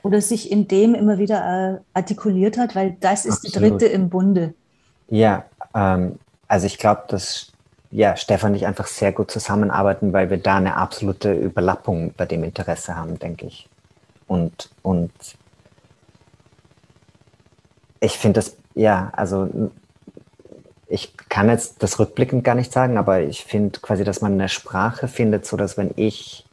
Oder 0.02 0.20
sich 0.20 0.50
in 0.52 0.68
dem 0.68 0.94
immer 0.94 1.18
wieder 1.18 1.74
äh, 1.74 1.78
artikuliert 1.94 2.58
hat? 2.58 2.74
Weil 2.74 2.96
das 3.00 3.24
ist 3.24 3.44
Absolut. 3.44 3.54
die 3.54 3.68
dritte 3.68 3.86
im 3.86 4.08
Bunde. 4.08 4.54
Ja, 5.08 5.44
ähm, 5.74 6.18
also 6.48 6.66
ich 6.66 6.78
glaube, 6.78 7.04
dass 7.08 7.52
ja, 7.96 8.14
Stefan 8.14 8.50
und 8.50 8.56
ich 8.56 8.66
einfach 8.66 8.86
sehr 8.86 9.10
gut 9.10 9.30
zusammenarbeiten, 9.30 10.12
weil 10.12 10.28
wir 10.28 10.36
da 10.36 10.56
eine 10.56 10.76
absolute 10.76 11.32
Überlappung 11.32 12.12
bei 12.14 12.26
dem 12.26 12.44
Interesse 12.44 12.94
haben, 12.94 13.18
denke 13.18 13.46
ich. 13.46 13.70
Und, 14.26 14.68
und 14.82 15.10
ich 18.00 18.18
finde 18.18 18.40
das, 18.40 18.58
ja, 18.74 19.10
also 19.16 19.48
ich 20.88 21.16
kann 21.30 21.48
jetzt 21.48 21.82
das 21.82 21.98
rückblickend 21.98 22.44
gar 22.44 22.54
nicht 22.54 22.70
sagen, 22.70 22.98
aber 22.98 23.20
ich 23.22 23.46
finde 23.46 23.80
quasi, 23.80 24.04
dass 24.04 24.20
man 24.20 24.34
eine 24.34 24.50
Sprache 24.50 25.08
findet, 25.08 25.46
so 25.46 25.56
dass 25.56 25.78
wenn 25.78 25.92
ich 25.96 26.44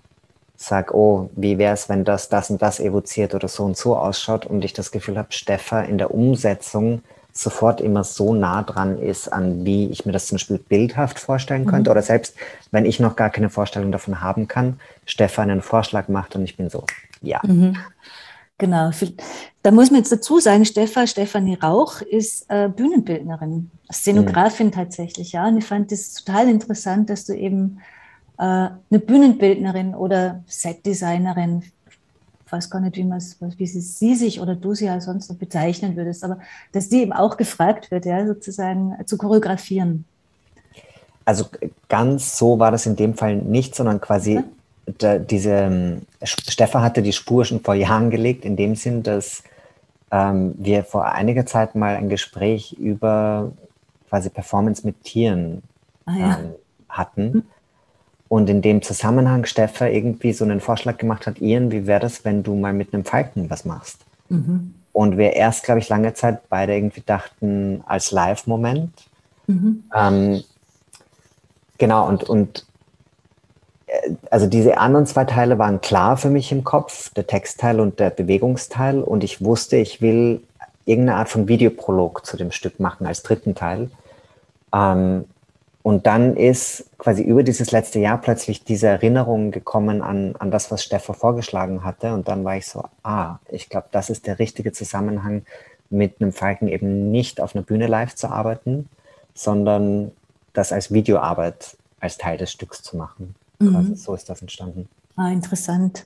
sage, 0.56 0.96
oh, 0.96 1.30
wie 1.36 1.58
wäre 1.58 1.74
es, 1.74 1.90
wenn 1.90 2.06
das, 2.06 2.30
das 2.30 2.52
und 2.52 2.62
das 2.62 2.80
evoziert 2.80 3.36
oder 3.36 3.50
so 3.50 3.66
und 3.66 3.76
so 3.76 3.98
ausschaut 3.98 4.46
und 4.46 4.64
ich 4.64 4.72
das 4.72 4.92
Gefühl 4.92 5.18
habe, 5.18 5.34
Stefan 5.34 5.90
in 5.90 5.98
der 5.98 6.14
Umsetzung 6.14 7.04
sofort 7.34 7.82
immer 7.82 8.04
so 8.04 8.34
nah 8.34 8.62
dran 8.62 9.00
ist, 9.00 9.28
an 9.28 9.66
wie 9.66 9.88
ich 9.90 10.06
mir 10.06 10.12
das 10.12 10.28
zum 10.28 10.36
Beispiel 10.36 10.60
bildhaft 10.60 11.20
vorstellen 11.20 11.66
könnte. 11.66 11.90
Mhm. 11.90 11.94
Oder 11.94 12.02
selbst 12.04 12.36
wenn 12.72 12.86
ich 12.86 13.00
noch 13.00 13.16
gar 13.16 13.32
keine 13.32 13.50
Vorstellung 13.50 13.92
davon 13.92 14.22
haben 14.22 14.48
kann, 14.48 14.80
Stefan 15.06 15.50
einen 15.50 15.64
Vorschlag 15.64 16.08
macht 16.08 16.36
und 16.36 16.44
ich 16.44 16.56
bin 16.56 16.70
so, 16.70 16.86
ja. 17.22 17.42
Mhm. 17.44 17.76
Genau. 18.60 18.92
Da 19.64 19.72
muss 19.72 19.90
man 19.90 20.00
jetzt 20.02 20.12
dazu 20.12 20.40
sagen, 20.40 20.64
Stefan, 20.64 21.08
Stefanie 21.08 21.56
Rauch 21.56 22.02
ist 22.02 22.46
äh, 22.50 22.70
Bühnenbildnerin, 22.70 23.72
Szenografin 23.92 24.68
mhm. 24.68 24.72
tatsächlich, 24.72 25.32
ja. 25.32 25.48
Und 25.48 25.58
ich 25.58 25.66
fand 25.66 25.92
es 25.92 26.14
total 26.14 26.48
interessant, 26.48 27.10
dass 27.10 27.26
du 27.26 27.34
eben 27.34 27.80
äh, 28.38 28.44
eine 28.44 29.00
Bühnenbildnerin 29.00 29.96
oder 29.96 30.44
Setdesignerin, 30.46 31.64
weiß 32.54 32.70
gar 32.70 32.80
nicht, 32.80 32.96
wie, 32.96 33.04
wie 33.04 33.68
sie, 33.68 33.82
sie, 33.82 34.16
sich 34.16 34.40
oder 34.40 34.56
du 34.56 34.74
sie 34.74 34.86
ja 34.86 35.02
sonst 35.02 35.30
noch 35.30 35.38
bezeichnen 35.38 35.98
würdest, 35.98 36.24
aber 36.24 36.40
dass 36.72 36.88
die 36.88 37.02
eben 37.02 37.12
auch 37.12 37.36
gefragt 37.36 37.92
wird, 37.92 38.06
ja, 38.06 38.26
sozusagen 38.26 38.96
zu 39.06 39.18
choreografieren. 39.18 40.06
Also 41.26 41.46
ganz 41.90 42.38
so 42.38 42.60
war 42.60 42.72
das 42.72 42.86
in 42.86 42.96
dem 42.96 43.16
Fall 43.16 43.36
nicht, 43.36 43.76
sondern 43.76 44.00
quasi 44.00 44.38
okay 44.38 44.48
da, 44.86 45.18
diese, 45.18 45.52
ähm, 45.52 46.02
Stefan 46.24 46.82
hatte 46.84 47.02
die 47.02 47.14
Spur 47.14 47.46
schon 47.46 47.62
vor 47.62 47.74
Jahren 47.74 48.10
gelegt, 48.10 48.46
in 48.46 48.56
dem 48.56 48.76
Sinn, 48.76 49.04
dass 49.04 49.44
ähm, 50.12 50.54
wir 50.58 50.84
vor 50.84 51.06
einiger 51.06 51.46
Zeit 51.46 51.76
mal 51.76 51.96
ein 51.96 52.10
Gespräch 52.10 52.74
über 52.74 53.52
quasi 54.10 54.30
Performance 54.30 54.86
mit 54.86 55.04
Tieren 55.04 55.64
ah, 56.06 56.14
ja. 56.18 56.40
ähm, 56.40 56.56
hatten. 56.90 57.48
Und 58.34 58.50
in 58.50 58.64
dem 58.64 58.82
Zusammenhang 58.82 59.46
Stefan 59.46 59.92
irgendwie 59.92 60.34
so 60.34 60.44
einen 60.44 60.60
Vorschlag 60.60 60.98
gemacht 60.98 61.28
hat, 61.28 61.40
Ian, 61.40 61.72
wie 61.72 61.86
wäre 61.86 62.00
das, 62.00 62.26
wenn 62.26 62.42
du 62.42 62.56
mal 62.56 62.74
mit 62.74 62.92
einem 62.92 63.06
Falken 63.06 63.48
was 63.52 63.64
machst? 63.64 64.00
Mhm. 64.30 64.74
Und 64.92 65.20
wir 65.20 65.34
erst, 65.34 65.64
glaube 65.64 65.82
ich, 65.82 65.88
lange 65.88 66.16
Zeit 66.16 66.50
beide 66.50 66.74
irgendwie 66.74 67.04
dachten, 67.06 67.84
als 67.86 68.10
Live-Moment. 68.10 68.90
Mhm. 69.46 69.84
Ähm, 69.96 70.44
genau, 71.78 72.08
und, 72.08 72.24
und 72.24 72.66
also 74.32 74.48
diese 74.48 74.80
anderen 74.80 75.06
zwei 75.06 75.26
Teile 75.26 75.60
waren 75.60 75.80
klar 75.82 76.18
für 76.18 76.32
mich 76.32 76.52
im 76.52 76.64
Kopf, 76.64 77.14
der 77.14 77.28
Textteil 77.28 77.80
und 77.80 78.00
der 78.00 78.10
Bewegungsteil. 78.10 79.04
Und 79.04 79.24
ich 79.24 79.46
wusste, 79.46 79.78
ich 79.78 80.02
will 80.02 80.42
irgendeine 80.86 81.20
Art 81.20 81.30
von 81.30 81.48
Videoprolog 81.48 82.26
zu 82.26 82.36
dem 82.36 82.50
Stück 82.50 82.80
machen 82.80 83.06
als 83.06 83.22
dritten 83.22 83.54
Teil. 83.54 83.92
Ähm, 84.74 85.26
und 85.84 86.08
dann 86.08 86.38
ist 86.38 86.86
quasi 86.98 87.24
über 87.24 87.44
dieses 87.44 87.72
letzte 87.72 88.00
Jahr 88.00 88.20
plötzlich 88.20 88.64
diese 88.64 88.88
Erinnerung 88.88 89.52
gekommen 89.52 90.02
an, 90.02 90.36
an 90.38 90.50
das, 90.50 90.72
was 90.72 90.82
Stefan 90.82 91.14
vorgeschlagen 91.14 91.84
hatte. 91.84 92.14
Und 92.14 92.30
dann 92.30 92.46
war 92.46 92.56
ich 92.56 92.66
so, 92.68 92.86
ah, 93.04 93.40
ich 93.50 93.68
glaube, 93.68 93.88
das 93.92 94.10
ist 94.10 94.26
der 94.26 94.40
richtige 94.40 94.72
Zusammenhang, 94.72 95.44
mit 95.90 96.22
einem 96.22 96.32
Falken 96.32 96.70
eben 96.70 97.12
nicht 97.12 97.42
auf 97.42 97.54
einer 97.54 97.64
Bühne 97.64 97.88
live 97.88 98.16
zu 98.16 98.28
arbeiten, 98.28 98.88
sondern 99.36 100.12
das 100.54 100.72
als 100.72 100.92
Videoarbeit 100.92 101.78
als 102.00 102.18
Teil 102.18 102.38
des 102.38 102.52
Stücks 102.52 102.82
zu 102.82 102.98
machen. 102.98 103.36
Mhm. 103.60 103.96
So 103.96 104.16
ist 104.16 104.30
das 104.30 104.42
entstanden. 104.42 104.88
Ah, 105.16 105.32
interessant. 105.32 106.06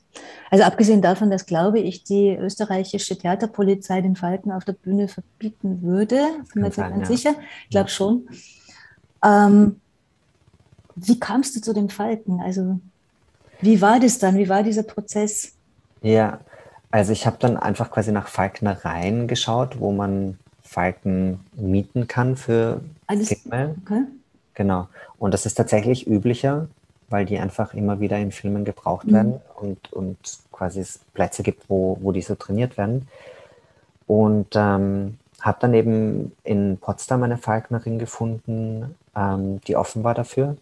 Also 0.50 0.63
abgesehen 0.63 1.02
davon, 1.02 1.32
dass, 1.32 1.46
glaube 1.46 1.80
ich, 1.80 2.04
die 2.04 2.36
österreichische 2.36 3.18
Theaterpolizei 3.18 4.02
den 4.02 4.16
Falken 4.16 4.52
auf 4.52 4.66
der 4.66 4.74
Bühne 4.74 5.08
verbieten 5.08 5.82
würde, 5.82 6.18
bin 6.54 6.62
mir 6.62 6.68
jetzt 6.68 6.78
nicht 6.78 6.90
ganz 6.90 7.10
ja. 7.10 7.16
sicher, 7.16 7.36
ich 7.63 7.70
glaube 7.70 7.90
schon. 7.90 8.28
Ähm, 9.28 9.82
wie 10.96 11.20
kamst 11.20 11.56
du 11.56 11.62
zu 11.62 11.74
dem 11.74 11.90
Falken? 11.90 12.42
Also 12.42 12.80
wie 13.62 13.82
war 13.82 14.00
das 14.00 14.20
dann? 14.20 14.38
Wie 14.38 14.50
war 14.50 14.63
dieser 14.63 14.84
Prozess? 14.84 15.54
Ja, 16.02 16.40
also 16.92 17.12
ich 17.12 17.26
habe 17.26 17.38
dann 17.40 17.58
einfach 17.58 17.92
quasi 17.92 18.12
nach 18.12 18.28
Falknereien 18.28 19.28
geschaut, 19.28 19.80
wo 19.80 19.92
man 19.92 20.38
Falken 20.62 21.40
mieten 21.56 22.08
kann 22.08 22.36
für 22.36 22.82
Alles, 23.08 23.30
Filme. 23.30 23.76
Okay. 23.84 24.04
Genau. 24.54 24.88
Und 25.20 25.34
das 25.34 25.46
ist 25.46 25.56
tatsächlich 25.56 26.08
üblicher, 26.08 26.68
weil 27.10 27.26
die 27.26 27.40
einfach 27.40 27.74
immer 27.74 28.00
wieder 28.00 28.18
in 28.18 28.32
Filmen 28.32 28.66
gebraucht 28.66 29.08
mhm. 29.08 29.13
werden 29.13 29.42
und, 29.56 29.94
und 29.94 30.18
quasi 30.52 30.80
es 30.80 31.00
Plätze 31.13 31.44
gibt, 31.44 31.70
wo, 31.70 31.98
wo 32.02 32.12
die 32.12 32.22
so 32.22 32.36
trainiert 32.36 32.78
werden. 32.78 33.08
Und 34.08 34.48
ähm, 34.56 35.18
habe 35.42 35.58
dann 35.62 35.74
eben 35.74 36.32
in 36.44 36.78
Potsdam 36.78 37.24
eine 37.24 37.38
Falknerin 37.38 38.00
gefunden, 38.00 38.96
ähm, 39.18 39.60
die 39.68 39.76
offen 39.76 40.04
war 40.04 40.14
dafür 40.14 40.56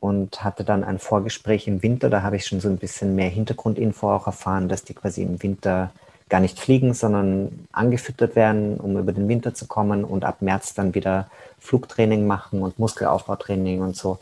und 0.00 0.42
hatte 0.42 0.64
dann 0.64 0.82
ein 0.82 0.98
Vorgespräch 0.98 1.68
im 1.68 1.82
Winter. 1.82 2.08
Da 2.08 2.22
habe 2.22 2.36
ich 2.36 2.46
schon 2.46 2.60
so 2.60 2.68
ein 2.68 2.78
bisschen 2.78 3.14
mehr 3.14 3.28
Hintergrundinfo 3.28 4.10
auch 4.10 4.26
erfahren, 4.26 4.68
dass 4.68 4.82
die 4.82 4.94
quasi 4.94 5.22
im 5.22 5.42
Winter 5.42 5.90
gar 6.30 6.40
nicht 6.40 6.58
fliegen, 6.58 6.94
sondern 6.94 7.66
angefüttert 7.72 8.36
werden, 8.36 8.78
um 8.78 8.96
über 8.96 9.12
den 9.12 9.28
Winter 9.28 9.52
zu 9.52 9.66
kommen 9.66 10.04
und 10.04 10.24
ab 10.24 10.40
März 10.40 10.74
dann 10.74 10.94
wieder 10.94 11.28
Flugtraining 11.58 12.26
machen 12.26 12.62
und 12.62 12.78
Muskelaufbautraining 12.78 13.82
und 13.82 13.96
so. 13.96 14.18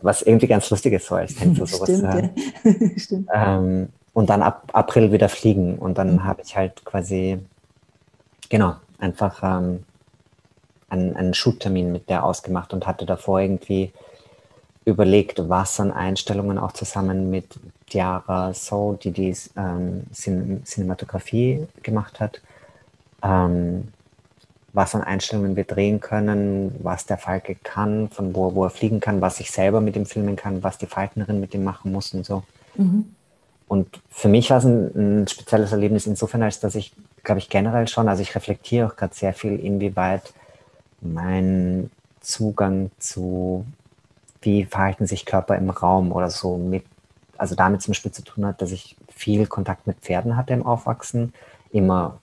Was 0.00 0.22
irgendwie 0.22 0.46
ganz 0.46 0.70
lustig 0.70 0.94
ist, 0.94 1.06
so 1.08 1.16
als 1.16 1.34
Tänzer 1.34 1.66
sowas. 1.66 1.90
Stimmt, 1.90 2.38
ja. 2.64 2.90
Stimmt. 2.96 3.28
Ähm, 3.34 3.88
und 4.14 4.30
dann 4.30 4.42
ab 4.42 4.70
April 4.72 5.12
wieder 5.12 5.28
fliegen. 5.28 5.78
Und 5.78 5.98
dann 5.98 6.14
mhm. 6.14 6.24
habe 6.24 6.40
ich 6.42 6.56
halt 6.56 6.84
quasi, 6.84 7.38
genau, 8.48 8.76
einfach 8.98 9.42
ähm, 9.42 9.84
einen, 10.90 11.16
einen 11.16 11.34
Shoottermin 11.34 11.92
mit 11.92 12.08
der 12.08 12.24
ausgemacht 12.24 12.72
und 12.72 12.86
hatte 12.86 13.06
davor 13.06 13.40
irgendwie 13.40 13.92
überlegt, 14.84 15.48
was 15.48 15.78
an 15.80 15.92
Einstellungen 15.92 16.58
auch 16.58 16.72
zusammen 16.72 17.30
mit 17.30 17.46
Diara 17.92 18.54
So, 18.54 18.98
die 19.02 19.10
die 19.10 19.34
ähm, 19.56 20.04
Cin 20.12 20.62
Cinematografie 20.64 21.66
gemacht 21.82 22.20
hat, 22.20 22.40
ähm, 23.22 23.88
was 24.72 24.94
an 24.94 25.02
Einstellungen 25.02 25.56
wir 25.56 25.64
drehen 25.64 26.00
können, 26.00 26.76
was 26.82 27.06
der 27.06 27.18
Falke 27.18 27.56
kann, 27.56 28.08
von 28.08 28.34
wo, 28.34 28.54
wo 28.54 28.64
er 28.64 28.70
fliegen 28.70 29.00
kann, 29.00 29.20
was 29.20 29.40
ich 29.40 29.50
selber 29.50 29.80
mit 29.80 29.96
ihm 29.96 30.06
filmen 30.06 30.36
kann, 30.36 30.62
was 30.62 30.78
die 30.78 30.86
Falknerin 30.86 31.40
mit 31.40 31.54
ihm 31.54 31.64
machen 31.64 31.92
muss 31.92 32.14
und 32.14 32.24
so. 32.24 32.44
Mhm. 32.76 33.14
Und 33.66 34.00
für 34.10 34.28
mich 34.28 34.50
war 34.50 34.58
es 34.58 34.64
ein, 34.64 35.22
ein, 35.22 35.28
spezielles 35.28 35.72
Erlebnis 35.72 36.06
insofern, 36.06 36.42
als 36.42 36.60
dass 36.60 36.74
ich, 36.74 36.92
glaube 37.22 37.38
ich, 37.38 37.48
generell 37.48 37.86
schon, 37.86 38.08
also 38.08 38.22
ich 38.22 38.34
reflektiere 38.34 38.86
auch 38.86 38.96
gerade 38.96 39.14
sehr 39.14 39.32
viel, 39.32 39.58
inwieweit 39.60 40.32
mein 41.00 41.90
Zugang 42.20 42.90
zu, 42.98 43.64
wie 44.42 44.64
verhalten 44.64 45.06
sich 45.06 45.26
Körper 45.26 45.56
im 45.56 45.70
Raum 45.70 46.12
oder 46.12 46.30
so 46.30 46.56
mit, 46.56 46.84
also 47.36 47.54
damit 47.54 47.82
zum 47.82 47.92
Beispiel 47.92 48.12
zu 48.12 48.22
tun 48.22 48.46
hat, 48.46 48.60
dass 48.62 48.72
ich 48.72 48.96
viel 49.08 49.46
Kontakt 49.46 49.86
mit 49.86 49.98
Pferden 49.98 50.36
hatte 50.36 50.52
im 50.52 50.66
Aufwachsen, 50.66 51.32
immer 51.72 52.18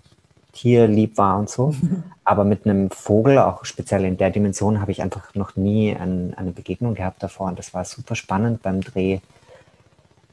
tierlieb 0.54 1.18
war 1.18 1.38
und 1.38 1.50
so. 1.50 1.74
Aber 2.24 2.44
mit 2.44 2.66
einem 2.66 2.90
Vogel, 2.90 3.38
auch 3.38 3.66
speziell 3.66 4.06
in 4.06 4.18
der 4.18 4.32
Dimension, 4.32 4.82
habe 4.82 4.92
ich 4.92 5.02
einfach 5.02 5.34
noch 5.36 5.56
nie 5.56 5.96
ein, 5.96 6.34
eine 6.36 6.52
Begegnung 6.52 6.96
gehabt 6.96 7.24
davor. 7.24 7.48
Und 7.48 7.60
das 7.60 7.74
war 7.74 7.86
super 7.86 8.16
spannend 8.16 8.62
beim 8.62 8.82
Dreh, 8.82 9.20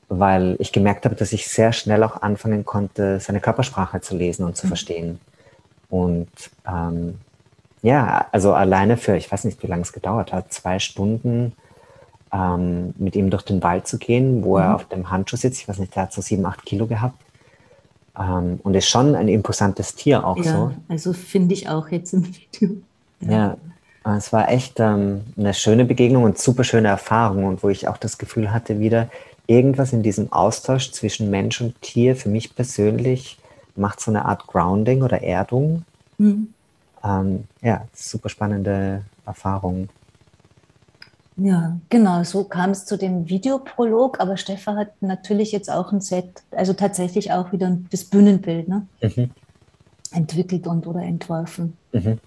weil 0.09 0.57
ich 0.59 0.72
gemerkt 0.72 1.04
habe, 1.04 1.14
dass 1.14 1.33
ich 1.33 1.48
sehr 1.48 1.72
schnell 1.72 2.02
auch 2.02 2.22
anfangen 2.22 2.64
konnte, 2.64 3.20
seine 3.20 3.40
Körpersprache 3.40 4.00
zu 4.00 4.16
lesen 4.16 4.44
und 4.44 4.57
zu 4.57 4.66
mhm. 4.66 4.68
verstehen. 4.68 5.20
Und 5.88 6.30
ähm, 6.66 7.18
ja, 7.84 8.28
also 8.32 8.54
alleine 8.54 8.96
für, 8.96 9.14
ich 9.14 9.30
weiß 9.30 9.44
nicht, 9.44 9.62
wie 9.62 9.66
lange 9.66 9.82
es 9.82 9.92
gedauert 9.92 10.32
hat, 10.32 10.50
zwei 10.50 10.78
Stunden 10.78 11.52
ähm, 12.32 12.94
mit 12.96 13.14
ihm 13.14 13.28
durch 13.28 13.42
den 13.42 13.62
Wald 13.62 13.86
zu 13.86 13.98
gehen, 13.98 14.42
wo 14.42 14.56
mhm. 14.56 14.62
er 14.62 14.74
auf 14.74 14.88
dem 14.88 15.10
Handschuh 15.10 15.36
sitzt. 15.36 15.60
Ich 15.60 15.68
weiß 15.68 15.78
nicht, 15.78 15.94
der 15.94 16.04
hat 16.04 16.12
so 16.14 16.22
sieben, 16.22 16.46
acht 16.46 16.64
Kilo 16.64 16.86
gehabt. 16.86 17.20
Ähm, 18.18 18.58
und 18.62 18.74
ist 18.74 18.88
schon 18.88 19.14
ein 19.14 19.28
imposantes 19.28 19.96
Tier 19.96 20.26
auch 20.26 20.38
ja, 20.38 20.44
so. 20.44 20.72
Also 20.88 21.12
finde 21.12 21.52
ich 21.52 21.68
auch 21.68 21.88
jetzt 21.90 22.14
im 22.14 22.26
Video. 22.26 22.76
Ja, 23.20 23.58
ja 24.06 24.16
es 24.16 24.32
war 24.32 24.48
echt 24.48 24.80
ähm, 24.80 25.20
eine 25.36 25.52
schöne 25.52 25.84
Begegnung 25.84 26.24
und 26.24 26.38
super 26.38 26.64
schöne 26.64 26.88
Erfahrung 26.88 27.44
und 27.44 27.62
wo 27.62 27.68
ich 27.68 27.86
auch 27.86 27.98
das 27.98 28.16
Gefühl 28.16 28.50
hatte, 28.50 28.80
wieder 28.80 29.10
irgendwas 29.46 29.92
in 29.92 30.02
diesem 30.02 30.32
Austausch 30.32 30.90
zwischen 30.92 31.28
Mensch 31.28 31.60
und 31.60 31.82
Tier 31.82 32.16
für 32.16 32.30
mich 32.30 32.56
persönlich 32.56 33.38
macht 33.76 34.00
so 34.00 34.10
eine 34.10 34.24
Art 34.24 34.46
Grounding 34.46 35.02
oder 35.02 35.22
Erdung. 35.22 35.84
Mhm 36.16 36.48
ähm, 37.04 37.44
ja, 37.60 37.86
super 37.92 38.28
spannende 38.28 39.04
Erfahrung. 39.26 39.88
Ja, 41.36 41.78
genau, 41.90 42.22
so 42.22 42.44
kam 42.44 42.70
es 42.70 42.86
zu 42.86 42.96
dem 42.96 43.28
Videoprolog, 43.28 44.20
aber 44.20 44.36
Stefan 44.36 44.76
hat 44.76 45.02
natürlich 45.02 45.50
jetzt 45.50 45.68
auch 45.68 45.92
ein 45.92 46.00
Set, 46.00 46.44
also 46.52 46.72
tatsächlich 46.74 47.32
auch 47.32 47.52
wieder 47.52 47.76
das 47.90 48.04
Bühnenbild 48.04 48.68
ne? 48.68 48.86
Mhm. 49.02 49.30
entwickelt 50.12 50.66
und 50.68 50.86
oder 50.86 51.02
entworfen. 51.02 51.76
Mhm. 51.92 52.20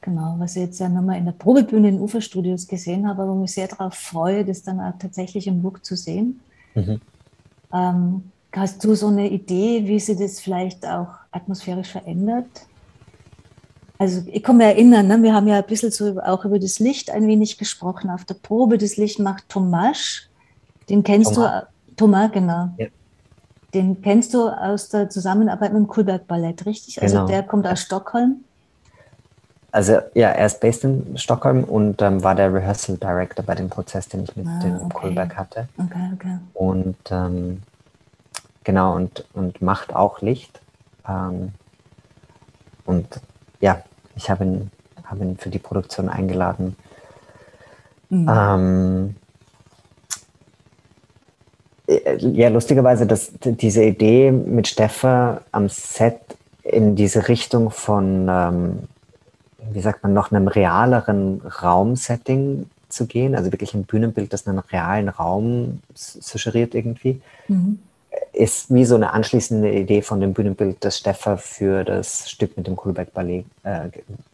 Genau, 0.00 0.34
was 0.38 0.56
ich 0.56 0.62
jetzt 0.62 0.80
ja 0.80 0.88
nochmal 0.88 1.18
in 1.18 1.26
der 1.26 1.32
Probebühne 1.32 1.90
in 1.90 2.00
Uferstudios 2.00 2.66
gesehen 2.66 3.06
habe, 3.06 3.22
aber 3.22 3.34
mich 3.34 3.52
sehr 3.52 3.68
darauf 3.68 3.94
freue, 3.94 4.44
das 4.44 4.62
dann 4.62 4.80
auch 4.80 4.98
tatsächlich 4.98 5.46
im 5.46 5.62
Book 5.62 5.84
zu 5.84 5.94
sehen. 5.94 6.40
Mhm. 6.74 7.00
Ähm, 7.72 8.32
hast 8.52 8.82
du 8.82 8.94
so 8.94 9.08
eine 9.08 9.30
Idee, 9.30 9.86
wie 9.86 10.00
sie 10.00 10.16
das 10.16 10.40
vielleicht 10.40 10.86
auch 10.86 11.08
atmosphärisch 11.30 11.92
verändert? 11.92 12.69
Also 14.00 14.22
ich 14.28 14.42
kann 14.42 14.56
mich 14.56 14.66
erinnern, 14.66 15.08
ne, 15.08 15.22
wir 15.22 15.34
haben 15.34 15.46
ja 15.46 15.58
ein 15.58 15.66
bisschen 15.66 15.90
so 15.90 16.18
auch 16.20 16.46
über 16.46 16.58
das 16.58 16.78
Licht 16.78 17.10
ein 17.10 17.26
wenig 17.26 17.58
gesprochen 17.58 18.08
auf 18.08 18.24
der 18.24 18.32
Probe. 18.32 18.78
Das 18.78 18.96
Licht 18.96 19.18
macht 19.18 19.46
Tomasch. 19.50 20.30
Den 20.88 21.02
kennst 21.02 21.34
Thomas. 21.34 21.64
du, 21.86 21.96
Thomas, 21.96 22.32
genau. 22.32 22.70
Ja. 22.78 22.86
Den 23.74 24.00
kennst 24.00 24.32
du 24.32 24.48
aus 24.48 24.88
der 24.88 25.10
Zusammenarbeit 25.10 25.74
mit 25.74 25.82
dem 25.82 25.86
Kulberg 25.86 26.26
Ballett, 26.26 26.64
richtig? 26.64 27.02
Also 27.02 27.16
genau. 27.16 27.26
der 27.26 27.42
kommt 27.42 27.66
aus 27.66 27.82
Stockholm. 27.82 28.42
Also 29.70 29.98
ja, 30.14 30.30
er 30.30 30.46
ist 30.46 30.60
based 30.60 30.84
in 30.84 31.18
Stockholm 31.18 31.64
und 31.64 32.00
ähm, 32.00 32.24
war 32.24 32.34
der 32.34 32.54
Rehearsal 32.54 32.96
Director 32.96 33.44
bei 33.44 33.54
dem 33.54 33.68
Prozess, 33.68 34.08
den 34.08 34.24
ich 34.24 34.34
mit 34.34 34.46
ah, 34.46 34.60
dem 34.60 34.76
okay. 34.76 34.94
Kohlberg 34.94 35.36
hatte. 35.36 35.68
Okay, 35.76 36.10
okay. 36.14 36.38
Und 36.54 36.96
ähm, 37.10 37.60
genau, 38.64 38.96
und, 38.96 39.26
und 39.34 39.60
macht 39.60 39.94
auch 39.94 40.22
Licht. 40.22 40.62
Ähm, 41.06 41.52
und 42.86 43.20
ja, 43.60 43.82
ich 44.20 44.30
habe 44.30 44.44
ihn, 44.44 44.70
hab 45.04 45.20
ihn 45.20 45.36
für 45.38 45.48
die 45.48 45.58
Produktion 45.58 46.08
eingeladen. 46.08 46.76
Mhm. 48.10 48.28
Ähm, 48.28 49.16
äh, 51.86 52.16
ja, 52.18 52.48
lustigerweise, 52.48 53.06
dass 53.06 53.32
diese 53.42 53.82
Idee 53.82 54.30
mit 54.30 54.68
Steffer 54.68 55.42
am 55.52 55.68
Set 55.68 56.20
in 56.62 56.96
diese 56.96 57.28
Richtung 57.28 57.70
von, 57.70 58.28
ähm, 58.28 58.78
wie 59.72 59.80
sagt 59.80 60.02
man, 60.02 60.12
noch 60.12 60.30
einem 60.30 60.48
realeren 60.48 61.40
Raumsetting 61.40 62.68
zu 62.90 63.06
gehen, 63.06 63.34
also 63.34 63.52
wirklich 63.52 63.72
ein 63.72 63.84
Bühnenbild, 63.84 64.32
das 64.32 64.46
einen 64.46 64.58
realen 64.58 65.08
Raum 65.08 65.80
suggeriert 65.94 66.74
irgendwie. 66.74 67.22
Mhm 67.48 67.78
ist 68.32 68.72
wie 68.72 68.84
so 68.84 68.94
eine 68.94 69.12
anschließende 69.12 69.70
Idee 69.70 70.02
von 70.02 70.20
dem 70.20 70.32
Bühnenbild, 70.32 70.78
das 70.80 70.98
Steffer 70.98 71.36
für 71.36 71.84
das 71.84 72.30
Stück 72.30 72.56
mit 72.56 72.66
dem 72.66 72.76
Kulbeck 72.76 73.12
Ballett, 73.12 73.44
äh, 73.64 73.88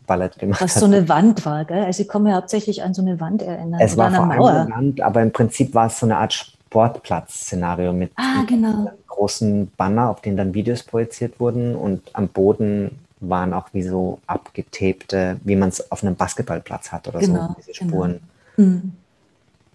Ballett 0.06 0.38
gemacht 0.38 0.60
Was 0.60 0.76
hat. 0.76 0.80
so 0.80 0.86
eine 0.86 1.08
Wand 1.08 1.44
war, 1.46 1.64
gell? 1.64 1.84
Also 1.84 2.02
ich 2.02 2.08
komme 2.08 2.30
mir 2.30 2.36
hauptsächlich 2.36 2.82
an 2.82 2.94
so 2.94 3.02
eine 3.02 3.20
Wand 3.20 3.42
erinnern. 3.42 3.80
Es 3.80 3.96
war 3.96 4.10
vor 4.10 4.30
allem 4.30 4.42
eine 4.42 4.70
Wand, 4.70 5.00
aber 5.00 5.22
im 5.22 5.32
Prinzip 5.32 5.74
war 5.74 5.86
es 5.86 5.98
so 5.98 6.06
eine 6.06 6.18
Art 6.18 6.32
Sportplatz-Szenario 6.32 7.92
mit 7.92 8.12
ah, 8.16 8.44
genau. 8.46 8.68
einem 8.68 8.88
großen 9.08 9.70
Banner, 9.76 10.10
auf 10.10 10.20
denen 10.20 10.36
dann 10.36 10.54
Videos 10.54 10.82
projiziert 10.82 11.40
wurden 11.40 11.74
und 11.74 12.02
am 12.12 12.28
Boden 12.28 12.98
waren 13.20 13.54
auch 13.54 13.68
wie 13.72 13.82
so 13.82 14.20
abgetapte, 14.26 15.40
wie 15.42 15.56
man 15.56 15.70
es 15.70 15.90
auf 15.90 16.02
einem 16.02 16.16
Basketballplatz 16.16 16.92
hat 16.92 17.08
oder 17.08 17.20
genau, 17.20 17.48
so, 17.48 17.54
diese 17.58 17.74
Spuren. 17.74 18.20
Genau. 18.56 18.68
Mhm 18.68 18.92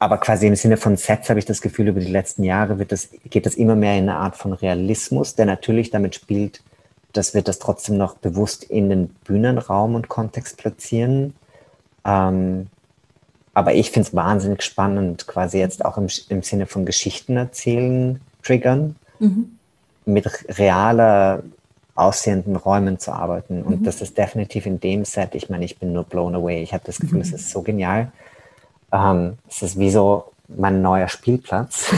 aber 0.01 0.17
quasi 0.17 0.47
im 0.47 0.55
Sinne 0.55 0.77
von 0.77 0.97
Sets 0.97 1.29
habe 1.29 1.37
ich 1.37 1.45
das 1.45 1.61
Gefühl, 1.61 1.89
über 1.89 1.99
die 1.99 2.09
letzten 2.11 2.43
Jahre 2.43 2.79
wird 2.79 2.91
das, 2.91 3.09
geht 3.29 3.45
das 3.45 3.53
immer 3.53 3.75
mehr 3.75 3.99
in 3.99 4.09
eine 4.09 4.17
Art 4.17 4.35
von 4.35 4.51
Realismus, 4.51 5.35
der 5.35 5.45
natürlich 5.45 5.91
damit 5.91 6.15
spielt, 6.15 6.63
dass 7.13 7.35
wir 7.35 7.43
das 7.43 7.59
trotzdem 7.59 7.97
noch 7.97 8.15
bewusst 8.15 8.63
in 8.63 8.89
den 8.89 9.09
Bühnenraum 9.09 9.93
und 9.93 10.09
Kontext 10.09 10.57
platzieren. 10.57 11.35
Ähm, 12.03 12.65
aber 13.53 13.75
ich 13.75 13.91
finde 13.91 14.09
es 14.09 14.15
wahnsinnig 14.15 14.63
spannend, 14.63 15.27
quasi 15.27 15.59
jetzt 15.59 15.85
auch 15.85 15.99
im, 15.99 16.07
im 16.29 16.41
Sinne 16.41 16.65
von 16.65 16.83
Geschichten 16.83 17.37
erzählen, 17.37 18.21
triggern, 18.41 18.95
mhm. 19.19 19.59
mit 20.05 20.27
realer 20.57 21.43
aussehenden 21.93 22.55
Räumen 22.55 22.97
zu 22.97 23.11
arbeiten. 23.11 23.61
Und 23.61 23.81
mhm. 23.81 23.83
das 23.83 24.01
ist 24.01 24.17
definitiv 24.17 24.65
in 24.65 24.79
dem 24.79 25.05
Set, 25.05 25.35
ich 25.35 25.51
meine, 25.51 25.63
ich 25.63 25.77
bin 25.77 25.93
nur 25.93 26.05
blown 26.05 26.33
away. 26.33 26.63
Ich 26.63 26.73
habe 26.73 26.83
das 26.87 26.99
Gefühl, 26.99 27.17
mhm. 27.17 27.25
es 27.25 27.33
ist 27.33 27.51
so 27.51 27.61
genial. 27.61 28.11
Ähm, 28.91 29.37
es 29.47 29.61
ist 29.61 29.79
wie 29.79 29.91
so 29.91 30.31
mein 30.47 30.81
neuer 30.81 31.07
Spielplatz, 31.07 31.91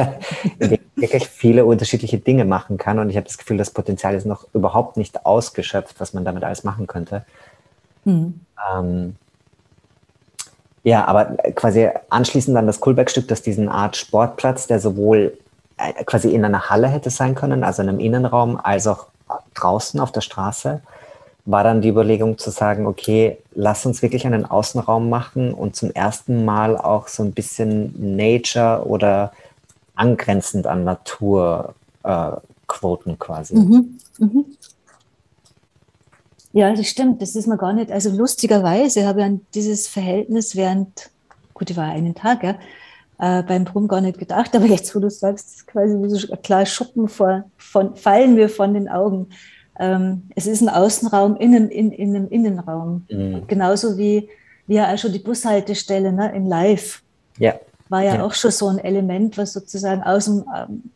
in 0.58 0.70
dem 0.70 0.80
ich 0.96 1.02
wirklich 1.02 1.28
viele 1.28 1.64
unterschiedliche 1.64 2.18
Dinge 2.18 2.44
machen 2.44 2.76
kann. 2.76 2.98
Und 2.98 3.10
ich 3.10 3.16
habe 3.16 3.26
das 3.26 3.38
Gefühl, 3.38 3.56
das 3.56 3.70
Potenzial 3.70 4.14
ist 4.14 4.26
noch 4.26 4.46
überhaupt 4.52 4.96
nicht 4.96 5.24
ausgeschöpft, 5.24 6.00
was 6.00 6.12
man 6.12 6.24
damit 6.24 6.44
alles 6.44 6.64
machen 6.64 6.86
könnte. 6.86 7.24
Mhm. 8.04 8.40
Ähm, 8.72 9.16
ja, 10.82 11.04
aber 11.06 11.36
quasi 11.54 11.88
anschließend 12.08 12.56
an 12.56 12.66
das 12.66 12.80
Kulbeck-Stück, 12.80 13.28
das 13.28 13.42
diesen 13.42 13.68
Art 13.68 13.96
Sportplatz, 13.96 14.66
der 14.66 14.80
sowohl 14.80 15.38
äh, 15.76 16.04
quasi 16.04 16.34
in 16.34 16.44
einer 16.44 16.70
Halle 16.70 16.88
hätte 16.88 17.10
sein 17.10 17.34
können, 17.34 17.64
also 17.64 17.82
in 17.82 17.88
einem 17.88 18.00
Innenraum, 18.00 18.58
als 18.62 18.86
auch 18.86 19.06
draußen 19.54 20.00
auf 20.00 20.10
der 20.10 20.22
Straße, 20.22 20.80
war 21.50 21.64
dann 21.64 21.80
die 21.80 21.88
Überlegung 21.88 22.38
zu 22.38 22.50
sagen, 22.50 22.86
okay, 22.86 23.38
lass 23.54 23.86
uns 23.86 24.02
wirklich 24.02 24.26
einen 24.26 24.44
Außenraum 24.44 25.08
machen 25.08 25.52
und 25.52 25.76
zum 25.76 25.90
ersten 25.90 26.44
Mal 26.44 26.76
auch 26.76 27.08
so 27.08 27.22
ein 27.22 27.32
bisschen 27.32 28.16
Nature 28.16 28.86
oder 28.86 29.32
angrenzend 29.94 30.66
an 30.66 30.84
Natur 30.84 31.74
äh, 32.04 32.32
quoten 32.66 33.18
quasi. 33.18 33.56
Mhm. 33.56 33.98
Mhm. 34.18 34.44
Ja, 36.52 36.74
das 36.74 36.86
stimmt. 36.86 37.22
Das 37.22 37.36
ist 37.36 37.46
mir 37.46 37.56
gar 37.58 37.72
nicht. 37.72 37.92
Also 37.92 38.10
lustigerweise 38.10 39.06
habe 39.06 39.20
ich 39.20 39.26
an 39.26 39.40
dieses 39.54 39.86
Verhältnis 39.86 40.56
während, 40.56 41.10
gut, 41.54 41.70
ich 41.70 41.76
war 41.76 41.84
einen 41.84 42.14
Tag, 42.14 42.42
ja, 42.42 42.58
äh, 43.18 43.42
beim 43.42 43.64
Drum 43.64 43.86
gar 43.86 44.00
nicht 44.00 44.18
gedacht, 44.18 44.54
aber 44.56 44.64
jetzt, 44.66 44.94
wo 44.94 45.00
du 45.00 45.10
sagst, 45.10 45.66
quasi 45.66 45.94
wie 45.94 46.08
so 46.08 46.36
klar 46.36 46.66
Schuppen 46.66 47.08
vor, 47.08 47.44
von, 47.56 47.94
fallen 47.94 48.34
mir 48.34 48.48
von 48.48 48.74
den 48.74 48.88
Augen. 48.88 49.28
Ähm, 49.78 50.22
es 50.34 50.46
ist 50.46 50.60
ein 50.60 50.68
Außenraum 50.68 51.36
in 51.36 51.54
einem, 51.54 51.70
in, 51.70 51.92
in 51.92 52.14
einem 52.14 52.28
Innenraum. 52.28 53.06
Mhm. 53.10 53.46
Genauso 53.46 53.96
wie, 53.96 54.28
wie 54.66 54.74
ja 54.74 54.92
auch 54.92 54.98
schon 54.98 55.12
die 55.12 55.18
Bushaltestelle 55.18 56.12
ne, 56.12 56.34
in 56.34 56.46
Live. 56.46 57.02
Ja. 57.38 57.54
War 57.88 58.02
ja, 58.02 58.16
ja, 58.16 58.24
auch 58.24 58.34
schon 58.34 58.52
so 58.52 58.68
ein 58.68 58.78
Element, 58.78 59.36
was 59.36 59.52
sozusagen 59.52 60.02
aus 60.02 60.26
dem, 60.26 60.44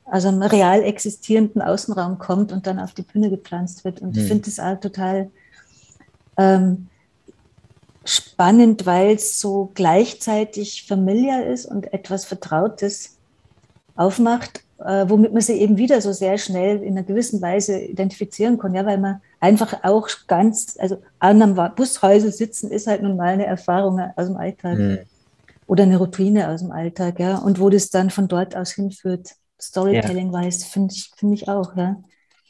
aus 0.05 0.25
einem 0.25 0.43
real 0.43 0.83
existierenden 0.83 1.61
Außenraum 1.61 2.19
kommt 2.19 2.53
und 2.53 2.67
dann 2.69 2.79
auf 2.79 2.93
die 2.93 3.03
Bühne 3.03 3.31
gepflanzt 3.31 3.85
wird. 3.85 4.01
Und 4.01 4.15
mhm. 4.15 4.23
ich 4.23 4.29
finde 4.29 4.45
das 4.45 4.61
auch 4.61 4.79
total 4.79 5.31
ähm, 6.37 6.89
spannend, 8.05 8.87
weil 8.87 9.15
es 9.15 9.41
so 9.41 9.71
gleichzeitig 9.75 10.87
familiar 10.87 11.45
ist 11.45 11.67
und 11.67 11.93
etwas 11.93 12.25
Vertrautes 12.25 13.17
aufmacht, 13.97 14.64
äh, 14.79 15.09
womit 15.09 15.33
man 15.33 15.43
sie 15.43 15.55
eben 15.55 15.79
wieder 15.79 16.01
so 16.01 16.13
sehr 16.13 16.39
schnell 16.39 16.83
in 16.83 16.97
einer 16.97 17.07
gewissen 17.07 17.41
Weise 17.41 17.79
identifizieren 17.79 18.59
kann, 18.59 18.75
ja, 18.75 18.85
weil 18.85 18.99
man 18.99 19.21
einfach 19.41 19.85
auch 19.85 20.09
ganz, 20.27 20.77
also 20.79 20.99
an 21.19 21.43
einem 21.43 21.75
Bushäusel 21.75 22.33
sitzen 22.33 22.71
ist 22.71 22.87
halt 22.87 23.03
nun 23.03 23.17
mal 23.17 23.29
eine 23.29 23.47
Erfahrung 23.47 24.01
aus 24.17 24.27
dem 24.27 24.37
Alltag 24.37 24.79
mhm. 24.79 24.99
oder 25.67 25.85
eine 25.85 25.99
Routine 25.99 26.49
aus 26.49 26.61
dem 26.61 26.73
Alltag, 26.73 27.21
ja, 27.21 27.39
und 27.39 27.61
wo 27.61 27.71
das 27.71 27.91
dann 27.91 28.11
von 28.11 28.29
dort 28.29 28.57
aus 28.57 28.73
hinführt, 28.73 29.31
Storytelling-wise, 29.61 30.67
finde 30.67 30.95
ich, 30.95 31.11
finde 31.17 31.35
ich 31.35 31.49
auch, 31.49 31.77
ja. 31.77 31.97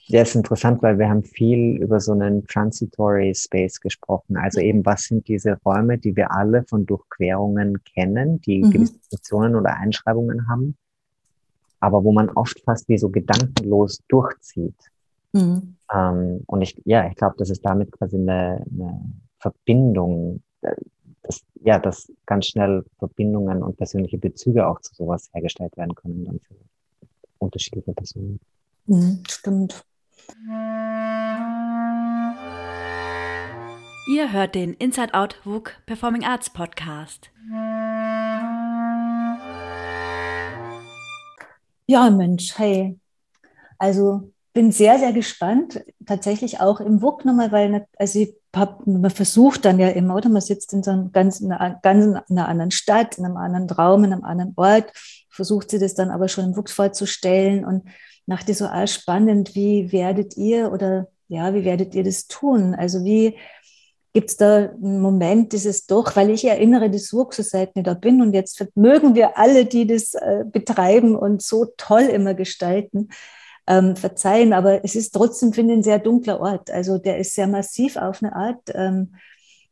Ja, 0.06 0.20
ist 0.20 0.34
interessant, 0.34 0.82
weil 0.82 0.98
wir 0.98 1.08
haben 1.08 1.22
viel 1.22 1.78
über 1.80 1.98
so 1.98 2.12
einen 2.12 2.46
Transitory 2.46 3.34
Space 3.34 3.80
gesprochen. 3.80 4.36
Also 4.36 4.60
eben, 4.60 4.84
was 4.84 5.04
sind 5.04 5.28
diese 5.28 5.58
Räume, 5.64 5.96
die 5.96 6.14
wir 6.14 6.30
alle 6.30 6.62
von 6.64 6.84
Durchquerungen 6.84 7.82
kennen, 7.84 8.38
die 8.42 8.62
mhm. 8.62 8.70
gewisse 8.70 8.98
Funktionen 9.08 9.56
oder 9.56 9.76
Einschreibungen 9.76 10.46
haben, 10.46 10.76
aber 11.84 12.02
wo 12.02 12.12
man 12.12 12.30
oft 12.30 12.60
fast 12.60 12.88
wie 12.88 12.96
so 12.96 13.10
gedankenlos 13.10 14.00
durchzieht. 14.08 14.74
Mhm. 15.32 15.76
Ähm, 15.92 16.40
und 16.46 16.62
ich, 16.62 16.80
ja, 16.86 17.06
ich 17.08 17.16
glaube, 17.16 17.34
das 17.38 17.50
ist 17.50 17.64
damit 17.64 17.92
quasi 17.92 18.16
eine, 18.16 18.64
eine 18.70 19.00
Verbindung, 19.38 20.42
äh, 20.62 20.74
dass, 21.22 21.42
ja, 21.62 21.78
dass 21.78 22.10
ganz 22.24 22.46
schnell 22.46 22.84
Verbindungen 22.98 23.62
und 23.62 23.76
persönliche 23.76 24.16
Bezüge 24.16 24.66
auch 24.66 24.80
zu 24.80 24.94
sowas 24.94 25.28
hergestellt 25.34 25.76
werden 25.76 25.94
können 25.94 26.24
dann 26.24 26.40
für 26.40 26.54
unterschiedliche 27.38 27.92
Personen. 27.92 28.40
Mhm, 28.86 29.22
stimmt. 29.28 29.84
Ihr 34.06 34.32
hört 34.32 34.54
den 34.54 34.74
Inside 34.74 35.12
Out 35.14 35.40
WUK 35.44 35.82
Performing 35.86 36.24
Arts 36.24 36.50
Podcast. 36.50 37.30
Ja, 41.86 42.08
Mensch, 42.10 42.58
hey. 42.58 42.98
Also 43.78 44.32
bin 44.54 44.72
sehr, 44.72 44.98
sehr 44.98 45.12
gespannt. 45.12 45.84
Tatsächlich 46.06 46.60
auch 46.60 46.80
im 46.80 47.02
WUK 47.02 47.24
nochmal, 47.24 47.52
weil 47.52 47.86
also 47.98 48.20
ich 48.20 48.34
hab, 48.54 48.86
man 48.86 49.10
versucht 49.10 49.64
dann 49.64 49.78
ja 49.78 49.88
immer, 49.88 50.14
oder 50.14 50.28
man 50.28 50.40
sitzt 50.40 50.72
in 50.72 50.82
so 50.82 50.92
einem 50.92 51.12
ganz, 51.12 51.40
in 51.40 51.52
einer, 51.52 51.78
ganz 51.82 52.04
in 52.28 52.38
einer 52.38 52.48
anderen 52.48 52.70
Stadt, 52.70 53.18
in 53.18 53.24
einem 53.24 53.36
anderen 53.36 53.68
Raum, 53.68 54.04
in 54.04 54.12
einem 54.12 54.24
anderen 54.24 54.52
Ort, 54.56 54.92
versucht 55.28 55.70
sie 55.70 55.78
das 55.78 55.94
dann 55.94 56.10
aber 56.10 56.28
schon 56.28 56.44
im 56.44 56.56
WUK 56.56 56.70
vorzustellen 56.70 57.64
und 57.64 57.82
dachte 58.26 58.54
so, 58.54 58.66
ah, 58.66 58.86
spannend, 58.86 59.54
wie 59.54 59.92
werdet 59.92 60.36
ihr 60.36 60.72
oder 60.72 61.08
ja, 61.28 61.52
wie 61.52 61.64
werdet 61.64 61.94
ihr 61.94 62.04
das 62.04 62.26
tun? 62.26 62.74
Also 62.74 63.04
wie 63.04 63.36
gibt 64.14 64.30
es 64.30 64.36
da 64.36 64.70
einen 64.70 65.00
Moment, 65.00 65.52
dieses 65.52 65.86
doch, 65.86 66.14
weil 66.14 66.30
ich 66.30 66.44
erinnere, 66.44 66.88
das 66.88 67.12
Work 67.12 67.34
Society 67.34 67.82
da 67.82 67.94
bin 67.94 68.22
und 68.22 68.32
jetzt 68.32 68.64
mögen 68.76 69.16
wir 69.16 69.36
alle, 69.36 69.66
die 69.66 69.88
das 69.88 70.14
äh, 70.14 70.44
betreiben 70.46 71.16
und 71.16 71.42
so 71.42 71.66
toll 71.76 72.02
immer 72.02 72.34
gestalten, 72.34 73.08
ähm, 73.66 73.96
verzeihen, 73.96 74.52
aber 74.52 74.84
es 74.84 74.94
ist 74.94 75.10
trotzdem, 75.10 75.52
finde 75.52 75.74
ich, 75.74 75.80
ein 75.80 75.82
sehr 75.82 75.98
dunkler 75.98 76.40
Ort. 76.40 76.70
Also 76.70 76.98
der 76.98 77.18
ist 77.18 77.34
sehr 77.34 77.48
massiv 77.48 77.96
auf 77.96 78.22
eine 78.22 78.36
Art. 78.36 78.62
Ähm, 78.72 79.16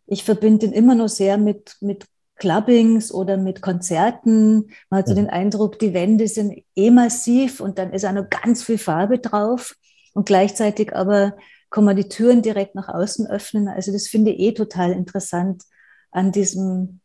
ich 0.07 0.25
verbinde 0.25 0.67
ihn 0.67 0.73
immer 0.73 0.97
noch 0.97 1.09
sehr 1.09 1.39
mit, 1.39 1.77
mit 1.81 2.07
Clubbings 2.37 3.15
oder 3.15 3.37
mit 3.37 3.63
Konzerten. 3.63 4.71
Man 4.91 4.99
hat 4.99 5.09
so 5.09 5.15
den 5.15 5.31
Eindruck, 5.31 5.79
die 5.79 5.95
Wände 5.95 6.27
sind 6.27 6.65
eh 6.75 6.91
massiv 6.91 7.61
und 7.61 7.79
dann 7.79 7.93
ist 7.93 8.05
auch 8.05 8.13
noch 8.13 8.29
ganz 8.29 8.65
viel 8.65 8.79
Farbe 8.79 9.21
drauf 9.21 9.77
und 10.15 10.27
gleichzeitig 10.27 10.97
aber 10.97 11.37
kann 11.73 11.85
man 11.85 11.97
die 11.97 12.09
Türen 12.09 12.43
direkt 12.43 12.77
nach 12.77 12.89
außen 12.89 13.27
öffnen. 13.27 13.67
Also 13.67 13.91
das 13.91 14.07
finde 14.07 14.31
ich 14.31 14.41
eh 14.41 14.53
total 14.53 14.93
interessant 14.93 15.65
an 16.13 16.31
diesem, 16.31 17.01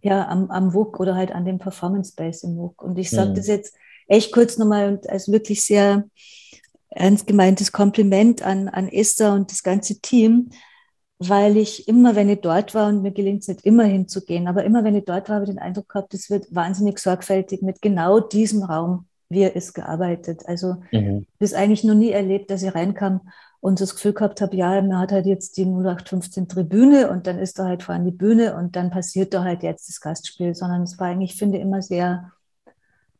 ja, 0.00 0.26
am, 0.26 0.50
am 0.50 0.74
WUK 0.74 0.98
oder 0.98 1.14
halt 1.14 1.30
an 1.30 1.44
dem 1.44 1.58
Performance 1.58 2.12
Space 2.12 2.42
im 2.42 2.56
WUK. 2.56 2.82
Und 2.82 2.98
ich 2.98 3.10
sage 3.10 3.30
mhm. 3.30 3.34
das 3.34 3.46
jetzt 3.46 3.76
echt 4.08 4.32
kurz 4.32 4.56
nochmal 4.56 4.88
und 4.88 5.08
als 5.08 5.30
wirklich 5.30 5.62
sehr 5.62 6.04
ernst 6.88 7.26
gemeintes 7.26 7.70
Kompliment 7.70 8.42
an, 8.42 8.68
an 8.68 8.88
Esther 8.88 9.34
und 9.34 9.52
das 9.52 9.62
ganze 9.62 10.00
Team, 10.00 10.48
weil 11.18 11.58
ich 11.58 11.88
immer, 11.88 12.16
wenn 12.16 12.30
ich 12.30 12.40
dort 12.40 12.74
war, 12.74 12.88
und 12.88 13.02
mir 13.02 13.12
gelingt 13.12 13.42
es 13.42 13.48
nicht 13.48 13.66
immer 13.66 13.84
hinzugehen, 13.84 14.48
aber 14.48 14.64
immer, 14.64 14.82
wenn 14.82 14.96
ich 14.96 15.04
dort 15.04 15.28
war, 15.28 15.36
habe 15.36 15.44
ich 15.44 15.50
den 15.50 15.58
Eindruck 15.58 15.90
gehabt, 15.90 16.14
es 16.14 16.30
wird 16.30 16.46
wahnsinnig 16.54 16.98
sorgfältig 16.98 17.60
mit 17.60 17.82
genau 17.82 18.18
diesem 18.20 18.62
Raum, 18.62 19.06
wie 19.28 19.42
er 19.42 19.54
ist, 19.54 19.74
gearbeitet. 19.74 20.46
Also 20.46 20.76
mhm. 20.90 21.26
das 21.38 21.52
eigentlich 21.52 21.84
noch 21.84 21.94
nie 21.94 22.12
erlebt, 22.12 22.50
dass 22.50 22.62
ich 22.62 22.74
reinkam 22.74 23.20
und 23.60 23.80
das 23.80 23.94
Gefühl 23.94 24.12
gehabt 24.12 24.40
habe, 24.40 24.56
ja, 24.56 24.80
man 24.80 24.98
hat 24.98 25.12
halt 25.12 25.26
jetzt 25.26 25.56
die 25.56 25.64
0815 25.64 26.48
Tribüne 26.48 27.10
und 27.10 27.26
dann 27.26 27.38
ist 27.38 27.58
da 27.58 27.64
halt 27.64 27.82
vorhin 27.82 28.04
die 28.04 28.12
Bühne 28.12 28.56
und 28.56 28.76
dann 28.76 28.90
passiert 28.90 29.34
da 29.34 29.42
halt 29.42 29.62
jetzt 29.62 29.88
das 29.88 30.00
Gastspiel, 30.00 30.54
sondern 30.54 30.82
es 30.82 30.98
war 30.98 31.08
eigentlich, 31.08 31.34
finde 31.34 31.58
ich, 31.58 31.64
immer 31.64 31.82
sehr 31.82 32.32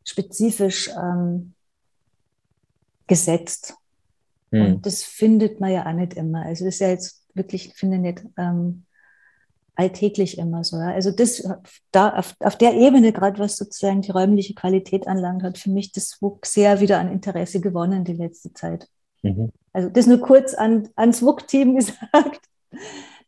spezifisch 0.05 0.90
ähm, 0.96 1.55
gesetzt. 3.07 3.74
Mhm. 4.51 4.66
Und 4.66 4.87
das 4.87 5.03
findet 5.03 5.61
man 5.61 5.72
ja 5.72 5.87
auch 5.87 5.92
nicht 5.92 6.14
immer. 6.14 6.42
Also 6.42 6.64
das 6.64 6.74
ist 6.74 6.81
ja 6.81 6.88
jetzt 6.88 7.24
wirklich, 7.35 7.74
finde 7.74 7.96
ich, 7.96 8.03
nicht 8.03 8.22
ähm, 8.37 8.85
alltäglich 9.74 10.38
immer 10.38 10.62
so. 10.62 10.77
Ja. 10.77 10.92
Also 10.92 11.11
das 11.11 11.42
da 11.90 12.11
auf, 12.11 12.35
auf 12.40 12.57
der 12.57 12.74
Ebene, 12.74 13.12
gerade 13.12 13.38
was 13.38 13.57
sozusagen 13.57 14.03
die 14.03 14.11
räumliche 14.12 14.55
Qualität 14.55 15.07
anlangt, 15.09 15.42
hat 15.42 15.59
für 15.59 15.70
mich 15.70 15.92
das 15.92 16.18
sehr 16.44 16.81
wieder 16.81 17.01
an 17.01 17.11
Interesse 17.11 17.61
gewonnen 17.61 18.05
die 18.05 18.14
letzte 18.14 18.53
Zeit. 18.53 18.88
Mhm. 19.22 19.52
Also 19.72 19.88
das 19.88 20.07
nur 20.07 20.20
kurz 20.20 20.54
an, 20.54 20.88
ans 20.96 21.22
WUK-Team 21.22 21.74
gesagt. 21.76 22.40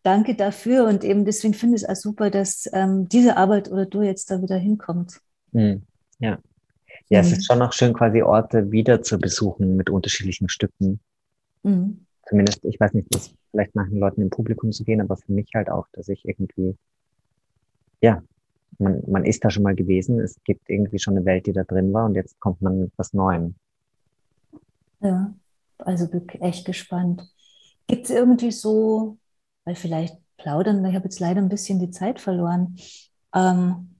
Danke 0.03 0.35
dafür 0.35 0.87
und 0.87 1.05
eben 1.05 1.25
deswegen 1.25 1.55
finde 1.55 1.77
ich 1.77 1.83
es 1.83 1.89
auch 1.89 1.97
super, 1.97 2.31
dass 2.31 2.69
ähm, 2.73 3.09
diese 3.09 3.37
Arbeit 3.37 3.71
oder 3.71 3.85
du 3.85 4.03
jetzt 4.03 4.31
da 4.31 4.41
wieder 4.41 4.57
hinkommt. 4.57 5.21
Mhm. 5.53 5.83
Ja. 6.19 6.39
Ja, 7.09 7.21
mhm. 7.23 7.27
es 7.27 7.33
ist 7.33 7.47
schon 7.47 7.61
auch 7.61 7.73
schön, 7.73 7.93
quasi 7.93 8.23
Orte 8.23 8.73
wieder 8.73 9.03
zu 9.03 9.19
besuchen 9.19 9.77
mit 9.77 9.91
unterschiedlichen 9.91 10.49
Stücken. 10.49 11.01
Mhm 11.63 12.07
zumindest, 12.31 12.65
ich 12.65 12.79
weiß 12.79 12.95
nicht, 12.95 13.09
was 13.13 13.35
vielleicht 13.51 13.75
manchen 13.75 13.99
Leuten 13.99 14.23
im 14.23 14.31
Publikum 14.31 14.73
zu 14.73 14.85
gehen, 14.85 15.01
aber 15.01 15.17
für 15.17 15.33
mich 15.33 15.51
halt 15.55 15.69
auch, 15.69 15.87
dass 15.93 16.09
ich 16.09 16.27
irgendwie, 16.27 16.77
ja, 18.01 18.23
man, 18.79 19.03
man 19.07 19.25
ist 19.25 19.45
da 19.45 19.51
schon 19.51 19.65
mal 19.65 19.75
gewesen, 19.75 20.21
es 20.21 20.37
gibt 20.45 20.71
irgendwie 20.71 21.01
schon 21.01 21.17
eine 21.17 21.27
Welt, 21.27 21.47
die 21.47 21.53
da 21.53 21.65
drin 21.65 21.93
war 21.93 22.07
und 22.07 22.15
jetzt 22.15 22.39
kommt 22.39 22.63
man 22.63 22.81
mit 22.81 22.93
was 22.97 23.13
Neuem. 23.13 23.57
Ja, 25.01 25.35
also 25.87 26.09
bin 26.09 26.29
echt 26.41 26.65
gespannt. 26.65 27.23
Gibt 27.87 28.05
es 28.05 28.11
irgendwie 28.11 28.53
so, 28.53 29.19
weil 29.65 29.75
vielleicht 29.75 30.17
plaudern, 30.37 30.85
ich 30.85 30.95
habe 30.95 31.05
jetzt 31.05 31.21
leider 31.21 31.41
ein 31.41 31.49
bisschen 31.49 31.79
die 31.79 31.91
Zeit 31.91 32.21
verloren, 32.21 32.77
ähm, 33.35 33.91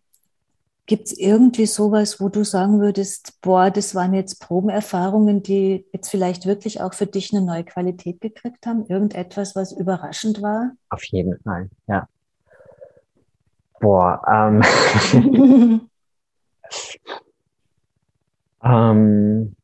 Gibt 0.91 1.07
es 1.07 1.17
irgendwie 1.17 1.67
sowas, 1.67 2.21
wo 2.21 2.29
du 2.29 2.45
sagen 2.45 2.81
würdest, 2.81 3.41
boah, 3.43 3.71
das 3.71 3.95
waren 3.95 4.13
jetzt 4.13 4.41
Probenerfahrungen, 4.41 5.41
die 5.41 5.87
jetzt 5.93 6.09
vielleicht 6.09 6.47
wirklich 6.47 6.81
auch 6.81 6.95
für 6.95 7.07
dich 7.07 7.33
eine 7.33 7.47
neue 7.47 7.63
Qualität 7.63 8.21
gekriegt 8.21 8.67
haben? 8.67 8.87
Irgendetwas, 8.87 9.55
was 9.55 9.71
überraschend 9.71 10.43
war? 10.43 10.73
Auf 10.89 11.05
jeden 11.05 11.39
Fall, 11.45 11.71
ja. 11.87 12.09
Boah, 13.79 14.21
ähm. 14.29 14.63
ähm 18.65 19.55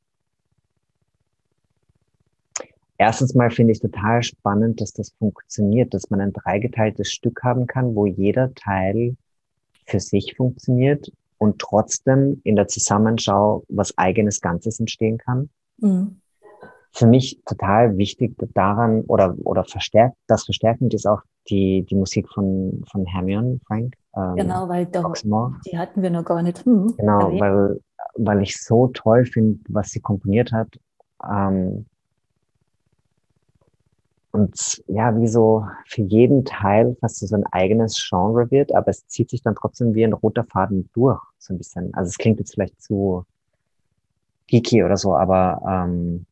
Erstens 2.98 3.34
mal 3.34 3.50
finde 3.50 3.72
ich 3.72 3.80
total 3.80 4.22
spannend, 4.22 4.80
dass 4.80 4.92
das 4.92 5.10
funktioniert, 5.18 5.92
dass 5.92 6.10
man 6.10 6.20
ein 6.20 6.32
dreigeteiltes 6.32 7.10
Stück 7.10 7.42
haben 7.42 7.66
kann, 7.66 7.94
wo 7.94 8.06
jeder 8.06 8.54
Teil 8.54 9.16
für 9.86 10.00
sich 10.00 10.34
funktioniert 10.36 11.12
und 11.38 11.58
trotzdem 11.58 12.40
in 12.44 12.56
der 12.56 12.68
Zusammenschau 12.68 13.64
was 13.68 13.96
eigenes 13.98 14.40
Ganzes 14.40 14.80
entstehen 14.80 15.18
kann. 15.18 15.50
Mhm. 15.78 16.20
Für 16.92 17.06
mich 17.06 17.38
total 17.44 17.98
wichtig 17.98 18.34
daran 18.54 19.02
oder, 19.02 19.36
oder 19.44 19.64
verstärkt, 19.64 20.16
das 20.26 20.46
verstärkend 20.46 20.94
ist 20.94 21.06
auch 21.06 21.20
die, 21.50 21.84
die 21.88 21.94
Musik 21.94 22.26
von, 22.30 22.82
von 22.90 23.04
Hermione 23.04 23.60
Frank. 23.66 23.94
Ähm, 24.16 24.36
genau, 24.36 24.68
weil 24.68 24.86
da, 24.86 25.12
die 25.66 25.76
hatten 25.76 26.02
wir 26.02 26.08
noch 26.08 26.24
gar 26.24 26.42
nicht. 26.42 26.64
Hm, 26.64 26.94
genau, 26.96 27.38
weil, 27.38 27.80
weil 28.14 28.42
ich 28.42 28.56
so 28.62 28.86
toll 28.88 29.26
finde, 29.26 29.60
was 29.68 29.90
sie 29.90 30.00
komponiert 30.00 30.52
hat. 30.52 30.68
Ähm, 31.22 31.84
und 34.36 34.82
ja, 34.86 35.18
wie 35.18 35.28
so 35.28 35.66
für 35.86 36.02
jeden 36.02 36.44
Teil 36.44 36.94
fast 37.00 37.26
so 37.26 37.34
ein 37.34 37.46
eigenes 37.52 37.96
Genre 38.06 38.50
wird, 38.50 38.74
aber 38.74 38.88
es 38.88 39.06
zieht 39.08 39.30
sich 39.30 39.42
dann 39.42 39.54
trotzdem 39.54 39.94
wie 39.94 40.04
ein 40.04 40.12
roter 40.12 40.44
Faden 40.44 40.90
durch, 40.92 41.22
so 41.38 41.54
ein 41.54 41.58
bisschen. 41.58 41.94
Also 41.94 42.10
es 42.10 42.18
klingt 42.18 42.38
jetzt 42.38 42.52
vielleicht 42.52 42.80
zu 42.82 43.24
geeky 44.46 44.84
oder 44.84 44.98
so, 44.98 45.14
aber 45.16 45.62
ähm, 45.66 46.26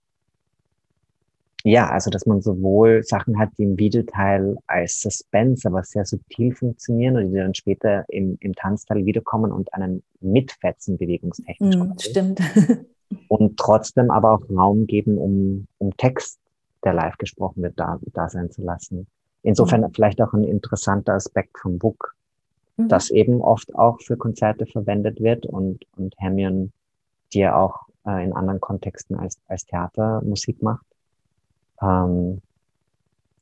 ja, 1.64 1.88
also 1.88 2.10
dass 2.10 2.26
man 2.26 2.42
sowohl 2.42 3.02
Sachen 3.04 3.38
hat, 3.38 3.48
die 3.56 3.62
im 3.62 3.78
Videoteil 3.78 4.58
als 4.66 5.00
Suspense, 5.00 5.66
aber 5.66 5.82
sehr 5.82 6.04
subtil 6.04 6.54
funktionieren 6.54 7.16
und 7.16 7.30
die 7.32 7.38
dann 7.38 7.54
später 7.54 8.04
im, 8.08 8.36
im 8.40 8.54
Tanzteil 8.54 9.06
wiederkommen 9.06 9.50
und 9.50 9.72
einen 9.72 10.02
mitfetzen 10.20 10.98
bewegungstechnisch. 10.98 11.74
Mm, 11.74 11.98
stimmt. 11.98 12.40
und 13.28 13.56
trotzdem 13.56 14.10
aber 14.10 14.32
auch 14.32 14.42
Raum 14.50 14.86
geben, 14.86 15.16
um, 15.16 15.66
um 15.78 15.96
Text 15.96 16.38
der 16.84 16.94
live 16.94 17.16
gesprochen 17.18 17.62
wird, 17.62 17.78
da, 17.78 17.98
da 18.12 18.28
sein 18.28 18.50
zu 18.50 18.62
lassen. 18.62 19.06
Insofern 19.42 19.82
mhm. 19.82 19.92
vielleicht 19.92 20.20
auch 20.22 20.32
ein 20.32 20.44
interessanter 20.44 21.14
Aspekt 21.14 21.58
vom 21.58 21.78
Book, 21.78 22.14
mhm. 22.76 22.88
das 22.88 23.10
eben 23.10 23.40
oft 23.40 23.74
auch 23.74 24.00
für 24.00 24.16
Konzerte 24.16 24.66
verwendet 24.66 25.20
wird 25.20 25.46
und, 25.46 25.84
und 25.96 26.14
Hermione, 26.18 26.70
die 27.32 27.40
ja 27.40 27.56
auch 27.56 27.82
äh, 28.06 28.24
in 28.24 28.32
anderen 28.32 28.60
Kontexten 28.60 29.16
als, 29.16 29.38
als 29.48 29.64
Theater 29.66 30.22
Musik 30.22 30.62
macht. 30.62 30.86
Ähm, 31.82 32.40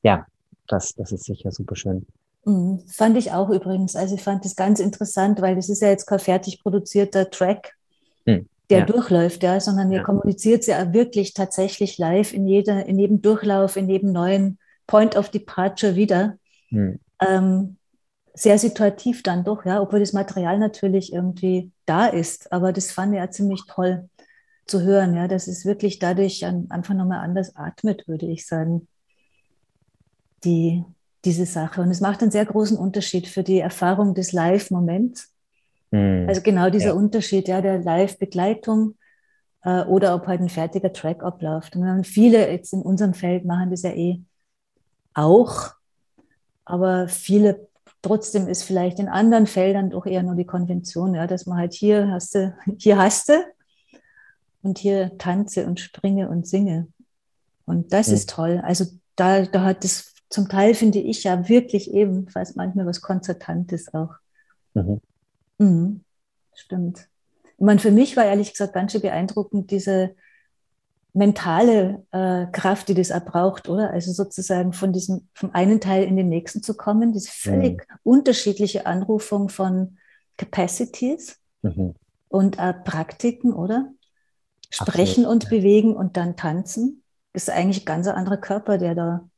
ja, 0.01 0.25
das, 0.67 0.95
das 0.95 1.11
ist 1.11 1.23
sicher 1.23 1.51
super 1.51 1.75
schön. 1.75 2.05
Mhm. 2.45 2.79
Fand 2.87 3.17
ich 3.17 3.31
auch 3.31 3.49
übrigens. 3.49 3.95
Also 3.95 4.15
ich 4.15 4.23
fand 4.23 4.43
das 4.43 4.55
ganz 4.55 4.79
interessant, 4.79 5.41
weil 5.41 5.55
das 5.55 5.69
ist 5.69 5.81
ja 5.81 5.89
jetzt 5.89 6.05
kein 6.05 6.19
fertig 6.19 6.61
produzierter 6.61 7.29
Track, 7.29 7.75
hm 8.25 8.47
der 8.69 8.79
ja. 8.79 8.85
durchläuft, 8.85 9.43
ja, 9.43 9.59
sondern 9.59 9.91
ihr 9.91 9.99
ja. 9.99 10.03
kommuniziert 10.03 10.65
ja 10.67 10.93
wirklich 10.93 11.33
tatsächlich 11.33 11.97
live 11.97 12.33
in, 12.33 12.47
jeder, 12.47 12.85
in 12.85 12.97
jedem 12.97 13.21
Durchlauf, 13.21 13.75
in 13.75 13.89
jedem 13.89 14.11
neuen 14.11 14.57
Point 14.87 15.15
of 15.15 15.29
Departure 15.29 15.95
wieder. 15.95 16.37
Hm. 16.69 16.99
Ähm, 17.19 17.77
sehr 18.33 18.57
situativ 18.57 19.21
dann 19.21 19.43
doch, 19.43 19.65
ja, 19.65 19.81
obwohl 19.81 19.99
das 19.99 20.13
Material 20.13 20.57
natürlich 20.57 21.13
irgendwie 21.13 21.71
da 21.85 22.07
ist. 22.07 22.51
Aber 22.51 22.73
das 22.73 22.91
fand 22.91 23.13
ich 23.13 23.19
ja 23.19 23.29
ziemlich 23.29 23.63
toll 23.67 24.09
zu 24.65 24.81
hören, 24.81 25.15
ja, 25.15 25.27
dass 25.27 25.47
es 25.47 25.65
wirklich 25.65 25.99
dadurch 25.99 26.45
einfach 26.45 26.93
nochmal 26.93 27.19
anders 27.19 27.55
atmet, 27.55 28.07
würde 28.07 28.25
ich 28.25 28.47
sagen, 28.47 28.87
die, 30.43 30.83
diese 31.25 31.45
Sache. 31.45 31.81
Und 31.81 31.91
es 31.91 32.01
macht 32.01 32.21
einen 32.21 32.31
sehr 32.31 32.45
großen 32.45 32.77
Unterschied 32.77 33.27
für 33.27 33.43
die 33.43 33.59
Erfahrung 33.59 34.13
des 34.13 34.31
Live-Moments 34.31 35.32
Mhm. 35.93 36.27
Also 36.27 36.41
genau 36.41 36.71
dieser 36.71 36.87
ja. 36.87 36.93
Unterschied 36.93 37.47
ja, 37.47 37.61
der 37.61 37.79
Live-Begleitung 37.79 38.95
äh, 39.63 39.83
oder 39.83 40.15
ob 40.15 40.25
halt 40.25 40.41
ein 40.41 40.49
fertiger 40.49 40.91
Track 40.91 41.23
abläuft. 41.23 41.75
Und 41.75 42.05
viele 42.05 42.51
jetzt 42.51 42.73
in 42.73 42.81
unserem 42.81 43.13
Feld 43.13 43.45
machen 43.45 43.69
das 43.69 43.83
ja 43.83 43.91
eh 43.91 44.19
auch, 45.13 45.73
aber 46.65 47.07
viele 47.07 47.67
trotzdem 48.01 48.47
ist 48.47 48.63
vielleicht 48.63 48.97
in 48.97 49.07
anderen 49.07 49.45
Feldern 49.45 49.91
doch 49.91 50.07
eher 50.07 50.23
nur 50.23 50.33
die 50.33 50.47
Konvention, 50.47 51.13
ja, 51.13 51.27
dass 51.27 51.45
man 51.45 51.59
halt 51.59 51.73
hier 51.73 52.09
hast 52.09 52.33
du, 52.33 52.55
hier 52.79 52.97
hast 52.97 53.29
du 53.29 53.33
und 54.63 54.79
hier 54.79 55.15
tanze 55.19 55.67
und 55.67 55.79
springe 55.79 56.27
und 56.27 56.47
singe. 56.47 56.87
Und 57.65 57.93
das 57.93 58.07
mhm. 58.07 58.13
ist 58.15 58.29
toll. 58.31 58.61
Also 58.63 58.85
da, 59.15 59.43
da 59.43 59.63
hat 59.63 59.85
es 59.85 60.15
zum 60.27 60.49
Teil, 60.49 60.73
finde 60.73 60.97
ich, 60.97 61.23
ja 61.23 61.47
wirklich 61.47 61.93
ebenfalls 61.93 62.55
manchmal 62.55 62.87
was 62.87 63.01
Konzertantes 63.01 63.93
auch. 63.93 64.15
Mhm. 64.73 64.99
Mhm. 65.57 66.01
Stimmt. 66.53 67.07
Ich 67.43 67.65
meine, 67.65 67.79
für 67.79 67.91
mich 67.91 68.17
war 68.17 68.25
ehrlich 68.25 68.51
gesagt 68.51 68.73
ganz 68.73 68.91
schön 68.91 69.01
beeindruckend 69.01 69.71
diese 69.71 70.15
mentale 71.13 72.05
äh, 72.11 72.47
Kraft, 72.47 72.87
die 72.89 72.95
das 72.95 73.11
auch 73.11 73.23
braucht, 73.23 73.69
oder? 73.69 73.91
Also 73.91 74.11
sozusagen 74.11 74.73
von 74.73 74.91
diesem, 74.91 75.27
vom 75.33 75.51
einen 75.53 75.79
Teil 75.79 76.03
in 76.03 76.15
den 76.15 76.27
nächsten 76.27 76.63
zu 76.63 76.75
kommen, 76.75 77.13
diese 77.13 77.31
völlig 77.31 77.87
mhm. 77.87 77.97
unterschiedliche 78.03 78.85
Anrufung 78.87 79.49
von 79.49 79.97
Capacities 80.37 81.37
mhm. 81.61 81.93
und 82.29 82.57
äh, 82.57 82.73
Praktiken, 82.73 83.53
oder? 83.53 83.91
Sprechen 84.71 85.25
Absolut. 85.25 85.43
und 85.43 85.49
bewegen 85.49 85.95
und 85.95 86.17
dann 86.17 86.35
tanzen. 86.35 87.03
Das 87.31 87.43
ist 87.43 87.49
eigentlich 87.49 87.83
ein 87.83 87.85
ganz 87.85 88.07
anderer 88.07 88.37
Körper, 88.37 88.79
der 88.79 88.95
da 88.95 89.29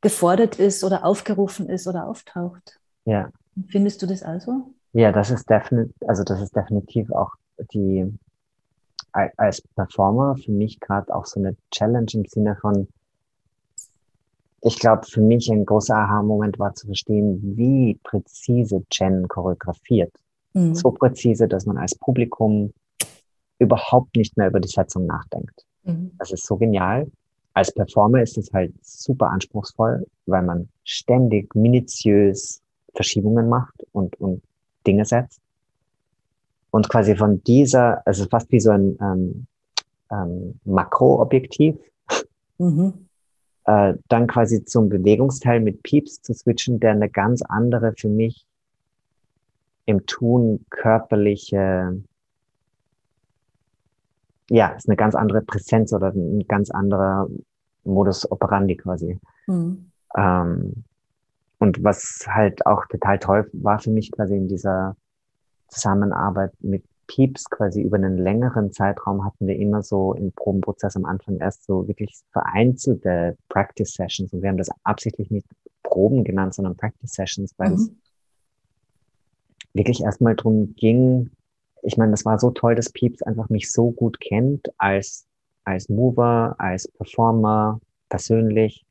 gefordert 0.00 0.58
ist 0.58 0.82
oder 0.82 1.04
aufgerufen 1.04 1.68
ist 1.68 1.86
oder 1.86 2.08
auftaucht. 2.08 2.80
Ja. 3.04 3.30
Findest 3.68 4.02
du 4.02 4.06
das 4.06 4.24
also? 4.24 4.74
Ja, 4.92 5.12
das 5.12 5.30
ist 5.30 5.48
definitiv, 5.48 5.94
also 6.06 6.24
das 6.24 6.40
ist 6.40 6.54
definitiv 6.54 7.10
auch 7.12 7.32
die 7.72 8.12
als 9.12 9.62
Performer 9.74 10.36
für 10.36 10.52
mich 10.52 10.78
gerade 10.80 11.14
auch 11.14 11.26
so 11.26 11.40
eine 11.40 11.56
Challenge 11.70 12.06
im 12.12 12.24
Sinne 12.26 12.56
von, 12.56 12.88
ich 14.62 14.78
glaube, 14.78 15.06
für 15.06 15.20
mich 15.20 15.50
ein 15.50 15.66
großer 15.66 15.96
Aha-Moment 15.96 16.58
war 16.58 16.74
zu 16.74 16.86
verstehen, 16.86 17.40
wie 17.56 17.98
präzise 18.04 18.82
Jen 18.92 19.26
choreografiert. 19.26 20.12
Mhm. 20.52 20.74
So 20.74 20.90
präzise, 20.90 21.48
dass 21.48 21.66
man 21.66 21.78
als 21.78 21.94
Publikum 21.94 22.72
überhaupt 23.58 24.14
nicht 24.16 24.36
mehr 24.36 24.48
über 24.48 24.60
die 24.60 24.68
Setzung 24.68 25.06
nachdenkt. 25.06 25.64
Mhm. 25.84 26.12
Das 26.18 26.30
ist 26.30 26.46
so 26.46 26.56
genial. 26.56 27.10
Als 27.54 27.72
Performer 27.72 28.22
ist 28.22 28.38
es 28.38 28.52
halt 28.52 28.72
super 28.82 29.30
anspruchsvoll, 29.30 30.06
weil 30.26 30.42
man 30.42 30.68
ständig 30.84 31.54
minutiös 31.54 32.60
Verschiebungen 32.94 33.48
macht 33.48 33.74
und, 33.92 34.18
und 34.20 34.42
Dinge 34.86 35.04
setzt. 35.04 35.40
Und 36.70 36.88
quasi 36.88 37.16
von 37.16 37.42
dieser, 37.44 38.06
also 38.06 38.26
fast 38.26 38.50
wie 38.52 38.60
so 38.60 38.70
ein 38.70 38.96
ähm, 39.00 39.46
ähm, 40.10 40.60
Makroobjektiv, 40.64 41.76
mhm. 42.58 43.06
äh, 43.64 43.94
dann 44.08 44.26
quasi 44.26 44.64
zum 44.64 44.88
Bewegungsteil 44.88 45.60
mit 45.60 45.82
Pieps 45.82 46.22
zu 46.22 46.32
switchen, 46.32 46.78
der 46.80 46.92
eine 46.92 47.08
ganz 47.08 47.42
andere 47.42 47.94
für 47.96 48.08
mich 48.08 48.46
im 49.86 50.06
Tun 50.06 50.64
körperliche, 50.70 52.00
ja, 54.48 54.68
ist 54.68 54.88
eine 54.88 54.96
ganz 54.96 55.14
andere 55.14 55.42
Präsenz 55.42 55.92
oder 55.92 56.12
ein 56.12 56.46
ganz 56.46 56.70
anderer 56.70 57.28
Modus 57.84 58.30
operandi 58.30 58.76
quasi. 58.76 59.18
Mhm. 59.46 59.90
Ähm, 60.16 60.84
und 61.60 61.84
was 61.84 62.24
halt 62.26 62.66
auch 62.66 62.86
total 62.86 63.18
toll 63.18 63.48
war 63.52 63.78
für 63.78 63.90
mich 63.90 64.10
quasi 64.10 64.36
in 64.36 64.48
dieser 64.48 64.96
Zusammenarbeit 65.68 66.52
mit 66.60 66.82
Pieps 67.06 67.48
quasi 67.50 67.82
über 67.82 67.96
einen 67.96 68.18
längeren 68.18 68.72
Zeitraum 68.72 69.24
hatten 69.24 69.46
wir 69.46 69.56
immer 69.56 69.82
so 69.82 70.14
im 70.14 70.32
Probenprozess 70.32 70.96
am 70.96 71.04
Anfang 71.04 71.38
erst 71.38 71.64
so 71.64 71.86
wirklich 71.86 72.18
vereinzelte 72.32 73.36
Practice 73.48 73.92
Sessions 73.94 74.32
und 74.32 74.42
wir 74.42 74.48
haben 74.48 74.56
das 74.56 74.70
absichtlich 74.84 75.30
nicht 75.30 75.46
Proben 75.82 76.24
genannt, 76.24 76.54
sondern 76.54 76.76
Practice 76.76 77.12
Sessions, 77.12 77.52
weil 77.56 77.70
mhm. 77.70 77.74
es 77.74 77.90
wirklich 79.74 80.02
erstmal 80.02 80.36
drum 80.36 80.74
ging, 80.76 81.30
ich 81.82 81.96
meine, 81.96 82.12
das 82.12 82.24
war 82.24 82.38
so 82.38 82.50
toll, 82.50 82.74
dass 82.74 82.90
Pieps 82.90 83.22
einfach 83.22 83.48
mich 83.48 83.70
so 83.70 83.90
gut 83.90 84.20
kennt 84.20 84.72
als, 84.78 85.26
als 85.64 85.88
Mover, 85.88 86.54
als 86.58 86.88
Performer, 86.88 87.80
persönlich. 88.08 88.84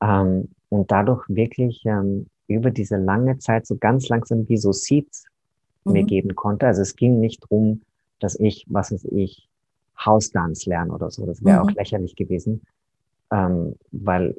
Ähm, 0.00 0.48
und 0.72 0.90
dadurch 0.90 1.22
wirklich 1.28 1.82
ähm, 1.84 2.28
über 2.48 2.70
diese 2.70 2.96
lange 2.96 3.36
Zeit 3.38 3.66
so 3.66 3.76
ganz 3.76 4.08
langsam 4.08 4.48
wie 4.48 4.56
so 4.56 4.72
Seeds 4.72 5.26
mhm. 5.84 5.92
mir 5.92 6.04
geben 6.04 6.34
konnte. 6.34 6.66
Also 6.66 6.80
es 6.80 6.96
ging 6.96 7.20
nicht 7.20 7.40
drum, 7.46 7.82
dass 8.20 8.40
ich, 8.40 8.64
was 8.70 8.90
weiß 8.90 9.04
ich, 9.10 9.50
House-Dance 10.02 10.70
lerne 10.70 10.90
oder 10.90 11.10
so. 11.10 11.26
Das 11.26 11.44
wäre 11.44 11.62
mhm. 11.62 11.68
auch 11.68 11.70
lächerlich 11.72 12.16
gewesen, 12.16 12.62
ähm, 13.30 13.74
weil 13.90 14.34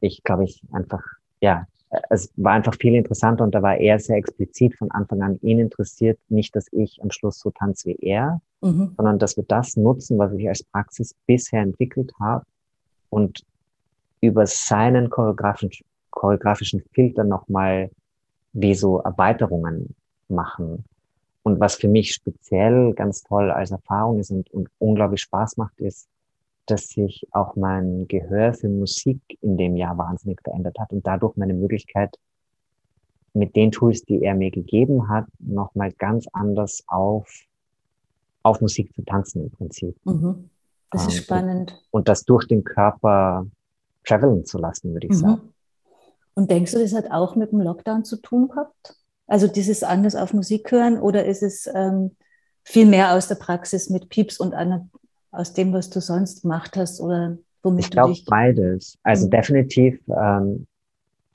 ich 0.00 0.22
glaube 0.24 0.44
ich 0.44 0.62
einfach, 0.72 1.02
ja, 1.42 1.66
es 2.08 2.32
war 2.36 2.54
einfach 2.54 2.76
viel 2.80 2.94
interessanter 2.94 3.44
und 3.44 3.54
da 3.54 3.60
war 3.60 3.76
er 3.76 3.98
sehr 3.98 4.16
explizit 4.16 4.74
von 4.76 4.90
Anfang 4.90 5.20
an 5.20 5.38
ihn 5.42 5.58
interessiert, 5.58 6.18
nicht, 6.30 6.56
dass 6.56 6.66
ich 6.72 6.98
am 7.02 7.10
Schluss 7.10 7.38
so 7.40 7.50
tanze 7.50 7.90
wie 7.90 7.98
er, 8.00 8.40
mhm. 8.62 8.94
sondern 8.96 9.18
dass 9.18 9.36
wir 9.36 9.44
das 9.44 9.76
nutzen, 9.76 10.16
was 10.16 10.32
ich 10.32 10.48
als 10.48 10.62
Praxis 10.62 11.14
bisher 11.26 11.60
entwickelt 11.60 12.10
habe 12.18 12.46
und 13.10 13.44
über 14.26 14.46
seinen 14.46 15.10
choreografischen, 15.10 15.86
choreografischen 16.10 16.82
Filter 16.92 17.24
nochmal 17.24 17.90
wie 18.52 18.74
so 18.74 19.00
Erweiterungen 19.00 19.94
machen. 20.28 20.84
Und 21.42 21.60
was 21.60 21.76
für 21.76 21.88
mich 21.88 22.14
speziell 22.14 22.94
ganz 22.94 23.22
toll 23.22 23.50
als 23.50 23.70
Erfahrung 23.70 24.18
ist 24.18 24.30
und, 24.30 24.50
und 24.50 24.68
unglaublich 24.78 25.20
Spaß 25.20 25.56
macht, 25.58 25.78
ist, 25.78 26.08
dass 26.66 26.88
sich 26.88 27.26
auch 27.32 27.56
mein 27.56 28.08
Gehör 28.08 28.54
für 28.54 28.68
Musik 28.68 29.20
in 29.42 29.56
dem 29.58 29.76
Jahr 29.76 29.98
wahnsinnig 29.98 30.40
verändert 30.42 30.78
hat 30.78 30.92
und 30.92 31.06
dadurch 31.06 31.36
meine 31.36 31.52
Möglichkeit, 31.52 32.16
mit 33.34 33.56
den 33.56 33.72
Tools, 33.72 34.02
die 34.02 34.22
er 34.22 34.34
mir 34.34 34.50
gegeben 34.50 35.08
hat, 35.08 35.26
nochmal 35.40 35.92
ganz 35.92 36.26
anders 36.32 36.84
auf, 36.86 37.28
auf 38.44 38.60
Musik 38.60 38.94
zu 38.94 39.02
tanzen 39.02 39.42
im 39.42 39.50
Prinzip. 39.50 39.96
Mhm. 40.04 40.48
Das 40.90 41.08
ist 41.08 41.24
spannend. 41.24 41.72
Und, 41.90 42.00
und, 42.00 42.08
das 42.08 42.24
durch 42.24 42.46
den 42.46 42.62
Körper 42.62 43.46
travelen 44.06 44.44
zu 44.44 44.58
lassen, 44.58 44.92
würde 44.92 45.06
ich 45.06 45.12
mhm. 45.14 45.18
sagen. 45.18 45.54
Und 46.34 46.50
denkst 46.50 46.72
du, 46.72 46.78
das 46.78 46.94
hat 46.94 47.10
auch 47.10 47.36
mit 47.36 47.52
dem 47.52 47.60
Lockdown 47.60 48.04
zu 48.04 48.16
tun 48.16 48.48
gehabt? 48.48 48.96
Also 49.26 49.46
dieses 49.46 49.82
anders 49.82 50.16
auf 50.16 50.34
Musik 50.34 50.70
hören 50.70 50.98
oder 50.98 51.24
ist 51.24 51.42
es 51.42 51.68
ähm, 51.72 52.16
viel 52.64 52.86
mehr 52.86 53.14
aus 53.14 53.28
der 53.28 53.36
Praxis 53.36 53.88
mit 53.88 54.08
Pieps 54.08 54.38
und 54.38 54.54
an, 54.54 54.90
aus 55.30 55.52
dem, 55.52 55.72
was 55.72 55.90
du 55.90 56.00
sonst 56.00 56.42
gemacht 56.42 56.76
hast 56.76 57.00
oder 57.00 57.38
womit 57.62 57.84
ich 57.84 57.90
du 57.90 58.06
dich... 58.08 58.24
beides. 58.24 58.98
Also 59.02 59.26
mhm. 59.26 59.30
definitiv 59.30 60.00
ähm, 60.08 60.66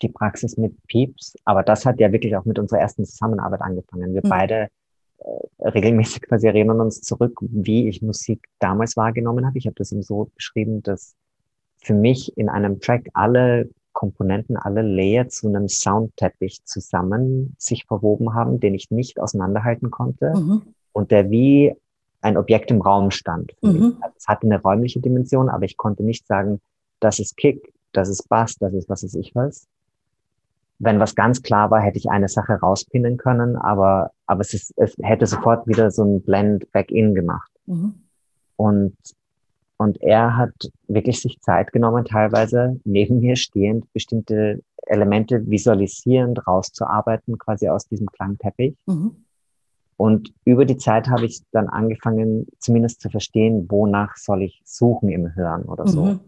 die 0.01 0.09
Praxis 0.09 0.57
mit 0.57 0.76
Pieps, 0.88 1.36
aber 1.45 1.63
das 1.63 1.86
hat 1.86 1.99
ja 1.99 2.11
wirklich 2.11 2.36
auch 2.36 2.45
mit 2.45 2.59
unserer 2.59 2.80
ersten 2.80 3.05
Zusammenarbeit 3.05 3.61
angefangen. 3.61 4.13
Wir 4.13 4.22
mhm. 4.24 4.30
beide 4.30 4.70
äh, 5.17 5.67
regelmäßig 5.67 6.22
quasi 6.22 6.47
erinnern 6.47 6.80
uns 6.80 7.01
zurück, 7.01 7.39
wie 7.41 7.88
ich 7.89 8.01
Musik 8.01 8.45
damals 8.59 8.95
wahrgenommen 8.95 9.45
habe. 9.45 9.57
Ich 9.57 9.65
habe 9.65 9.76
das 9.76 9.91
ihm 9.91 10.03
so 10.03 10.30
beschrieben, 10.36 10.84
dass 10.84 11.15
für 11.82 11.93
mich 11.93 12.38
in 12.38 12.49
einem 12.49 12.80
Track 12.80 13.09
alle 13.13 13.69
Komponenten, 13.93 14.55
alle 14.55 14.82
Layer 14.82 15.27
zu 15.27 15.47
einem 15.47 15.67
Soundteppich 15.67 16.63
zusammen 16.63 17.55
sich 17.57 17.86
verwoben 17.86 18.34
haben, 18.34 18.59
den 18.59 18.73
ich 18.73 18.91
nicht 18.91 19.19
auseinanderhalten 19.19 19.91
konnte 19.91 20.34
mhm. 20.36 20.61
und 20.93 21.11
der 21.11 21.30
wie 21.30 21.75
ein 22.21 22.38
Objekt 22.38 22.71
im 22.71 22.82
Raum 22.82 23.11
stand. 23.11 23.53
Mhm. 23.61 23.97
Es 24.17 24.27
hatte 24.27 24.45
eine 24.45 24.61
räumliche 24.61 24.99
Dimension, 24.99 25.49
aber 25.49 25.65
ich 25.65 25.77
konnte 25.77 26.03
nicht 26.03 26.27
sagen, 26.27 26.59
das 26.99 27.19
ist 27.19 27.38
Kick, 27.38 27.73
das 27.91 28.09
ist 28.09 28.27
Bass, 28.30 28.55
das 28.59 28.73
ist 28.73 28.89
was 28.89 29.03
ist 29.03 29.15
ich 29.15 29.34
was. 29.36 29.67
Wenn 30.80 30.99
was 30.99 31.15
ganz 31.15 31.41
klar 31.41 31.71
war, 31.71 31.82
hätte 31.82 31.97
ich 31.97 32.09
eine 32.09 32.30
Sache 32.30 32.53
rauspinnen 32.53 33.17
können, 33.17 33.57
aber, 33.57 34.11
aber 34.27 34.41
es, 34.41 34.53
ist, 34.53 34.73
es 34.77 34.95
hätte 35.01 35.25
sofort 35.25 35.67
wieder 35.67 35.91
so 35.91 36.03
ein 36.03 36.21
Blend 36.21 36.71
back-in 36.71 37.15
gemacht. 37.15 37.51
Mhm. 37.65 37.95
Und 38.55 38.95
und 39.80 40.01
er 40.01 40.36
hat 40.36 40.53
wirklich 40.89 41.21
sich 41.21 41.39
Zeit 41.39 41.71
genommen, 41.71 42.03
teilweise 42.03 42.82
neben 42.84 43.21
mir 43.21 43.38
stehend 43.38 43.91
bestimmte 43.93 44.61
Elemente 44.86 45.49
visualisierend 45.49 46.45
rauszuarbeiten, 46.45 47.38
quasi 47.38 47.69
aus 47.69 47.88
diesem 47.88 48.07
Klangteppich. 48.07 48.75
Mhm. 48.88 49.23
Und 49.95 50.34
über 50.43 50.65
die 50.65 50.75
Zeit 50.75 51.07
habe 51.07 51.25
ich 51.25 51.41
dann 51.51 51.69
angefangen, 51.69 52.47
zumindest 52.59 52.99
zu 52.99 53.09
verstehen, 53.09 53.67
wonach 53.69 54.17
soll 54.17 54.43
ich 54.43 54.61
suchen 54.65 55.07
im 55.07 55.34
Hören 55.34 55.63
oder 55.63 55.88
so. 55.88 56.05
Mhm. 56.05 56.19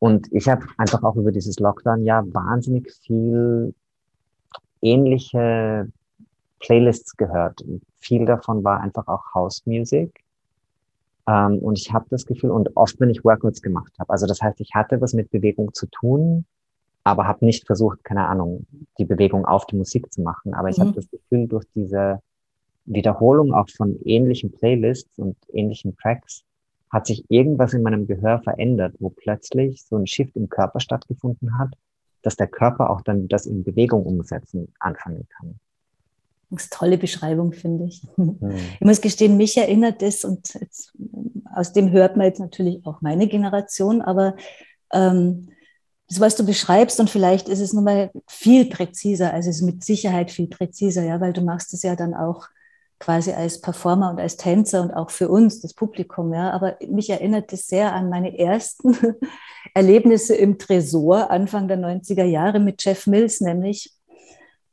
Und 0.00 0.26
ich 0.32 0.48
habe 0.48 0.66
einfach 0.78 1.04
auch 1.04 1.14
über 1.14 1.30
dieses 1.30 1.60
Lockdown-Jahr 1.60 2.24
wahnsinnig 2.34 2.90
viel 3.02 3.72
ähnliche 4.82 5.92
Playlists 6.58 7.16
gehört. 7.16 7.64
viel 8.00 8.26
davon 8.26 8.64
war 8.64 8.80
einfach 8.80 9.06
auch 9.06 9.22
House 9.32 9.64
Music. 9.64 10.24
Ähm, 11.28 11.58
und 11.58 11.78
ich 11.78 11.92
habe 11.92 12.06
das 12.08 12.24
Gefühl, 12.24 12.50
und 12.50 12.74
oft, 12.76 12.98
wenn 12.98 13.10
ich 13.10 13.24
Workouts 13.24 13.60
gemacht 13.60 13.92
habe, 13.98 14.10
also 14.10 14.26
das 14.26 14.40
heißt, 14.40 14.60
ich 14.60 14.74
hatte 14.74 15.00
was 15.00 15.12
mit 15.12 15.30
Bewegung 15.30 15.74
zu 15.74 15.86
tun, 15.86 16.46
aber 17.04 17.26
habe 17.26 17.44
nicht 17.44 17.66
versucht, 17.66 18.02
keine 18.02 18.26
Ahnung, 18.26 18.66
die 18.98 19.04
Bewegung 19.04 19.44
auf 19.44 19.66
die 19.66 19.76
Musik 19.76 20.12
zu 20.12 20.22
machen. 20.22 20.54
Aber 20.54 20.68
ich 20.68 20.78
mhm. 20.78 20.82
habe 20.82 20.92
das 20.92 21.10
Gefühl, 21.10 21.46
durch 21.46 21.64
diese 21.74 22.20
Wiederholung 22.86 23.52
auch 23.52 23.68
von 23.68 23.98
ähnlichen 24.04 24.50
Playlists 24.50 25.18
und 25.18 25.36
ähnlichen 25.52 25.96
Tracks 25.96 26.44
hat 26.90 27.06
sich 27.06 27.24
irgendwas 27.28 27.74
in 27.74 27.82
meinem 27.82 28.06
Gehör 28.06 28.40
verändert, 28.40 28.94
wo 28.98 29.10
plötzlich 29.10 29.84
so 29.84 29.96
ein 29.96 30.06
Shift 30.06 30.34
im 30.36 30.48
Körper 30.48 30.80
stattgefunden 30.80 31.58
hat, 31.58 31.74
dass 32.22 32.36
der 32.36 32.46
Körper 32.46 32.88
auch 32.88 33.02
dann 33.02 33.28
das 33.28 33.44
in 33.44 33.62
Bewegung 33.62 34.04
umsetzen 34.06 34.72
anfangen 34.80 35.28
kann. 35.28 35.60
Das 36.50 36.64
ist 36.64 36.72
eine 36.72 36.78
tolle 36.78 36.98
Beschreibung, 36.98 37.52
finde 37.52 37.84
ich. 37.84 38.02
Mhm. 38.16 38.38
Ich 38.74 38.86
muss 38.86 39.00
gestehen, 39.00 39.36
mich 39.36 39.56
erinnert 39.58 40.00
das 40.00 40.24
und 40.24 40.54
jetzt, 40.54 40.92
aus 41.58 41.72
dem 41.72 41.90
hört 41.90 42.16
man 42.16 42.26
jetzt 42.26 42.40
natürlich 42.40 42.84
auch 42.86 43.00
meine 43.00 43.26
Generation, 43.26 44.00
aber 44.00 44.36
ähm, 44.92 45.48
das, 46.08 46.20
was 46.20 46.36
du 46.36 46.46
beschreibst 46.46 46.98
und 47.00 47.10
vielleicht 47.10 47.48
ist 47.48 47.60
es 47.60 47.72
nochmal 47.72 48.10
viel 48.26 48.66
präziser, 48.66 49.32
also 49.32 49.50
es 49.50 49.56
ist 49.56 49.62
mit 49.62 49.84
Sicherheit 49.84 50.30
viel 50.30 50.48
präziser, 50.48 51.04
ja, 51.04 51.20
weil 51.20 51.32
du 51.32 51.42
machst 51.42 51.74
es 51.74 51.82
ja 51.82 51.96
dann 51.96 52.14
auch 52.14 52.46
quasi 52.98 53.32
als 53.32 53.60
Performer 53.60 54.10
und 54.10 54.18
als 54.18 54.36
Tänzer 54.36 54.82
und 54.82 54.92
auch 54.92 55.10
für 55.10 55.28
uns, 55.28 55.60
das 55.60 55.74
Publikum, 55.74 56.32
ja. 56.32 56.50
Aber 56.50 56.76
mich 56.88 57.10
erinnert 57.10 57.52
es 57.52 57.68
sehr 57.68 57.92
an 57.92 58.08
meine 58.08 58.36
ersten 58.38 58.96
Erlebnisse 59.74 60.34
im 60.34 60.58
Tresor 60.58 61.30
Anfang 61.30 61.68
der 61.68 61.78
90er 61.78 62.24
Jahre 62.24 62.58
mit 62.58 62.82
Jeff 62.84 63.06
Mills, 63.06 63.40
nämlich 63.40 63.94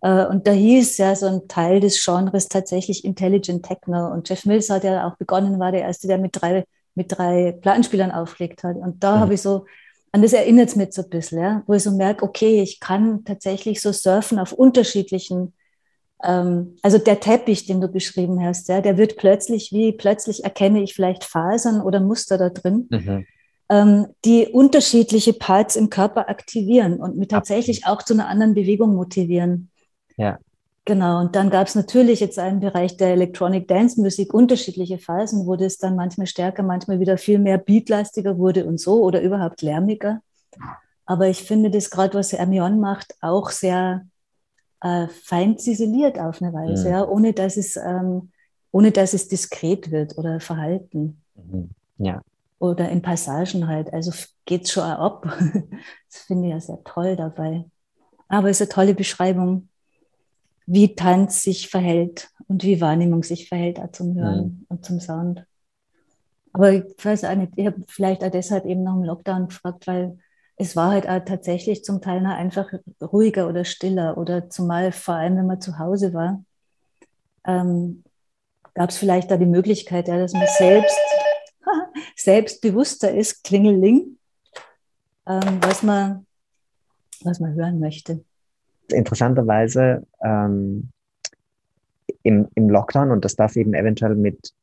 äh, 0.02 0.26
und 0.26 0.46
da 0.48 0.52
hieß 0.52 0.98
ja 0.98 1.16
so 1.16 1.26
ein 1.26 1.48
Teil 1.48 1.80
des 1.80 2.04
Genres 2.04 2.48
tatsächlich 2.48 3.06
Intelligent 3.06 3.66
Techno. 3.66 4.12
Und 4.12 4.30
Jeff 4.30 4.46
Mills 4.46 4.70
hat 4.70 4.84
ja 4.84 5.08
auch 5.08 5.18
begonnen, 5.18 5.60
war 5.60 5.72
der 5.72 5.82
Erste, 5.82 6.08
der 6.08 6.20
mit 6.20 6.40
drei, 6.40 6.66
mit 6.96 7.18
drei 7.18 7.52
Plattenspielern 7.62 8.12
aufgelegt 8.12 8.64
hat. 8.64 8.78
Und 8.78 9.04
da 9.04 9.18
mhm. 9.18 9.20
habe 9.22 9.34
ich 9.36 9.42
so, 9.42 9.66
an 10.12 10.22
das 10.22 10.34
erinnert 10.34 10.70
es 10.70 10.76
mich 10.76 10.94
so 10.94 11.04
ein 11.04 11.10
bisschen, 11.10 11.40
ja, 11.40 11.64
wo 11.68 11.74
ich 11.74 11.84
so 11.84 11.92
merke, 11.92 12.24
okay, 12.24 12.62
ich 12.62 12.80
kann 12.80 13.24
tatsächlich 13.26 13.82
so 13.82 13.92
surfen 13.92 14.40
auf 14.40 14.54
unterschiedlichen, 14.54 15.54
ähm, 16.24 16.78
also 16.82 16.98
der 16.98 17.20
Teppich, 17.20 17.66
den 17.66 17.82
du 17.82 17.88
beschrieben 17.88 18.42
hast, 18.44 18.70
ja, 18.70 18.82
der 18.82 18.98
wird 18.98 19.18
plötzlich, 19.18 19.72
wie 19.72 19.92
plötzlich 19.92 20.44
erkenne 20.44 20.82
ich 20.82 20.94
vielleicht 20.94 21.24
Fasern 21.24 21.82
oder 21.82 22.00
Muster 22.00 22.38
da 22.38 22.50
drin. 22.50 22.88
Mhm 22.90 23.26
ähm, 23.70 24.08
die 24.24 24.48
unterschiedliche 24.48 25.34
Parts 25.34 25.76
im 25.76 25.90
Körper 25.90 26.30
aktivieren 26.30 27.00
und 27.00 27.18
mich 27.18 27.28
tatsächlich 27.28 27.86
auch 27.86 28.04
zu 28.04 28.14
einer 28.14 28.28
anderen 28.28 28.54
Bewegung 28.54 28.96
motivieren. 28.96 29.72
Ja. 30.18 30.38
Genau, 30.88 31.20
und 31.20 31.36
dann 31.36 31.50
gab 31.50 31.66
es 31.66 31.74
natürlich 31.74 32.20
jetzt 32.20 32.38
einen 32.38 32.60
Bereich 32.60 32.96
der 32.96 33.10
Electronic 33.10 33.68
Dance 33.68 34.00
Musik, 34.00 34.36
unterschiedliche 34.36 35.00
Phasen, 35.00 35.48
wo 35.48 35.56
das 35.56 35.80
dann 35.80 35.96
manchmal 35.96 36.28
stärker, 36.28 36.62
manchmal 36.62 37.00
wieder 37.00 37.18
viel 37.18 37.40
mehr 37.40 37.58
beatlastiger 37.58 38.38
wurde 38.38 38.66
und 38.66 38.80
so 38.80 39.04
oder 39.04 39.20
überhaupt 39.22 39.64
lärmiger. 39.64 40.22
Aber 41.08 41.28
ich 41.28 41.42
finde 41.42 41.72
das 41.72 41.90
gerade, 41.90 42.14
was 42.14 42.34
Hermione 42.34 42.78
macht, 42.78 43.16
auch 43.22 43.50
sehr 43.50 44.06
äh, 44.82 45.08
fein 45.08 45.58
ziseliert 45.58 46.20
auf 46.20 46.40
eine 46.40 46.54
Weise, 46.54 46.86
mhm. 46.86 46.94
ja, 46.94 47.08
ohne 47.08 47.34
dass 47.34 47.58
es, 47.58 47.76
ähm, 47.78 48.32
ohne 48.72 48.92
dass 48.92 49.14
es 49.14 49.28
diskret 49.28 49.90
wird 49.90 50.16
oder 50.20 50.40
verhalten. 50.40 51.20
Mhm. 51.34 51.72
Ja. 51.98 52.22
Oder 52.60 52.90
in 52.90 53.02
Passagen 53.02 53.68
halt. 53.68 53.92
Also 53.92 54.12
geht 54.46 54.66
es 54.66 54.72
schon 54.72 54.84
ab. 54.84 55.24
das 56.12 56.22
finde 56.28 56.48
ich 56.48 56.54
ja 56.54 56.60
sehr 56.60 56.84
toll 56.84 57.16
dabei. 57.16 57.66
Aber 58.28 58.50
es 58.50 58.62
ist 58.62 58.70
eine 58.70 58.76
tolle 58.76 58.94
Beschreibung 58.94 59.70
wie 60.66 60.96
Tanz 60.96 61.44
sich 61.44 61.70
verhält 61.70 62.30
und 62.48 62.64
wie 62.64 62.82
Wahrnehmung 62.82 63.24
sich 63.24 63.48
verhält 63.48 63.80
auch 63.80 63.92
zum 63.92 64.16
Hören 64.16 64.46
mhm. 64.46 64.66
und 64.70 64.86
zum 64.86 65.00
Sound. 65.00 65.46
Aber 66.54 66.72
ich 66.72 66.84
weiß 67.04 67.26
auch 67.26 67.36
nicht, 67.36 67.54
ich 67.56 67.66
habe 67.66 67.84
vielleicht 67.88 68.24
auch 68.24 68.32
deshalb 68.32 68.66
eben 68.66 68.84
nach 68.84 68.94
dem 68.94 69.04
Lockdown 69.04 69.48
gefragt, 69.48 69.88
weil 69.88 70.18
es 70.58 70.76
war 70.76 70.92
halt 70.92 71.08
auch 71.08 71.20
tatsächlich 71.26 71.84
zum 71.84 72.02
Teil 72.02 72.26
einfach 72.26 72.72
ruhiger 73.02 73.50
oder 73.50 73.66
stiller 73.66 74.18
oder 74.18 74.50
zumal 74.50 74.92
vor 74.92 75.16
allem, 75.16 75.38
wenn 75.38 75.48
man 75.48 75.60
zu 75.60 75.80
Hause 75.80 76.14
war, 76.14 76.44
ähm, 77.46 78.04
gab 78.74 78.90
es 78.90 78.98
vielleicht 78.98 79.32
da 79.32 79.38
die 79.38 79.46
Möglichkeit, 79.46 80.08
ja, 80.08 80.18
dass 80.18 80.34
man 80.34 80.48
selbst 80.58 80.98
selbstbewusster 82.16 83.14
ist, 83.14 83.44
Klingeling, 83.44 84.18
ähm, 85.28 85.60
was, 85.62 85.84
man, 85.84 86.26
was 87.22 87.40
man 87.42 87.54
hören 87.54 87.80
möchte 87.80 88.24
interessanterweise 88.92 90.06
ähm, 90.24 90.90
im, 92.24 92.48
im 92.56 92.70
Lockdown, 92.70 93.12
und 93.12 93.26
das 93.26 93.36
darf 93.36 93.56
eben 93.56 93.74
eventuell 93.74 94.16
mit 94.16 94.54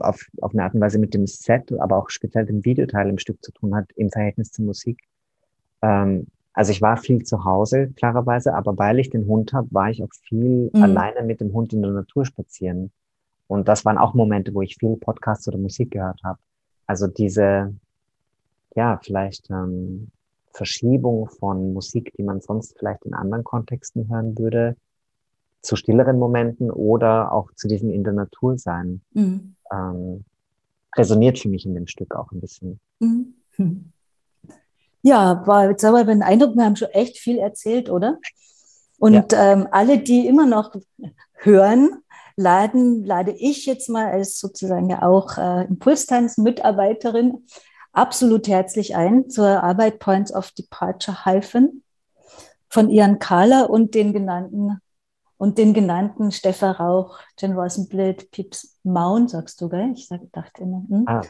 auf, 0.00 0.26
auf 0.40 0.52
eine 0.52 0.62
Art 0.64 0.74
und 0.74 0.80
Weise 0.80 0.98
mit 0.98 1.14
dem 1.14 1.26
Set, 1.26 1.72
aber 1.80 1.96
auch 1.96 2.10
speziell 2.10 2.46
dem 2.46 2.64
Videoteil 2.64 3.08
im 3.08 3.18
Stück 3.18 3.42
zu 3.42 3.52
tun 3.52 3.74
hat, 3.74 3.90
im 3.96 4.10
Verhältnis 4.10 4.52
zur 4.52 4.64
Musik. 4.64 4.98
Ähm, 5.82 6.26
also 6.52 6.70
ich 6.70 6.80
war 6.80 6.96
viel 6.96 7.24
zu 7.24 7.44
Hause, 7.44 7.88
klarerweise, 7.96 8.54
aber 8.54 8.78
weil 8.78 9.00
ich 9.00 9.10
den 9.10 9.26
Hund 9.26 9.52
habe, 9.52 9.68
war 9.72 9.90
ich 9.90 10.02
auch 10.02 10.12
viel 10.28 10.70
mhm. 10.72 10.82
alleine 10.82 11.22
mit 11.26 11.40
dem 11.40 11.52
Hund 11.52 11.72
in 11.72 11.82
der 11.82 11.90
Natur 11.90 12.24
spazieren. 12.24 12.92
Und 13.48 13.68
das 13.68 13.84
waren 13.84 13.98
auch 13.98 14.14
Momente, 14.14 14.54
wo 14.54 14.62
ich 14.62 14.76
viel 14.76 14.96
Podcasts 14.96 15.46
oder 15.48 15.58
Musik 15.58 15.90
gehört 15.90 16.22
habe. 16.22 16.38
Also 16.86 17.08
diese, 17.08 17.74
ja, 18.76 18.98
vielleicht 19.02 19.50
ähm, 19.50 20.10
Verschiebung 20.54 21.28
von 21.28 21.74
Musik, 21.74 22.12
die 22.16 22.22
man 22.22 22.40
sonst 22.40 22.78
vielleicht 22.78 23.04
in 23.04 23.12
anderen 23.12 23.44
Kontexten 23.44 24.08
hören 24.08 24.38
würde, 24.38 24.76
zu 25.60 25.76
stilleren 25.76 26.18
Momenten 26.18 26.70
oder 26.70 27.32
auch 27.32 27.50
zu 27.54 27.68
diesem 27.68 27.90
in 27.90 28.04
der 28.04 28.12
Natur 28.12 28.56
sein, 28.56 29.02
mhm. 29.12 29.56
ähm, 29.72 30.24
resoniert 30.96 31.38
für 31.38 31.48
mich 31.48 31.66
in 31.66 31.74
dem 31.74 31.86
Stück 31.86 32.14
auch 32.14 32.30
ein 32.32 32.40
bisschen. 32.40 32.80
Mhm. 33.00 33.34
Ja, 35.06 35.46
war, 35.46 35.68
jetzt 35.68 35.84
haben 35.84 35.92
wir 35.92 36.04
den 36.06 36.22
Eindruck, 36.22 36.56
wir 36.56 36.64
haben 36.64 36.76
schon 36.76 36.88
echt 36.88 37.18
viel 37.18 37.36
erzählt, 37.36 37.90
oder? 37.90 38.18
Und 38.98 39.32
ja. 39.32 39.52
ähm, 39.52 39.68
alle, 39.70 39.98
die 39.98 40.26
immer 40.26 40.46
noch 40.46 40.74
hören, 41.34 42.02
laden, 42.36 43.04
lade 43.04 43.32
ich 43.32 43.66
jetzt 43.66 43.90
mal 43.90 44.10
als 44.10 44.38
sozusagen 44.38 44.88
ja 44.88 45.02
auch 45.02 45.36
äh, 45.36 45.64
Impulstanz-Mitarbeiterin 45.66 47.44
absolut 47.94 48.48
herzlich 48.48 48.96
ein 48.96 49.30
zur 49.30 49.62
Arbeit 49.62 49.98
Points 49.98 50.34
of 50.34 50.50
Departure 50.52 51.24
hyphen 51.24 51.82
von 52.68 52.90
Ian 52.90 53.18
Kahler 53.18 53.70
und 53.70 53.94
den 53.94 54.12
genannten 54.12 54.80
und 55.36 55.58
den 55.58 55.74
genannten 55.74 56.32
Stefan 56.32 56.72
Rauch, 56.72 57.18
Jen 57.38 57.52
Rosenblit, 57.52 58.30
Pips 58.30 58.78
Maun, 58.82 59.28
sagst 59.28 59.60
du, 59.60 59.68
gell? 59.68 59.92
Ich 59.94 60.06
sag, 60.08 60.20
dachte 60.32 60.62
immer. 60.62 60.84
Hm? 60.88 61.04
Ah, 61.06 61.22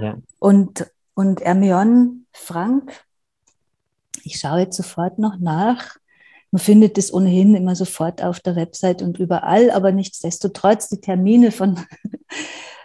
ja. 0.00 0.16
Und, 0.38 0.90
und 1.14 1.40
Ermion 1.40 2.26
Frank. 2.32 3.04
Ich 4.22 4.40
schaue 4.40 4.60
jetzt 4.60 4.76
sofort 4.76 5.18
noch 5.18 5.38
nach. 5.38 5.96
Man 6.50 6.60
findet 6.60 6.98
es 6.98 7.12
ohnehin 7.12 7.54
immer 7.54 7.76
sofort 7.76 8.22
auf 8.22 8.40
der 8.40 8.56
Website 8.56 9.02
und 9.02 9.18
überall, 9.18 9.70
aber 9.70 9.92
nichtsdestotrotz 9.92 10.88
die 10.88 11.00
Termine 11.00 11.52
von, 11.52 11.78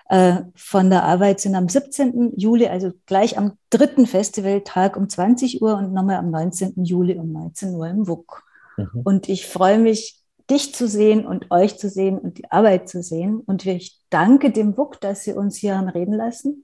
äh, 0.09 0.41
von 0.55 0.89
der 0.89 1.03
Arbeit 1.03 1.39
sind 1.39 1.55
am 1.55 1.67
17. 1.67 2.33
Juli, 2.37 2.67
also 2.67 2.91
gleich 3.05 3.37
am 3.37 3.57
dritten 3.69 4.05
Festivaltag 4.05 4.97
um 4.97 5.09
20 5.09 5.61
Uhr 5.61 5.77
und 5.77 5.93
nochmal 5.93 6.17
am 6.17 6.29
19. 6.29 6.83
Juli 6.83 7.17
um 7.17 7.31
19 7.31 7.73
Uhr 7.73 7.87
im 7.87 8.07
WUK. 8.07 8.43
Mhm. 8.77 9.01
Und 9.03 9.29
ich 9.29 9.47
freue 9.47 9.79
mich, 9.79 10.21
dich 10.49 10.75
zu 10.75 10.87
sehen 10.87 11.25
und 11.25 11.49
euch 11.49 11.77
zu 11.79 11.89
sehen 11.89 12.19
und 12.19 12.37
die 12.37 12.51
Arbeit 12.51 12.87
zu 12.87 13.01
sehen. 13.01 13.39
Und 13.39 13.65
ich 13.65 13.99
danke 14.11 14.51
dem 14.51 14.77
WUK, 14.77 15.01
dass 15.01 15.23
sie 15.23 15.33
uns 15.33 15.57
hier 15.57 15.77
haben 15.77 15.89
reden 15.89 16.13
lassen 16.13 16.63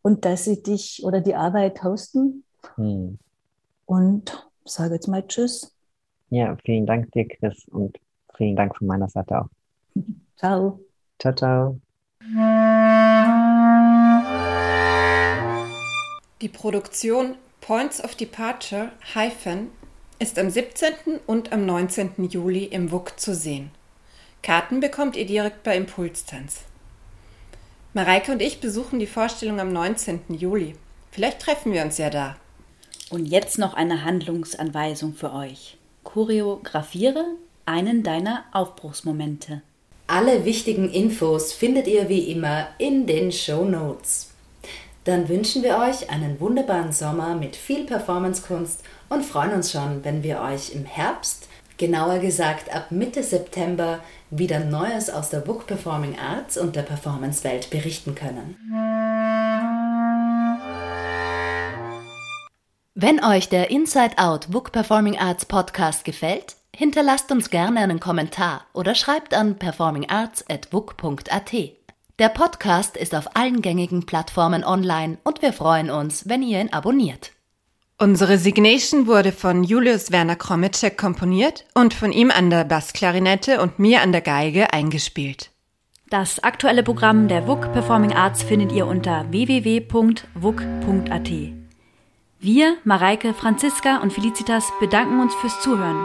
und 0.00 0.24
dass 0.24 0.44
sie 0.44 0.62
dich 0.62 1.02
oder 1.04 1.20
die 1.20 1.34
Arbeit 1.34 1.82
hosten. 1.82 2.44
Mhm. 2.78 3.18
Und 3.84 4.48
sage 4.64 4.94
jetzt 4.94 5.08
mal 5.08 5.26
Tschüss. 5.26 5.74
Ja, 6.30 6.56
vielen 6.64 6.86
Dank 6.86 7.12
dir, 7.12 7.28
Chris, 7.28 7.66
und 7.68 7.98
vielen 8.34 8.56
Dank 8.56 8.74
von 8.76 8.86
meiner 8.86 9.08
Seite 9.08 9.42
auch. 9.42 9.48
Ciao. 10.36 10.80
Ciao, 11.18 11.34
ciao. 11.34 11.80
Die 16.40 16.48
Produktion 16.48 17.34
Points 17.60 18.02
of 18.02 18.14
Departure 18.14 18.92
Hyphen 19.12 19.72
ist 20.20 20.38
am 20.38 20.48
17. 20.48 21.18
und 21.26 21.50
am 21.52 21.66
19. 21.66 22.28
Juli 22.30 22.66
im 22.66 22.92
WUK 22.92 23.18
zu 23.18 23.34
sehen. 23.34 23.72
Karten 24.40 24.78
bekommt 24.78 25.16
ihr 25.16 25.26
direkt 25.26 25.64
bei 25.64 25.76
Impulstanz. 25.76 26.60
Mareike 27.92 28.30
und 28.30 28.40
ich 28.40 28.60
besuchen 28.60 29.00
die 29.00 29.08
Vorstellung 29.08 29.58
am 29.58 29.72
19. 29.72 30.20
Juli. 30.28 30.76
Vielleicht 31.10 31.40
treffen 31.40 31.72
wir 31.72 31.82
uns 31.82 31.98
ja 31.98 32.08
da. 32.08 32.36
Und 33.10 33.26
jetzt 33.26 33.58
noch 33.58 33.74
eine 33.74 34.04
Handlungsanweisung 34.04 35.14
für 35.14 35.32
euch. 35.32 35.76
Choreografiere 36.04 37.24
einen 37.66 38.04
deiner 38.04 38.44
Aufbruchsmomente. 38.52 39.62
Alle 40.12 40.44
wichtigen 40.44 40.90
Infos 40.90 41.54
findet 41.54 41.88
ihr 41.88 42.10
wie 42.10 42.30
immer 42.30 42.68
in 42.76 43.06
den 43.06 43.32
Show 43.32 43.64
Notes. 43.64 44.28
Dann 45.04 45.26
wünschen 45.30 45.62
wir 45.62 45.78
euch 45.78 46.10
einen 46.10 46.38
wunderbaren 46.38 46.92
Sommer 46.92 47.34
mit 47.34 47.56
viel 47.56 47.86
Performancekunst 47.86 48.82
und 49.08 49.24
freuen 49.24 49.54
uns 49.54 49.72
schon, 49.72 50.04
wenn 50.04 50.22
wir 50.22 50.42
euch 50.42 50.74
im 50.74 50.84
Herbst, 50.84 51.48
genauer 51.78 52.18
gesagt 52.18 52.70
ab 52.74 52.90
Mitte 52.90 53.22
September, 53.22 54.00
wieder 54.28 54.60
Neues 54.60 55.08
aus 55.08 55.30
der 55.30 55.40
Book 55.40 55.66
Performing 55.66 56.18
Arts 56.18 56.58
und 56.58 56.76
der 56.76 56.82
Performance-Welt 56.82 57.70
berichten 57.70 58.14
können. 58.14 58.58
Wenn 62.94 63.24
euch 63.24 63.48
der 63.48 63.70
Inside 63.70 64.18
Out 64.18 64.50
Book 64.50 64.72
Performing 64.72 65.16
Arts 65.16 65.46
Podcast 65.46 66.04
gefällt, 66.04 66.56
hinterlasst 66.74 67.30
uns 67.30 67.50
gerne 67.50 67.80
einen 67.80 68.00
Kommentar 68.00 68.64
oder 68.72 68.94
schreibt 68.94 69.34
an 69.34 69.58
performingarts.book.at. 69.58 71.52
Der 72.18 72.28
Podcast 72.28 72.96
ist 72.96 73.14
auf 73.14 73.36
allen 73.36 73.60
gängigen 73.62 74.04
Plattformen 74.06 74.64
online 74.64 75.18
und 75.24 75.42
wir 75.42 75.52
freuen 75.52 75.90
uns, 75.90 76.28
wenn 76.28 76.42
ihr 76.42 76.60
ihn 76.60 76.72
abonniert. 76.72 77.32
Unsere 77.98 78.38
Signation 78.38 79.06
wurde 79.06 79.32
von 79.32 79.64
Julius 79.64 80.10
Werner 80.10 80.36
Kromitschek 80.36 80.96
komponiert 80.98 81.64
und 81.74 81.94
von 81.94 82.12
ihm 82.12 82.30
an 82.30 82.50
der 82.50 82.64
Bassklarinette 82.64 83.62
und 83.62 83.78
mir 83.78 84.02
an 84.02 84.12
der 84.12 84.22
Geige 84.22 84.72
eingespielt. 84.72 85.50
Das 86.10 86.42
aktuelle 86.42 86.82
Programm 86.82 87.28
der 87.28 87.46
WUK 87.46 87.72
Performing 87.72 88.12
Arts 88.12 88.42
findet 88.42 88.72
ihr 88.72 88.86
unter 88.86 89.30
www.wuk.at. 89.30 91.30
Wir, 92.40 92.76
Mareike, 92.84 93.34
Franziska 93.34 93.98
und 93.98 94.12
Felicitas 94.12 94.72
bedanken 94.80 95.20
uns 95.20 95.32
fürs 95.36 95.60
Zuhören. 95.60 96.04